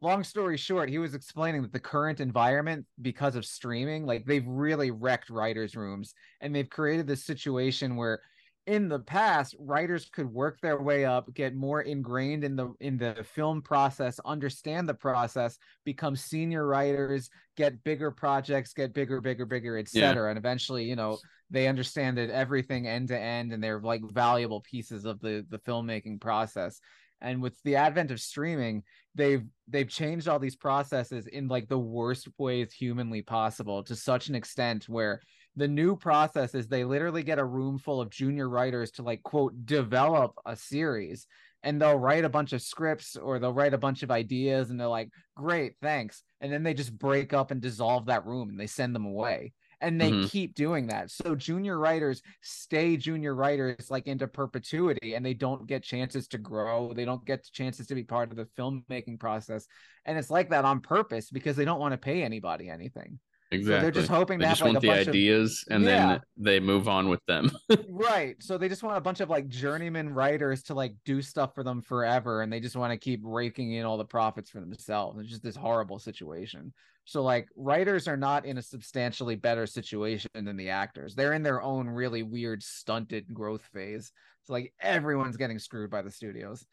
long 0.00 0.24
story 0.24 0.56
short, 0.56 0.88
he 0.88 0.98
was 0.98 1.12
explaining 1.12 1.60
that 1.60 1.72
the 1.72 1.80
current 1.80 2.20
environment, 2.20 2.86
because 3.02 3.36
of 3.36 3.44
streaming, 3.44 4.06
like 4.06 4.24
they've 4.24 4.46
really 4.46 4.90
wrecked 4.90 5.28
writers' 5.28 5.76
rooms 5.76 6.14
and 6.40 6.54
they've 6.54 6.70
created 6.70 7.06
this 7.06 7.24
situation 7.24 7.96
where 7.96 8.20
in 8.68 8.86
the 8.86 8.98
past 8.98 9.56
writers 9.58 10.10
could 10.12 10.30
work 10.30 10.60
their 10.60 10.80
way 10.80 11.06
up 11.06 11.32
get 11.32 11.56
more 11.56 11.80
ingrained 11.80 12.44
in 12.44 12.54
the 12.54 12.70
in 12.80 12.98
the 12.98 13.14
film 13.34 13.62
process 13.62 14.20
understand 14.26 14.86
the 14.86 14.92
process 14.92 15.58
become 15.86 16.14
senior 16.14 16.66
writers 16.66 17.30
get 17.56 17.82
bigger 17.82 18.10
projects 18.10 18.74
get 18.74 18.92
bigger 18.92 19.22
bigger 19.22 19.46
bigger 19.46 19.78
etc 19.78 20.24
yeah. 20.24 20.28
and 20.28 20.38
eventually 20.38 20.84
you 20.84 20.96
know 20.96 21.16
they 21.50 21.66
understand 21.66 22.18
it 22.18 22.28
everything 22.28 22.86
end 22.86 23.08
to 23.08 23.18
end 23.18 23.54
and 23.54 23.64
they're 23.64 23.80
like 23.80 24.02
valuable 24.12 24.60
pieces 24.60 25.06
of 25.06 25.18
the 25.20 25.46
the 25.48 25.58
filmmaking 25.60 26.20
process 26.20 26.78
and 27.22 27.40
with 27.40 27.56
the 27.62 27.74
advent 27.74 28.10
of 28.10 28.20
streaming 28.20 28.82
they've 29.14 29.46
they've 29.66 29.88
changed 29.88 30.28
all 30.28 30.38
these 30.38 30.56
processes 30.56 31.26
in 31.26 31.48
like 31.48 31.68
the 31.68 31.78
worst 31.78 32.28
ways 32.36 32.70
humanly 32.70 33.22
possible 33.22 33.82
to 33.82 33.96
such 33.96 34.28
an 34.28 34.34
extent 34.34 34.90
where 34.90 35.22
the 35.58 35.68
new 35.68 35.96
process 35.96 36.54
is 36.54 36.68
they 36.68 36.84
literally 36.84 37.22
get 37.22 37.40
a 37.40 37.44
room 37.44 37.78
full 37.78 38.00
of 38.00 38.10
junior 38.10 38.48
writers 38.48 38.92
to 38.92 39.02
like 39.02 39.22
quote 39.24 39.66
develop 39.66 40.32
a 40.46 40.54
series 40.54 41.26
and 41.64 41.82
they'll 41.82 41.98
write 41.98 42.24
a 42.24 42.28
bunch 42.28 42.52
of 42.52 42.62
scripts 42.62 43.16
or 43.16 43.38
they'll 43.38 43.52
write 43.52 43.74
a 43.74 43.78
bunch 43.78 44.04
of 44.04 44.10
ideas 44.10 44.70
and 44.70 44.78
they're 44.78 44.86
like 44.86 45.10
great 45.34 45.74
thanks 45.82 46.22
and 46.40 46.52
then 46.52 46.62
they 46.62 46.74
just 46.74 46.96
break 46.96 47.32
up 47.32 47.50
and 47.50 47.60
dissolve 47.60 48.06
that 48.06 48.24
room 48.24 48.48
and 48.48 48.58
they 48.58 48.68
send 48.68 48.94
them 48.94 49.04
away 49.04 49.52
and 49.80 50.00
they 50.00 50.10
mm-hmm. 50.10 50.26
keep 50.26 50.54
doing 50.54 50.86
that 50.86 51.10
so 51.10 51.34
junior 51.34 51.78
writers 51.78 52.22
stay 52.40 52.96
junior 52.96 53.34
writers 53.34 53.90
like 53.90 54.06
into 54.06 54.28
perpetuity 54.28 55.14
and 55.14 55.26
they 55.26 55.34
don't 55.34 55.66
get 55.66 55.82
chances 55.82 56.28
to 56.28 56.38
grow 56.38 56.92
they 56.94 57.04
don't 57.04 57.24
get 57.24 57.44
chances 57.52 57.88
to 57.88 57.96
be 57.96 58.04
part 58.04 58.30
of 58.30 58.36
the 58.36 58.48
filmmaking 58.56 59.18
process 59.18 59.66
and 60.04 60.16
it's 60.16 60.30
like 60.30 60.50
that 60.50 60.64
on 60.64 60.80
purpose 60.80 61.30
because 61.30 61.56
they 61.56 61.64
don't 61.64 61.80
want 61.80 61.92
to 61.92 61.98
pay 61.98 62.22
anybody 62.22 62.68
anything 62.68 63.18
Exactly. 63.50 63.78
So 63.78 63.80
they're 63.80 63.90
just 63.90 64.08
hoping 64.08 64.38
they 64.38 64.44
to 64.44 64.50
just 64.50 64.60
have 64.60 64.74
want 64.74 64.84
like 64.84 65.04
the 65.04 65.10
ideas 65.10 65.64
of, 65.68 65.76
and 65.76 65.84
yeah. 65.84 66.06
then 66.06 66.20
they 66.36 66.60
move 66.60 66.86
on 66.86 67.08
with 67.08 67.24
them. 67.26 67.50
right. 67.88 68.36
So 68.40 68.58
they 68.58 68.68
just 68.68 68.82
want 68.82 68.98
a 68.98 69.00
bunch 69.00 69.20
of 69.20 69.30
like 69.30 69.48
journeyman 69.48 70.10
writers 70.10 70.62
to 70.64 70.74
like 70.74 70.94
do 71.06 71.22
stuff 71.22 71.54
for 71.54 71.64
them 71.64 71.80
forever 71.80 72.42
and 72.42 72.52
they 72.52 72.60
just 72.60 72.76
want 72.76 72.92
to 72.92 72.98
keep 72.98 73.20
raking 73.22 73.72
in 73.72 73.86
all 73.86 73.96
the 73.96 74.04
profits 74.04 74.50
for 74.50 74.60
themselves. 74.60 75.18
It's 75.18 75.30
just 75.30 75.42
this 75.42 75.56
horrible 75.56 75.98
situation. 75.98 76.74
So 77.06 77.22
like 77.22 77.48
writers 77.56 78.06
are 78.06 78.18
not 78.18 78.44
in 78.44 78.58
a 78.58 78.62
substantially 78.62 79.34
better 79.34 79.66
situation 79.66 80.30
than 80.34 80.58
the 80.58 80.68
actors. 80.68 81.14
They're 81.14 81.32
in 81.32 81.42
their 81.42 81.62
own 81.62 81.88
really 81.88 82.22
weird 82.22 82.62
stunted 82.62 83.32
growth 83.32 83.62
phase. 83.72 84.12
So 84.42 84.52
like 84.52 84.74
everyone's 84.78 85.38
getting 85.38 85.58
screwed 85.58 85.90
by 85.90 86.02
the 86.02 86.10
studios. 86.10 86.66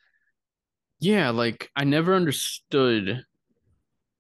Yeah, 1.00 1.30
like 1.30 1.70
I 1.74 1.86
never 1.86 2.16
understood 2.16 3.24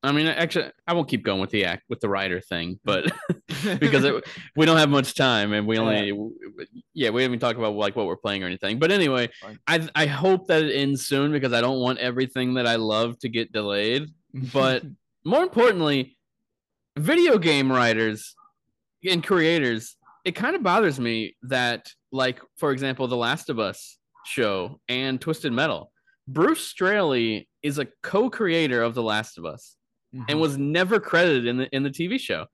I 0.05 0.11
mean, 0.11 0.27
actually, 0.27 0.71
I 0.87 0.93
won't 0.93 1.07
keep 1.07 1.23
going 1.23 1.41
with 1.41 1.49
the 1.49 1.65
act 1.65 1.83
with 1.89 1.99
the 1.99 2.09
writer 2.09 2.41
thing, 2.41 2.79
but 2.85 3.11
because 3.79 4.03
it, 4.03 4.23
we 4.55 4.65
don't 4.65 4.77
have 4.77 4.89
much 4.89 5.15
time 5.15 5.53
and 5.53 5.67
we 5.67 5.77
only, 5.77 6.13
yeah. 6.93 7.09
we 7.09 7.23
haven't 7.23 7.39
talked 7.39 7.57
about 7.57 7.75
like 7.75 7.95
what 7.95 8.05
we're 8.05 8.15
playing 8.17 8.43
or 8.43 8.47
anything. 8.47 8.79
But 8.79 8.91
anyway, 8.91 9.29
I 9.67 9.87
I 9.95 10.05
hope 10.05 10.47
that 10.47 10.63
it 10.63 10.73
ends 10.73 11.05
soon 11.05 11.31
because 11.31 11.53
I 11.53 11.61
don't 11.61 11.79
want 11.79 11.99
everything 11.99 12.55
that 12.55 12.67
I 12.67 12.75
love 12.75 13.19
to 13.19 13.29
get 13.29 13.51
delayed. 13.51 14.09
But 14.53 14.83
more 15.25 15.43
importantly, 15.43 16.17
video 16.97 17.37
game 17.37 17.71
writers 17.71 18.35
and 19.03 19.23
creators, 19.23 19.97
it 20.23 20.33
kind 20.33 20.55
of 20.55 20.63
bothers 20.63 20.99
me 20.99 21.35
that, 21.43 21.89
like, 22.11 22.39
for 22.57 22.71
example, 22.71 23.07
The 23.07 23.17
Last 23.17 23.49
of 23.49 23.59
Us 23.59 23.97
show 24.25 24.79
and 24.89 25.21
Twisted 25.21 25.53
Metal, 25.53 25.91
Bruce 26.27 26.65
Straley 26.67 27.47
is 27.61 27.77
a 27.77 27.87
co-creator 28.01 28.81
of 28.81 28.95
The 28.95 29.03
Last 29.03 29.37
of 29.37 29.45
Us 29.45 29.75
mm-hmm. 30.15 30.23
and 30.29 30.39
was 30.39 30.57
never 30.57 30.99
credited 30.99 31.45
in 31.45 31.57
the 31.57 31.75
in 31.75 31.83
the 31.83 31.89
TV 31.89 32.19
show. 32.19 32.45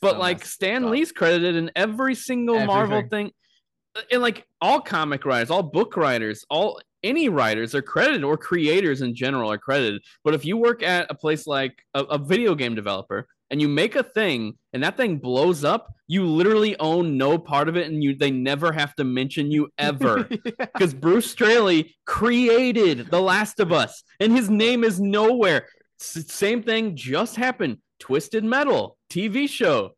But 0.00 0.12
so 0.12 0.18
like 0.18 0.44
Stan 0.44 0.84
up. 0.84 0.90
Lee's 0.90 1.12
credited 1.12 1.56
in 1.56 1.70
every 1.76 2.14
single 2.14 2.56
Everything. 2.56 2.74
Marvel 2.74 3.08
thing. 3.08 3.30
And 4.12 4.22
like 4.22 4.46
all 4.60 4.80
comic 4.80 5.24
writers, 5.24 5.50
all 5.50 5.62
book 5.62 5.96
writers, 5.96 6.44
all 6.50 6.80
any 7.02 7.28
writers 7.28 7.74
are 7.74 7.82
credited 7.82 8.24
or 8.24 8.36
creators 8.36 9.02
in 9.02 9.14
general 9.14 9.50
are 9.50 9.58
credited. 9.58 10.02
But 10.24 10.34
if 10.34 10.44
you 10.44 10.56
work 10.56 10.82
at 10.82 11.06
a 11.10 11.14
place 11.14 11.46
like 11.46 11.82
a, 11.94 12.02
a 12.04 12.18
video 12.18 12.54
game 12.54 12.74
developer 12.74 13.26
and 13.50 13.60
you 13.62 13.68
make 13.68 13.96
a 13.96 14.02
thing 14.02 14.58
and 14.72 14.82
that 14.82 14.96
thing 14.96 15.18
blows 15.18 15.64
up, 15.64 15.92
you 16.06 16.24
literally 16.24 16.78
own 16.78 17.16
no 17.16 17.38
part 17.38 17.68
of 17.68 17.76
it 17.76 17.90
and 17.90 18.02
you 18.02 18.14
they 18.14 18.30
never 18.30 18.72
have 18.72 18.94
to 18.96 19.04
mention 19.04 19.50
you 19.50 19.68
ever. 19.78 20.24
Because 20.24 20.92
yeah. 20.92 21.00
Bruce 21.00 21.30
Straley 21.30 21.96
created 22.06 23.10
The 23.10 23.20
Last 23.20 23.60
of 23.60 23.72
Us 23.72 24.02
and 24.20 24.32
his 24.32 24.50
name 24.50 24.84
is 24.84 25.00
nowhere. 25.00 25.66
Same 25.98 26.62
thing 26.62 26.96
just 26.96 27.36
happened. 27.36 27.78
Twisted 27.98 28.44
Metal 28.44 28.96
TV 29.10 29.48
show. 29.48 29.92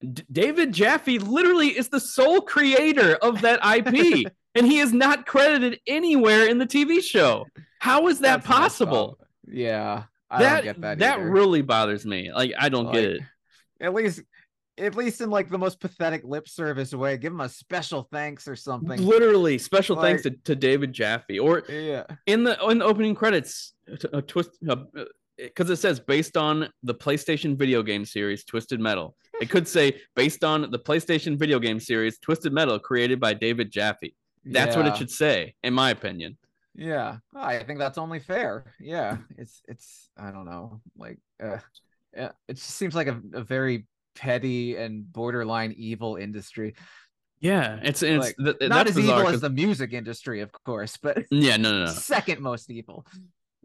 D- 0.00 0.22
David 0.30 0.72
Jaffe 0.72 1.18
literally 1.18 1.68
is 1.68 1.88
the 1.88 2.00
sole 2.00 2.40
creator 2.40 3.16
of 3.16 3.42
that 3.42 3.60
IP, 3.64 4.32
and 4.54 4.66
he 4.66 4.78
is 4.78 4.92
not 4.92 5.26
credited 5.26 5.80
anywhere 5.86 6.46
in 6.46 6.58
the 6.58 6.66
TV 6.66 7.02
show. 7.02 7.46
How 7.80 8.08
is 8.08 8.20
that 8.20 8.36
That's 8.36 8.46
possible? 8.46 9.18
Yeah, 9.46 10.04
I 10.30 10.42
that, 10.42 10.54
don't 10.54 10.64
get 10.64 10.80
that. 10.82 10.98
That 11.00 11.20
really 11.20 11.62
bothers 11.62 12.06
me. 12.06 12.32
Like 12.32 12.52
I 12.58 12.68
don't 12.68 12.86
like, 12.86 12.94
get 12.94 13.04
it. 13.04 13.20
At 13.80 13.94
least 13.94 14.22
at 14.78 14.96
least 14.96 15.20
in 15.20 15.30
like 15.30 15.50
the 15.50 15.58
most 15.58 15.80
pathetic 15.80 16.22
lip 16.24 16.48
service 16.48 16.94
way, 16.94 17.16
give 17.16 17.32
him 17.32 17.40
a 17.40 17.48
special 17.48 18.08
thanks 18.10 18.48
or 18.48 18.56
something. 18.56 19.04
Literally, 19.04 19.58
special 19.58 19.96
like, 19.96 20.04
thanks 20.04 20.22
to, 20.22 20.30
to 20.30 20.56
David 20.56 20.92
Jaffe, 20.92 21.38
or 21.38 21.64
yeah, 21.68 22.04
in 22.26 22.44
the 22.44 22.58
in 22.68 22.78
the 22.78 22.84
opening 22.84 23.14
credits, 23.14 23.74
a 24.12 24.22
twist, 24.22 24.50
a, 24.68 24.78
because 25.42 25.70
it 25.70 25.76
says 25.76 26.00
based 26.00 26.36
on 26.36 26.68
the 26.82 26.94
PlayStation 26.94 27.56
video 27.56 27.82
game 27.82 28.04
series 28.04 28.44
Twisted 28.44 28.80
Metal. 28.80 29.16
It 29.40 29.48
could 29.48 29.66
say 29.66 30.00
based 30.14 30.44
on 30.44 30.70
the 30.70 30.78
PlayStation 30.78 31.38
video 31.38 31.58
game 31.58 31.80
series 31.80 32.18
Twisted 32.18 32.52
Metal 32.52 32.78
created 32.78 33.20
by 33.20 33.34
David 33.34 33.70
Jaffe. 33.70 34.14
That's 34.44 34.74
yeah. 34.74 34.82
what 34.82 34.92
it 34.92 34.96
should 34.96 35.10
say, 35.10 35.54
in 35.62 35.74
my 35.74 35.90
opinion. 35.90 36.36
Yeah, 36.74 37.18
I 37.34 37.58
think 37.58 37.78
that's 37.78 37.98
only 37.98 38.20
fair. 38.20 38.72
Yeah, 38.78 39.18
it's 39.36 39.60
it's 39.66 40.08
I 40.16 40.30
don't 40.30 40.46
know, 40.46 40.80
like 40.96 41.18
uh, 41.42 41.58
it 42.12 42.32
just 42.54 42.70
seems 42.70 42.94
like 42.94 43.08
a, 43.08 43.20
a 43.34 43.42
very 43.42 43.86
petty 44.14 44.76
and 44.76 45.10
borderline 45.12 45.74
evil 45.76 46.16
industry. 46.16 46.74
Yeah, 47.40 47.80
it's 47.82 48.02
it's 48.02 48.34
like, 48.38 48.58
th- 48.58 48.70
not 48.70 48.86
as 48.86 48.98
evil 48.98 49.28
as 49.28 49.40
the 49.40 49.50
music 49.50 49.92
industry, 49.92 50.40
of 50.40 50.52
course, 50.52 50.96
but 50.96 51.24
yeah, 51.30 51.56
no, 51.56 51.72
no, 51.72 51.84
no, 51.86 51.90
second 51.90 52.40
most 52.40 52.70
evil 52.70 53.04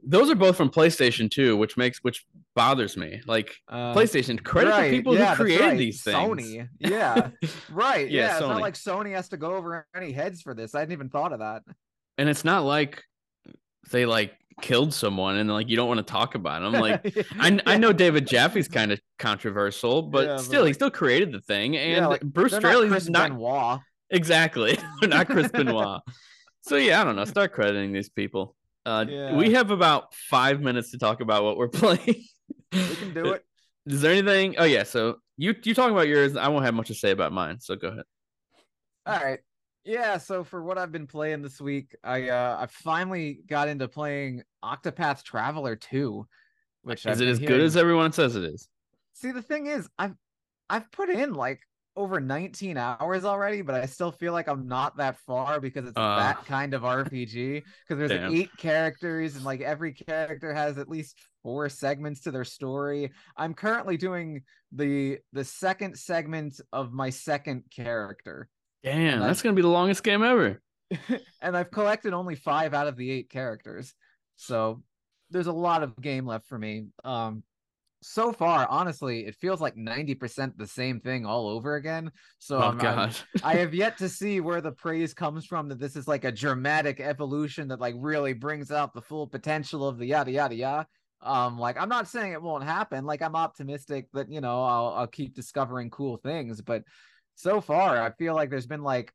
those 0.06 0.30
are 0.30 0.36
both 0.36 0.56
from 0.56 0.70
PlayStation 0.70 1.30
2, 1.30 1.58
which 1.58 1.78
makes 1.78 2.04
which 2.04 2.26
bothers 2.56 2.96
me. 2.96 3.22
Like 3.26 3.56
uh, 3.68 3.94
PlayStation, 3.94 4.42
credit 4.42 4.70
right. 4.70 4.90
the 4.90 4.98
people 4.98 5.16
yeah, 5.16 5.36
who 5.36 5.44
created 5.44 5.66
right. 5.66 5.78
these 5.78 6.04
things. 6.04 6.18
Sony, 6.18 6.68
yeah, 6.80 7.30
right, 7.72 8.10
yeah. 8.10 8.22
yeah 8.22 8.32
it's 8.34 8.42
not 8.42 8.62
like 8.62 8.76
Sony 8.76 9.14
has 9.14 9.30
to 9.30 9.38
go 9.38 9.56
over 9.56 9.88
any 9.96 10.12
heads 10.12 10.42
for 10.42 10.54
this. 10.54 10.76
I 10.76 10.80
hadn't 10.80 10.94
even 10.94 11.10
thought 11.10 11.34
of 11.34 11.40
that. 11.40 11.64
And 12.18 12.30
it's 12.30 12.46
not 12.46 12.64
like 12.64 13.04
they 13.92 14.06
like 14.06 14.34
killed 14.62 14.94
someone 14.94 15.38
and 15.38 15.52
like 15.52 15.68
you 15.68 15.76
don't 15.76 15.88
want 15.88 15.98
to 15.98 16.12
talk 16.12 16.36
about 16.36 16.62
them. 16.62 16.74
Like 16.82 17.26
I, 17.40 17.50
yeah. 17.50 17.62
I 17.66 17.78
know 17.78 17.92
David 17.92 18.28
Jaffe's 18.28 18.68
kind 18.68 18.92
of 18.92 19.00
controversial, 19.20 20.04
but 20.04 20.40
still, 20.40 20.66
he 20.66 20.74
still 20.74 20.92
created 20.92 21.32
the 21.32 21.42
thing. 21.42 21.76
And 21.78 22.08
like, 22.08 22.22
Bruce 22.22 22.54
Straley's 22.54 23.10
not, 23.10 23.32
not 23.32 23.38
Benoit. 23.38 23.80
exactly 24.10 24.78
not 25.02 25.28
Chris 25.28 25.50
Benoit. 25.50 26.02
so 26.62 26.78
yeah, 26.78 27.02
I 27.02 27.04
don't 27.04 27.16
know. 27.16 27.26
Start 27.26 27.54
crediting 27.54 27.92
these 27.92 28.10
people. 28.10 28.55
Uh, 28.86 29.06
yeah. 29.08 29.36
We 29.36 29.54
have 29.54 29.72
about 29.72 30.14
five 30.14 30.62
minutes 30.62 30.92
to 30.92 30.98
talk 30.98 31.22
about 31.22 31.44
what 31.44 31.58
we're 31.58 31.68
playing. 31.70 32.24
we 32.72 32.96
can 32.96 33.14
do 33.14 33.32
it. 33.34 33.44
Is 33.88 34.02
there 34.02 34.12
anything? 34.12 34.56
Oh 34.58 34.64
yeah. 34.64 34.84
So 34.84 35.18
you 35.38 35.56
you 35.64 35.74
talking 35.74 35.94
about 35.94 36.08
yours? 36.08 36.36
I 36.36 36.48
won't 36.48 36.66
have 36.66 36.74
much 36.74 36.88
to 36.88 36.96
say 36.96 37.12
about 37.12 37.32
mine. 37.32 37.60
So 37.60 37.76
go 37.76 37.90
ahead. 37.90 38.04
All 39.06 39.20
right. 39.20 39.40
Yeah. 39.84 40.18
So 40.18 40.44
for 40.44 40.64
what 40.64 40.78
I've 40.78 40.92
been 40.92 41.08
playing 41.08 41.42
this 41.42 41.62
week, 41.62 41.96
I 42.04 42.30
uh 42.30 42.58
I 42.60 42.68
finally 42.68 43.42
got 43.48 43.68
into 43.68 43.88
playing 43.88 44.44
Octopath 44.64 45.24
Traveler 45.24 45.76
2, 45.76 46.28
which 46.84 47.06
is 47.06 47.06
I've 47.06 47.22
it 47.22 47.30
as 47.30 47.40
hearing... 47.40 47.56
good 47.56 47.62
as 47.62 47.78
everyone 47.78 48.12
says 48.12 48.36
it 48.36 48.44
is? 48.44 48.68
See, 49.14 49.32
the 49.32 49.42
thing 49.42 49.68
is, 49.68 49.88
I've 49.98 50.16
I've 50.70 50.92
put 50.92 51.10
in 51.10 51.34
like 51.34 51.62
over 51.96 52.20
19 52.20 52.78
hours 52.78 53.26
already, 53.26 53.62
but 53.62 53.76
I 53.76 53.86
still 53.86 54.12
feel 54.12 54.34
like 54.34 54.48
I'm 54.48 54.68
not 54.68 54.98
that 54.98 55.18
far 55.20 55.60
because 55.60 55.86
it's 55.86 55.98
uh, 55.98 56.18
that 56.18 56.46
kind 56.46 56.74
of 56.74 56.82
RPG. 56.82 57.64
Because 57.88 57.98
there's 57.98 58.22
like 58.22 58.32
eight 58.32 58.58
characters, 58.58 59.36
and 59.36 59.46
like 59.46 59.62
every 59.62 59.94
character 59.94 60.54
has 60.54 60.78
at 60.78 60.90
least 60.90 61.18
four 61.44 61.70
segments 61.70 62.22
to 62.22 62.32
their 62.32 62.44
story. 62.44 63.12
I'm 63.38 63.54
currently 63.54 63.98
doing 63.98 64.44
the 64.72 65.20
the 65.34 65.44
second 65.44 65.98
segment 65.98 66.60
of 66.74 66.92
my 66.92 67.10
second 67.10 67.64
character. 67.74 68.50
Damn, 68.84 69.20
that's 69.20 69.42
gonna 69.42 69.56
be 69.56 69.62
the 69.62 69.68
longest 69.68 70.04
game 70.04 70.24
ever. 70.24 70.62
and 71.42 71.58
I've 71.58 71.72
collected 71.72 72.14
only 72.14 72.36
five 72.36 72.74
out 72.74 72.88
of 72.88 72.98
the 72.98 73.10
eight 73.10 73.30
characters, 73.30 73.94
so 74.36 74.84
there's 75.32 75.48
a 75.48 75.54
lot 75.54 75.82
of 75.82 76.00
game 76.02 76.26
left 76.26 76.48
for 76.48 76.60
me. 76.60 76.88
Um, 77.04 77.44
so 78.08 78.32
far, 78.32 78.68
honestly, 78.70 79.26
it 79.26 79.36
feels 79.36 79.60
like 79.60 79.76
90% 79.76 80.58
the 80.58 80.68
same 80.68 81.00
thing 81.00 81.26
all 81.26 81.48
over 81.48 81.74
again. 81.76 82.12
So 82.38 82.58
Oh 82.58 82.62
I'm- 82.62 83.12
I 83.44 83.56
have 83.56 83.74
yet 83.74 83.98
to 83.98 84.08
see 84.10 84.42
where 84.42 84.62
the 84.62 84.72
praise 84.72 85.16
comes 85.16 85.44
from 85.46 85.70
that 85.70 85.80
this 85.80 85.96
is 85.96 86.08
like 86.08 86.24
a 86.24 86.32
dramatic 86.32 87.00
evolution 87.00 87.68
that 87.70 87.80
like 87.80 87.96
really 87.98 88.34
brings 88.34 88.70
out 88.70 88.94
the 88.94 89.02
full 89.02 89.26
potential 89.26 89.88
of 89.88 89.98
the 89.98 90.06
yada 90.06 90.32
yada 90.32 90.54
yada. 90.54 90.88
Um, 91.22 91.58
like 91.58 91.78
I'm 91.82 91.90
not 91.90 92.08
saying 92.08 92.34
it 92.34 92.42
won't 92.44 92.64
happen. 92.64 93.06
Like 93.06 93.24
I'm 93.24 93.36
optimistic 93.36 94.08
that 94.14 94.32
you 94.32 94.40
know 94.40 94.64
I'll 94.64 94.94
I'll 94.98 95.08
keep 95.08 95.34
discovering 95.34 95.90
cool 95.90 96.18
things, 96.18 96.62
but 96.62 96.84
so 97.34 97.60
far 97.60 98.00
I 98.00 98.12
feel 98.12 98.36
like 98.36 98.52
there's 98.52 98.68
been 98.68 98.84
like 98.84 99.12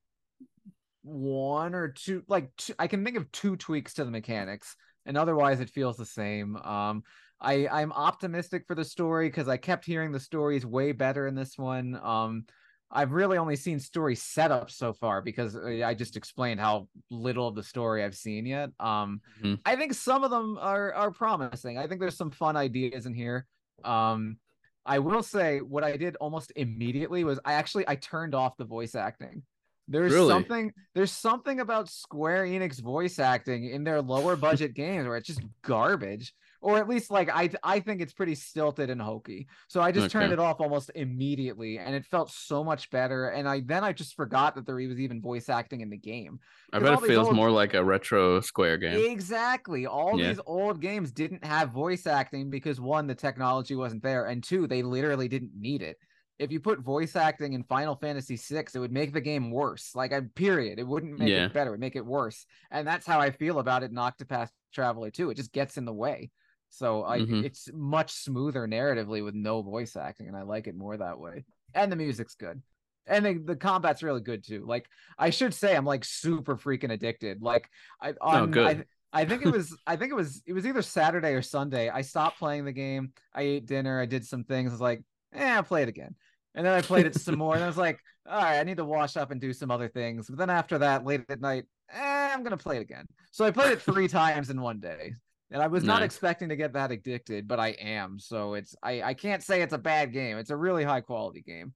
one 1.02 1.74
or 1.76 1.88
two 1.88 2.24
like 2.26 2.50
two, 2.56 2.74
I 2.78 2.88
can 2.88 3.04
think 3.04 3.16
of 3.16 3.30
two 3.30 3.56
tweaks 3.56 3.94
to 3.94 4.04
the 4.04 4.10
mechanics, 4.10 4.74
and 5.06 5.16
otherwise 5.16 5.60
it 5.60 5.70
feels 5.70 5.96
the 5.96 6.04
same. 6.06 6.56
Um, 6.56 7.04
I 7.40 7.68
I'm 7.68 7.92
optimistic 7.92 8.64
for 8.66 8.74
the 8.74 8.84
story 8.84 9.28
because 9.28 9.48
I 9.48 9.56
kept 9.56 9.84
hearing 9.84 10.12
the 10.12 10.20
story 10.20 10.56
is 10.56 10.66
way 10.66 10.92
better 10.92 11.26
in 11.26 11.34
this 11.34 11.56
one. 11.56 11.98
Um, 12.02 12.44
I've 12.90 13.12
really 13.12 13.38
only 13.38 13.56
seen 13.56 13.78
story 13.78 14.16
setup 14.16 14.70
so 14.70 14.92
far 14.92 15.22
because 15.22 15.54
uh, 15.54 15.82
I 15.84 15.94
just 15.94 16.16
explained 16.16 16.58
how 16.60 16.88
little 17.08 17.46
of 17.46 17.54
the 17.54 17.62
story 17.62 18.02
I've 18.04 18.16
seen 18.16 18.46
yet. 18.46 18.70
Um, 18.80 19.20
Mhm. 19.40 19.60
I 19.64 19.76
think 19.76 19.94
some 19.94 20.24
of 20.24 20.30
them 20.30 20.58
are 20.58 20.92
are 20.94 21.10
promising. 21.10 21.78
I 21.78 21.86
think 21.86 22.00
there's 22.00 22.16
some 22.16 22.30
fun 22.30 22.56
ideas 22.56 23.06
in 23.06 23.14
here. 23.14 23.46
Um, 23.84 24.38
I 24.84 24.98
will 24.98 25.22
say 25.22 25.60
what 25.60 25.84
I 25.84 25.96
did 25.96 26.16
almost 26.16 26.52
immediately 26.56 27.22
was 27.24 27.38
I 27.44 27.52
actually 27.54 27.88
I 27.88 27.96
turned 27.96 28.34
off 28.34 28.56
the 28.56 28.64
voice 28.64 28.94
acting. 28.94 29.44
There's 29.88 30.12
Really? 30.12 30.28
something 30.28 30.72
there's 30.94 31.12
something 31.12 31.60
about 31.60 31.88
Square 31.88 32.46
Enix 32.46 32.80
voice 32.80 33.18
acting 33.18 33.64
in 33.70 33.84
their 33.84 34.02
lower 34.02 34.36
budget 34.36 34.74
games 34.74 35.06
where 35.06 35.16
it's 35.16 35.26
just 35.26 35.42
garbage. 35.62 36.34
Or 36.62 36.76
at 36.76 36.88
least 36.88 37.10
like 37.10 37.30
I 37.30 37.48
I 37.62 37.80
think 37.80 38.02
it's 38.02 38.12
pretty 38.12 38.34
stilted 38.34 38.90
and 38.90 39.00
hokey. 39.00 39.46
So 39.68 39.80
I 39.80 39.92
just 39.92 40.10
turned 40.10 40.32
it 40.32 40.38
off 40.38 40.60
almost 40.60 40.90
immediately 40.94 41.78
and 41.78 41.94
it 41.94 42.04
felt 42.04 42.30
so 42.30 42.62
much 42.62 42.90
better. 42.90 43.28
And 43.30 43.48
I 43.48 43.60
then 43.60 43.82
I 43.82 43.92
just 43.92 44.14
forgot 44.14 44.54
that 44.56 44.66
there 44.66 44.74
was 44.76 45.00
even 45.00 45.22
voice 45.22 45.48
acting 45.48 45.80
in 45.80 45.88
the 45.88 45.96
game. 45.96 46.38
I 46.72 46.78
bet 46.78 46.92
it 47.02 47.06
feels 47.06 47.28
old- 47.28 47.36
more 47.36 47.50
like 47.50 47.72
a 47.74 47.82
retro 47.82 48.40
Square 48.40 48.78
game. 48.78 49.10
Exactly. 49.10 49.86
All 49.86 50.18
Yeah. 50.20 50.28
these 50.28 50.40
old 50.46 50.80
games 50.80 51.12
didn't 51.12 51.44
have 51.44 51.70
voice 51.70 52.06
acting 52.06 52.50
because 52.50 52.80
one, 52.80 53.06
the 53.06 53.14
technology 53.14 53.74
wasn't 53.74 54.02
there, 54.02 54.26
and 54.26 54.42
two, 54.44 54.66
they 54.66 54.82
literally 54.82 55.28
didn't 55.28 55.52
need 55.58 55.80
it. 55.82 55.96
If 56.38 56.50
you 56.52 56.60
put 56.60 56.80
voice 56.80 57.16
acting 57.16 57.52
in 57.54 57.64
Final 57.64 57.96
Fantasy 57.96 58.36
VI, 58.36 58.64
it 58.74 58.78
would 58.78 58.92
make 58.92 59.12
the 59.12 59.20
game 59.20 59.50
worse. 59.50 59.94
Like 59.94 60.12
a 60.12 60.22
period. 60.22 60.78
It 60.78 60.86
wouldn't 60.86 61.18
make 61.18 61.28
Yeah. 61.28 61.46
it 61.46 61.52
better, 61.52 61.68
it 61.70 61.72
would 61.72 61.80
make 61.80 61.96
it 61.96 62.06
worse. 62.06 62.46
And 62.70 62.86
that's 62.86 63.06
how 63.06 63.18
I 63.20 63.30
feel 63.30 63.58
about 63.58 63.82
it 63.82 63.90
in 63.90 63.96
Octopath 63.96 64.50
Traveler 64.72 65.10
too. 65.10 65.30
It 65.30 65.36
just 65.36 65.52
gets 65.52 65.76
in 65.76 65.84
the 65.84 65.92
way. 65.92 66.30
So 66.70 67.04
I 67.04 67.20
Mhm. 67.20 67.44
it's 67.44 67.68
much 67.72 68.12
smoother 68.12 68.66
narratively 68.66 69.24
with 69.24 69.34
no 69.34 69.62
voice 69.62 69.96
acting, 69.96 70.28
and 70.28 70.36
I 70.36 70.42
like 70.42 70.66
it 70.66 70.76
more 70.76 70.96
that 70.96 71.18
way. 71.18 71.44
And 71.74 71.90
the 71.90 71.96
music's 71.96 72.34
good. 72.34 72.62
And 73.06 73.26
the, 73.26 73.34
the 73.34 73.56
combat's 73.56 74.02
really 74.02 74.20
good 74.20 74.44
too. 74.44 74.64
Like 74.66 74.88
I 75.18 75.30
should 75.30 75.52
say 75.52 75.76
I'm 75.76 75.84
like 75.84 76.04
super 76.04 76.56
freaking 76.56 76.92
addicted. 76.92 77.42
Like 77.42 77.68
I 78.00 78.14
on 78.20 78.54
I, 78.54 78.74
good. 78.74 78.86
I 79.12 79.24
think 79.24 79.42
it 79.42 79.48
was 79.50 79.76
I 79.86 79.96
think 79.96 80.12
it 80.12 80.16
was 80.16 80.42
it 80.46 80.52
was 80.52 80.66
either 80.66 80.82
Saturday 80.82 81.34
or 81.34 81.42
Sunday. 81.42 81.88
I 81.88 82.02
stopped 82.02 82.38
playing 82.38 82.64
the 82.64 82.72
game. 82.72 83.12
I 83.34 83.42
ate 83.42 83.66
dinner. 83.66 84.00
I 84.00 84.06
did 84.06 84.24
some 84.24 84.44
things. 84.44 84.70
I 84.70 84.74
was 84.74 84.80
like, 84.80 85.02
eh, 85.34 85.54
I'll 85.54 85.62
play 85.64 85.82
it 85.82 85.88
again. 85.88 86.14
And 86.54 86.64
then 86.66 86.74
I 86.74 86.82
played 86.82 87.06
it 87.06 87.14
some 87.14 87.36
more, 87.36 87.54
and 87.54 87.62
I 87.62 87.68
was 87.68 87.76
like, 87.76 88.00
all 88.26 88.40
right, 88.40 88.58
I 88.58 88.64
need 88.64 88.78
to 88.78 88.84
wash 88.84 89.16
up 89.16 89.30
and 89.30 89.40
do 89.40 89.52
some 89.52 89.70
other 89.70 89.88
things. 89.88 90.26
But 90.28 90.36
then 90.38 90.50
after 90.50 90.78
that, 90.78 91.04
late 91.04 91.22
at 91.28 91.40
night, 91.40 91.64
eh, 91.92 92.30
I'm 92.32 92.42
gonna 92.42 92.56
play 92.56 92.76
it 92.76 92.82
again. 92.82 93.06
So 93.30 93.44
I 93.44 93.50
played 93.50 93.72
it 93.72 93.82
three 93.82 94.08
times 94.08 94.50
in 94.50 94.60
one 94.60 94.80
day. 94.80 95.14
And 95.52 95.60
I 95.62 95.66
was 95.66 95.84
not 95.84 96.02
Nice. 96.02 96.06
expecting 96.06 96.48
to 96.50 96.56
get 96.56 96.72
that 96.74 96.92
addicted, 96.92 97.48
but 97.48 97.58
I 97.58 97.68
am. 97.70 98.18
So 98.18 98.54
it's 98.54 98.76
I, 98.82 99.02
I 99.02 99.14
can't 99.14 99.42
say 99.42 99.62
it's 99.62 99.74
a 99.74 99.78
bad 99.78 100.12
game. 100.12 100.38
It's 100.38 100.50
a 100.50 100.56
really 100.56 100.84
high 100.84 101.00
quality 101.00 101.42
game. 101.42 101.74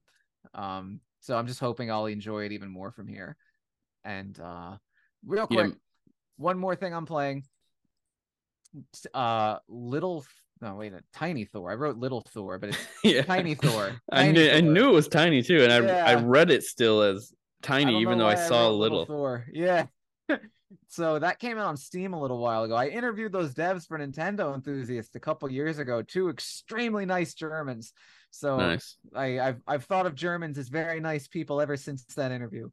Um, 0.55 1.01
so 1.20 1.37
I'm 1.37 1.47
just 1.47 1.61
hoping 1.61 1.91
I'll 1.91 2.07
enjoy 2.07 2.45
it 2.45 2.53
even 2.53 2.68
more 2.68 2.93
from 2.93 3.09
here. 3.09 3.37
And 4.05 4.39
uh 4.39 4.77
real 5.27 5.47
Yeah. 5.49 5.66
quick, 5.66 5.72
one 6.37 6.59
more 6.59 6.77
thing 6.77 6.95
I'm 6.95 7.07
playing. 7.07 7.45
Uh 9.12 9.59
little 9.68 10.25
no 10.61 10.75
wait 10.77 10.93
a 10.93 11.01
tiny 11.12 11.45
Thor. 11.45 11.70
I 11.70 11.75
wrote 11.75 11.97
little 11.97 12.20
Thor, 12.33 12.59
but 12.59 12.70
it's 12.70 12.79
yeah. 13.05 13.22
tiny 13.27 13.55
Thor. 13.55 14.01
I 14.12 14.22
Tiny 14.22 14.33
knew, 14.33 14.51
I 14.51 14.61
knew 14.61 14.89
it 14.89 14.93
was 14.93 15.09
tiny 15.09 15.43
too, 15.43 15.62
and 15.64 15.72
I 15.72 16.12
I 16.12 16.14
read 16.14 16.51
it 16.51 16.62
still 16.62 17.03
as 17.03 17.33
tiny, 17.62 18.01
even 18.01 18.18
though 18.18 18.29
I 18.29 18.35
why 18.35 18.37
saw 18.37 18.68
wrote 18.68 18.79
little. 18.79 19.07
Thor. 19.07 19.47
Yeah. 19.53 19.87
so 20.88 21.18
that 21.18 21.38
came 21.38 21.58
out 21.58 21.66
on 21.66 21.76
Steam 21.76 22.14
a 22.14 22.20
little 22.20 22.38
while 22.38 22.64
ago. 22.64 22.74
I 22.74 22.88
interviewed 22.88 23.32
those 23.32 23.54
devs 23.54 23.86
for 23.86 23.98
Nintendo 23.98 24.54
Enthusiast 24.54 25.14
a 25.16 25.20
couple 25.20 25.50
years 25.50 25.78
ago. 25.78 26.02
Two 26.02 26.28
extremely 26.30 27.06
nice 27.06 27.34
Germans. 27.34 27.92
So 28.30 28.56
Nice. 28.56 28.96
I, 29.14 29.38
I've 29.38 29.60
I've 29.66 29.84
thought 29.84 30.06
of 30.06 30.14
Germans 30.14 30.58
as 30.58 30.68
very 30.68 31.00
nice 31.00 31.28
people 31.28 31.60
ever 31.60 31.76
since 31.76 32.04
that 32.16 32.32
interview. 32.32 32.70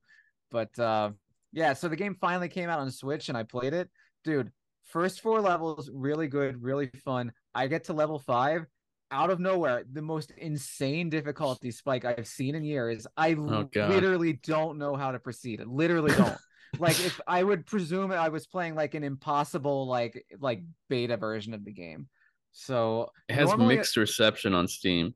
But 0.49 0.77
uh, 0.79 1.11
yeah, 1.53 1.73
so 1.73 1.87
the 1.89 1.95
game 1.95 2.15
finally 2.19 2.49
came 2.49 2.69
out 2.69 2.79
on 2.79 2.89
Switch 2.91 3.29
and 3.29 3.37
I 3.37 3.43
played 3.43 3.73
it. 3.73 3.89
Dude, 4.23 4.51
first 4.85 5.21
four 5.21 5.39
levels 5.41 5.89
really 5.93 6.27
good, 6.27 6.61
really 6.63 6.87
fun. 7.05 7.31
I 7.53 7.67
get 7.67 7.85
to 7.85 7.93
level 7.93 8.19
five. 8.19 8.65
Out 9.13 9.29
of 9.29 9.41
nowhere, 9.41 9.83
the 9.91 10.01
most 10.01 10.31
insane 10.37 11.09
difficulty 11.09 11.69
spike 11.71 12.05
I've 12.05 12.27
seen 12.27 12.55
in 12.55 12.63
years. 12.63 13.05
I 13.17 13.33
Oh, 13.33 13.69
literally 13.89 14.33
don't 14.41 14.77
know 14.77 14.95
how 14.95 15.11
to 15.11 15.19
proceed. 15.19 15.59
I 15.59 15.65
literally 15.65 16.15
don't. 16.15 16.37
like 16.80 16.99
if 16.99 17.19
I 17.28 17.43
would 17.43 17.65
presume 17.65 18.11
I 18.11 18.30
was 18.30 18.47
playing 18.47 18.76
like 18.76 18.93
an 18.93 19.03
impossible 19.03 19.88
like 19.88 20.26
like 20.39 20.63
beta 20.89 21.17
version 21.17 21.53
of 21.53 21.65
the 21.65 21.72
game. 21.72 22.07
So 22.51 23.11
It 23.30 23.36
has 23.36 23.49
normally- 23.49 23.78
mixed 23.78 23.97
reception 23.97 24.53
on 24.53 24.67
Steam. 24.67 25.15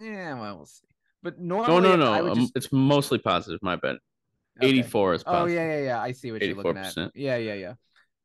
yeah, 0.00 0.38
well, 0.38 0.56
we'll 0.56 0.66
see. 0.66 0.86
But 1.22 1.40
No, 1.40 1.64
normally, 1.64 1.96
no, 1.96 2.14
no. 2.14 2.22
Would 2.24 2.32
um, 2.32 2.38
just... 2.38 2.52
It's 2.56 2.72
mostly 2.72 3.18
positive. 3.18 3.60
My 3.62 3.76
bad. 3.76 3.96
okay. 4.58 4.68
84 4.68 5.14
is 5.14 5.24
Oh 5.26 5.46
yeah, 5.46 5.54
yeah, 5.54 5.84
yeah. 5.84 6.00
I 6.00 6.12
see 6.12 6.32
what 6.32 6.42
you're 6.42 6.54
looking 6.54 6.76
at. 6.76 6.94
Yeah, 7.14 7.36
yeah, 7.36 7.54
yeah. 7.54 7.74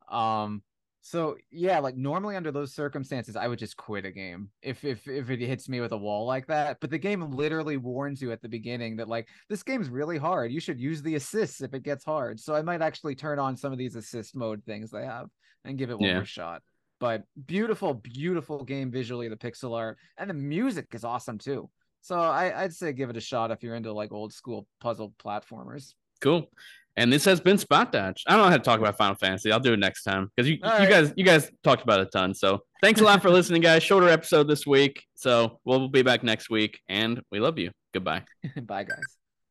Um, 0.08 0.62
so 1.04 1.36
yeah, 1.50 1.80
like 1.80 1.96
normally 1.96 2.36
under 2.36 2.52
those 2.52 2.72
circumstances, 2.72 3.34
I 3.34 3.48
would 3.48 3.58
just 3.58 3.76
quit 3.76 4.04
a 4.04 4.12
game 4.12 4.50
if 4.62 4.84
if 4.84 5.08
if 5.08 5.30
it 5.30 5.40
hits 5.40 5.68
me 5.68 5.80
with 5.80 5.90
a 5.90 5.96
wall 5.98 6.26
like 6.26 6.46
that. 6.46 6.78
But 6.80 6.90
the 6.90 6.98
game 6.98 7.32
literally 7.32 7.76
warns 7.76 8.22
you 8.22 8.30
at 8.30 8.40
the 8.40 8.48
beginning 8.48 8.96
that 8.96 9.08
like 9.08 9.26
this 9.48 9.64
game's 9.64 9.88
really 9.88 10.16
hard. 10.16 10.52
You 10.52 10.60
should 10.60 10.78
use 10.78 11.02
the 11.02 11.16
assists 11.16 11.60
if 11.60 11.74
it 11.74 11.82
gets 11.82 12.04
hard. 12.04 12.38
So 12.38 12.54
I 12.54 12.62
might 12.62 12.82
actually 12.82 13.16
turn 13.16 13.40
on 13.40 13.56
some 13.56 13.72
of 13.72 13.78
these 13.78 13.96
assist 13.96 14.36
mode 14.36 14.62
things 14.64 14.90
they 14.92 15.04
have 15.04 15.26
and 15.64 15.76
give 15.76 15.90
it 15.90 15.98
one 15.98 16.08
Yeah. 16.08 16.14
more 16.14 16.24
shot. 16.24 16.62
But 17.00 17.24
beautiful, 17.46 17.94
beautiful 17.94 18.62
game 18.62 18.92
visually, 18.92 19.28
the 19.28 19.36
pixel 19.36 19.76
art 19.76 19.98
and 20.18 20.30
the 20.30 20.34
music 20.34 20.86
is 20.92 21.02
awesome 21.02 21.36
too. 21.36 21.68
So 22.00 22.16
I, 22.16 22.62
I'd 22.62 22.74
say 22.74 22.92
give 22.92 23.10
it 23.10 23.16
a 23.16 23.20
shot 23.20 23.50
if 23.50 23.64
you're 23.64 23.74
into 23.74 23.92
like 23.92 24.12
old 24.12 24.32
school 24.32 24.68
puzzle 24.80 25.14
platformers. 25.20 25.94
Cool. 26.20 26.48
And 26.96 27.10
this 27.12 27.24
has 27.24 27.40
been 27.40 27.56
Spot 27.56 27.90
Dodge. 27.90 28.22
I 28.26 28.32
don't 28.36 28.42
know 28.44 28.50
how 28.50 28.56
to 28.58 28.62
talk 28.62 28.78
about 28.78 28.98
Final 28.98 29.14
Fantasy. 29.14 29.50
I'll 29.50 29.60
do 29.60 29.72
it 29.72 29.78
next 29.78 30.02
time 30.02 30.30
because 30.36 30.50
you, 30.50 30.58
All 30.62 30.72
you 30.74 30.78
right. 30.80 30.90
guys 30.90 31.12
you 31.16 31.24
guys 31.24 31.50
talked 31.62 31.82
about 31.82 32.00
it 32.00 32.08
a 32.08 32.10
ton. 32.10 32.34
So 32.34 32.60
thanks 32.82 33.00
a 33.00 33.04
lot 33.04 33.22
for 33.22 33.30
listening, 33.38 33.62
guys. 33.62 33.82
Shorter 33.82 34.08
episode 34.10 34.46
this 34.48 34.66
week. 34.66 35.02
So 35.14 35.58
we'll 35.64 35.88
be 35.88 36.02
back 36.02 36.22
next 36.22 36.50
week, 36.50 36.80
and 36.88 37.22
we 37.30 37.40
love 37.40 37.58
you. 37.58 37.70
Goodbye. 37.94 38.24
Bye 38.62 38.84
guys. 38.84 38.98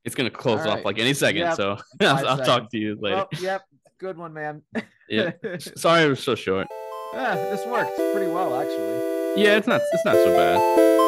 It's 0.06 0.14
gonna 0.16 0.30
close 0.30 0.62
All 0.62 0.70
off 0.70 0.76
right. 0.78 0.86
like 0.86 1.00
any 1.00 1.14
second. 1.14 1.42
Yep. 1.42 1.56
So 1.56 1.78
I'll, 2.02 2.28
I'll 2.28 2.38
talk 2.46 2.70
to 2.72 2.78
you 2.78 2.98
later. 3.02 3.18
Well, 3.18 3.30
yep, 3.40 3.62
good 4.00 4.18
one, 4.18 4.34
man. 4.34 4.62
Yeah. 5.10 5.32
Sorry 5.76 6.04
it 6.04 6.10
was 6.10 6.24
so 6.24 6.36
short. 6.36 6.68
Ah, 7.14 7.34
this 7.36 7.66
worked 7.66 7.96
pretty 8.14 8.32
well, 8.32 8.60
actually. 8.62 9.44
Yeah, 9.44 9.58
it's 9.58 9.68
not 9.68 9.82
it's 9.94 10.06
not 10.06 10.16
so 10.16 10.26
bad. 10.36 11.01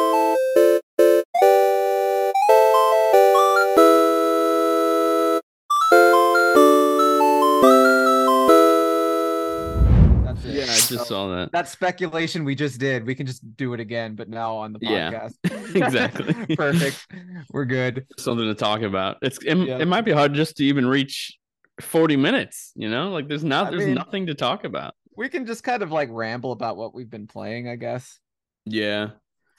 Just 10.96 11.08
saw 11.08 11.28
that. 11.36 11.52
that 11.52 11.68
speculation 11.68 12.44
we 12.44 12.54
just 12.54 12.78
did. 12.80 13.06
We 13.06 13.14
can 13.14 13.26
just 13.26 13.56
do 13.56 13.74
it 13.74 13.80
again, 13.80 14.14
but 14.14 14.28
now 14.28 14.56
on 14.56 14.72
the 14.72 14.78
podcast. 14.80 15.34
Yeah, 15.44 15.50
exactly. 15.86 16.56
Perfect. 16.56 17.06
We're 17.50 17.64
good. 17.64 18.06
Something 18.18 18.46
to 18.46 18.54
talk 18.54 18.82
about. 18.82 19.18
It's 19.22 19.38
it, 19.44 19.56
Yeah. 19.56 19.78
it 19.78 19.86
might 19.88 20.02
be 20.06 20.12
hard 20.12 20.34
just 20.34 20.56
to 20.56 20.64
even 20.64 20.86
reach 20.86 21.38
40 21.80 22.16
minutes, 22.16 22.72
you 22.76 22.88
know? 22.88 23.10
Like 23.10 23.28
there's 23.28 23.44
not 23.44 23.68
I 23.68 23.70
there's 23.70 23.86
mean- 23.86 23.94
nothing 23.94 24.26
to 24.26 24.34
talk 24.34 24.64
about. 24.64 24.94
We 25.16 25.28
can 25.28 25.46
just 25.46 25.62
kind 25.62 25.82
of 25.82 25.92
like 25.92 26.08
ramble 26.10 26.50
about 26.52 26.76
what 26.76 26.94
we've 26.94 27.08
been 27.10 27.26
playing, 27.28 27.68
I 27.68 27.76
guess. 27.76 28.18
Yeah. 28.64 29.10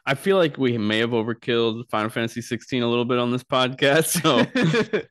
I 0.05 0.13
feel 0.15 0.37
like 0.37 0.57
we 0.57 0.77
may 0.77 0.99
have 0.99 1.11
overkilled 1.11 1.89
Final 1.89 2.09
Fantasy 2.09 2.41
16 2.41 2.83
a 2.83 2.87
little 2.87 3.05
bit 3.05 3.17
on 3.19 3.31
this 3.31 3.43
podcast. 3.43 4.21
So 4.21 4.35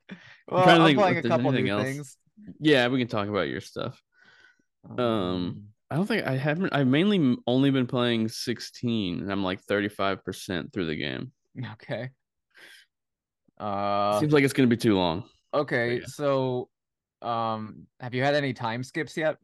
well, 0.49 0.69
I'm 0.69 0.85
think 0.85 0.99
playing 0.99 1.17
a 1.19 1.23
couple 1.23 1.51
new 1.51 1.67
else. 1.67 1.83
things. 1.83 2.17
yeah, 2.61 2.87
we 2.89 2.99
can 2.99 3.09
talk 3.09 3.27
about 3.29 3.49
your 3.49 3.61
stuff. 3.61 4.01
Um, 4.99 5.69
I 5.95 5.97
don't 5.97 6.07
think 6.07 6.27
I 6.27 6.37
haven't 6.37 6.75
I've 6.75 6.89
mainly 6.89 7.37
only 7.47 7.71
been 7.71 7.87
playing 7.87 8.29
16 8.29 9.21
and 9.21 9.31
I'm 9.31 9.45
like 9.45 9.65
35% 9.65 10.73
through 10.73 10.87
the 10.87 10.97
game. 10.97 11.31
okay. 11.73 12.11
Uh, 13.61 14.19
Seems 14.19 14.33
like 14.33 14.43
it's 14.43 14.53
going 14.53 14.69
to 14.69 14.77
be 14.77 14.81
too 14.81 14.97
long. 14.97 15.23
okay. 15.55 16.01
yeah. 16.01 16.07
So, 16.07 16.69
um, 17.23 17.87
have 18.01 18.13
you 18.13 18.25
had 18.25 18.35
any 18.35 18.53
time 18.53 18.83
skips 18.83 19.17
yet? 19.17 19.37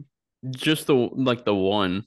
Just 0.50 0.88
the 0.88 0.94
like 0.94 1.44
the 1.44 1.54
one. 1.54 2.02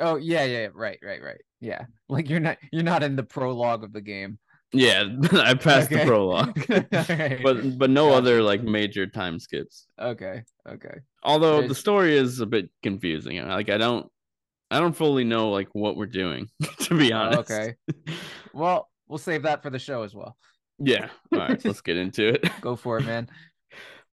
Oh 0.00 0.16
yeah, 0.16 0.42
yeah, 0.42 0.68
right, 0.74 0.98
right, 1.00 1.22
right. 1.22 1.40
Yeah, 1.60 1.84
like 2.08 2.28
you're 2.28 2.40
not 2.40 2.58
you're 2.72 2.82
not 2.82 3.04
in 3.04 3.14
the 3.14 3.22
prologue 3.22 3.84
of 3.84 3.92
the 3.92 4.00
game. 4.00 4.40
Yeah, 4.72 5.04
I 5.32 5.54
passed 5.54 5.90
Okay. 5.92 6.04
the 6.04 6.06
prologue, 6.06 6.66
but 7.42 7.78
but 7.78 7.90
no 7.90 8.06
Gotcha. 8.08 8.16
other 8.18 8.42
like 8.42 8.62
major 8.62 9.06
time 9.06 9.38
skips. 9.38 9.86
okay, 9.98 10.42
okay. 10.68 10.98
Although 11.22 11.66
the 11.66 11.74
story 11.74 12.16
is 12.16 12.40
a 12.40 12.46
bit 12.46 12.68
confusing. 12.82 13.38
Like 13.46 13.70
I 13.70 13.78
don't 13.78 14.10
I 14.70 14.80
don't 14.80 14.92
fully 14.96 15.24
know 15.24 15.50
like 15.50 15.68
what 15.72 15.96
we're 15.96 16.06
doing 16.06 16.48
to 16.80 16.98
be 16.98 17.12
Oh, 17.12 17.18
honest. 17.18 17.50
okay. 17.50 17.74
Well, 18.52 18.88
we'll 19.08 19.18
save 19.18 19.42
that 19.42 19.62
for 19.62 19.70
the 19.70 19.78
show 19.78 20.02
as 20.02 20.14
well. 20.14 20.36
Yeah. 20.78 21.08
All 21.32 21.38
right, 21.38 21.64
let's 21.64 21.80
get 21.80 21.96
into 21.96 22.28
it. 22.34 22.44
Go 22.60 22.76
for 22.76 22.98
it, 22.98 23.04
man. 23.06 23.28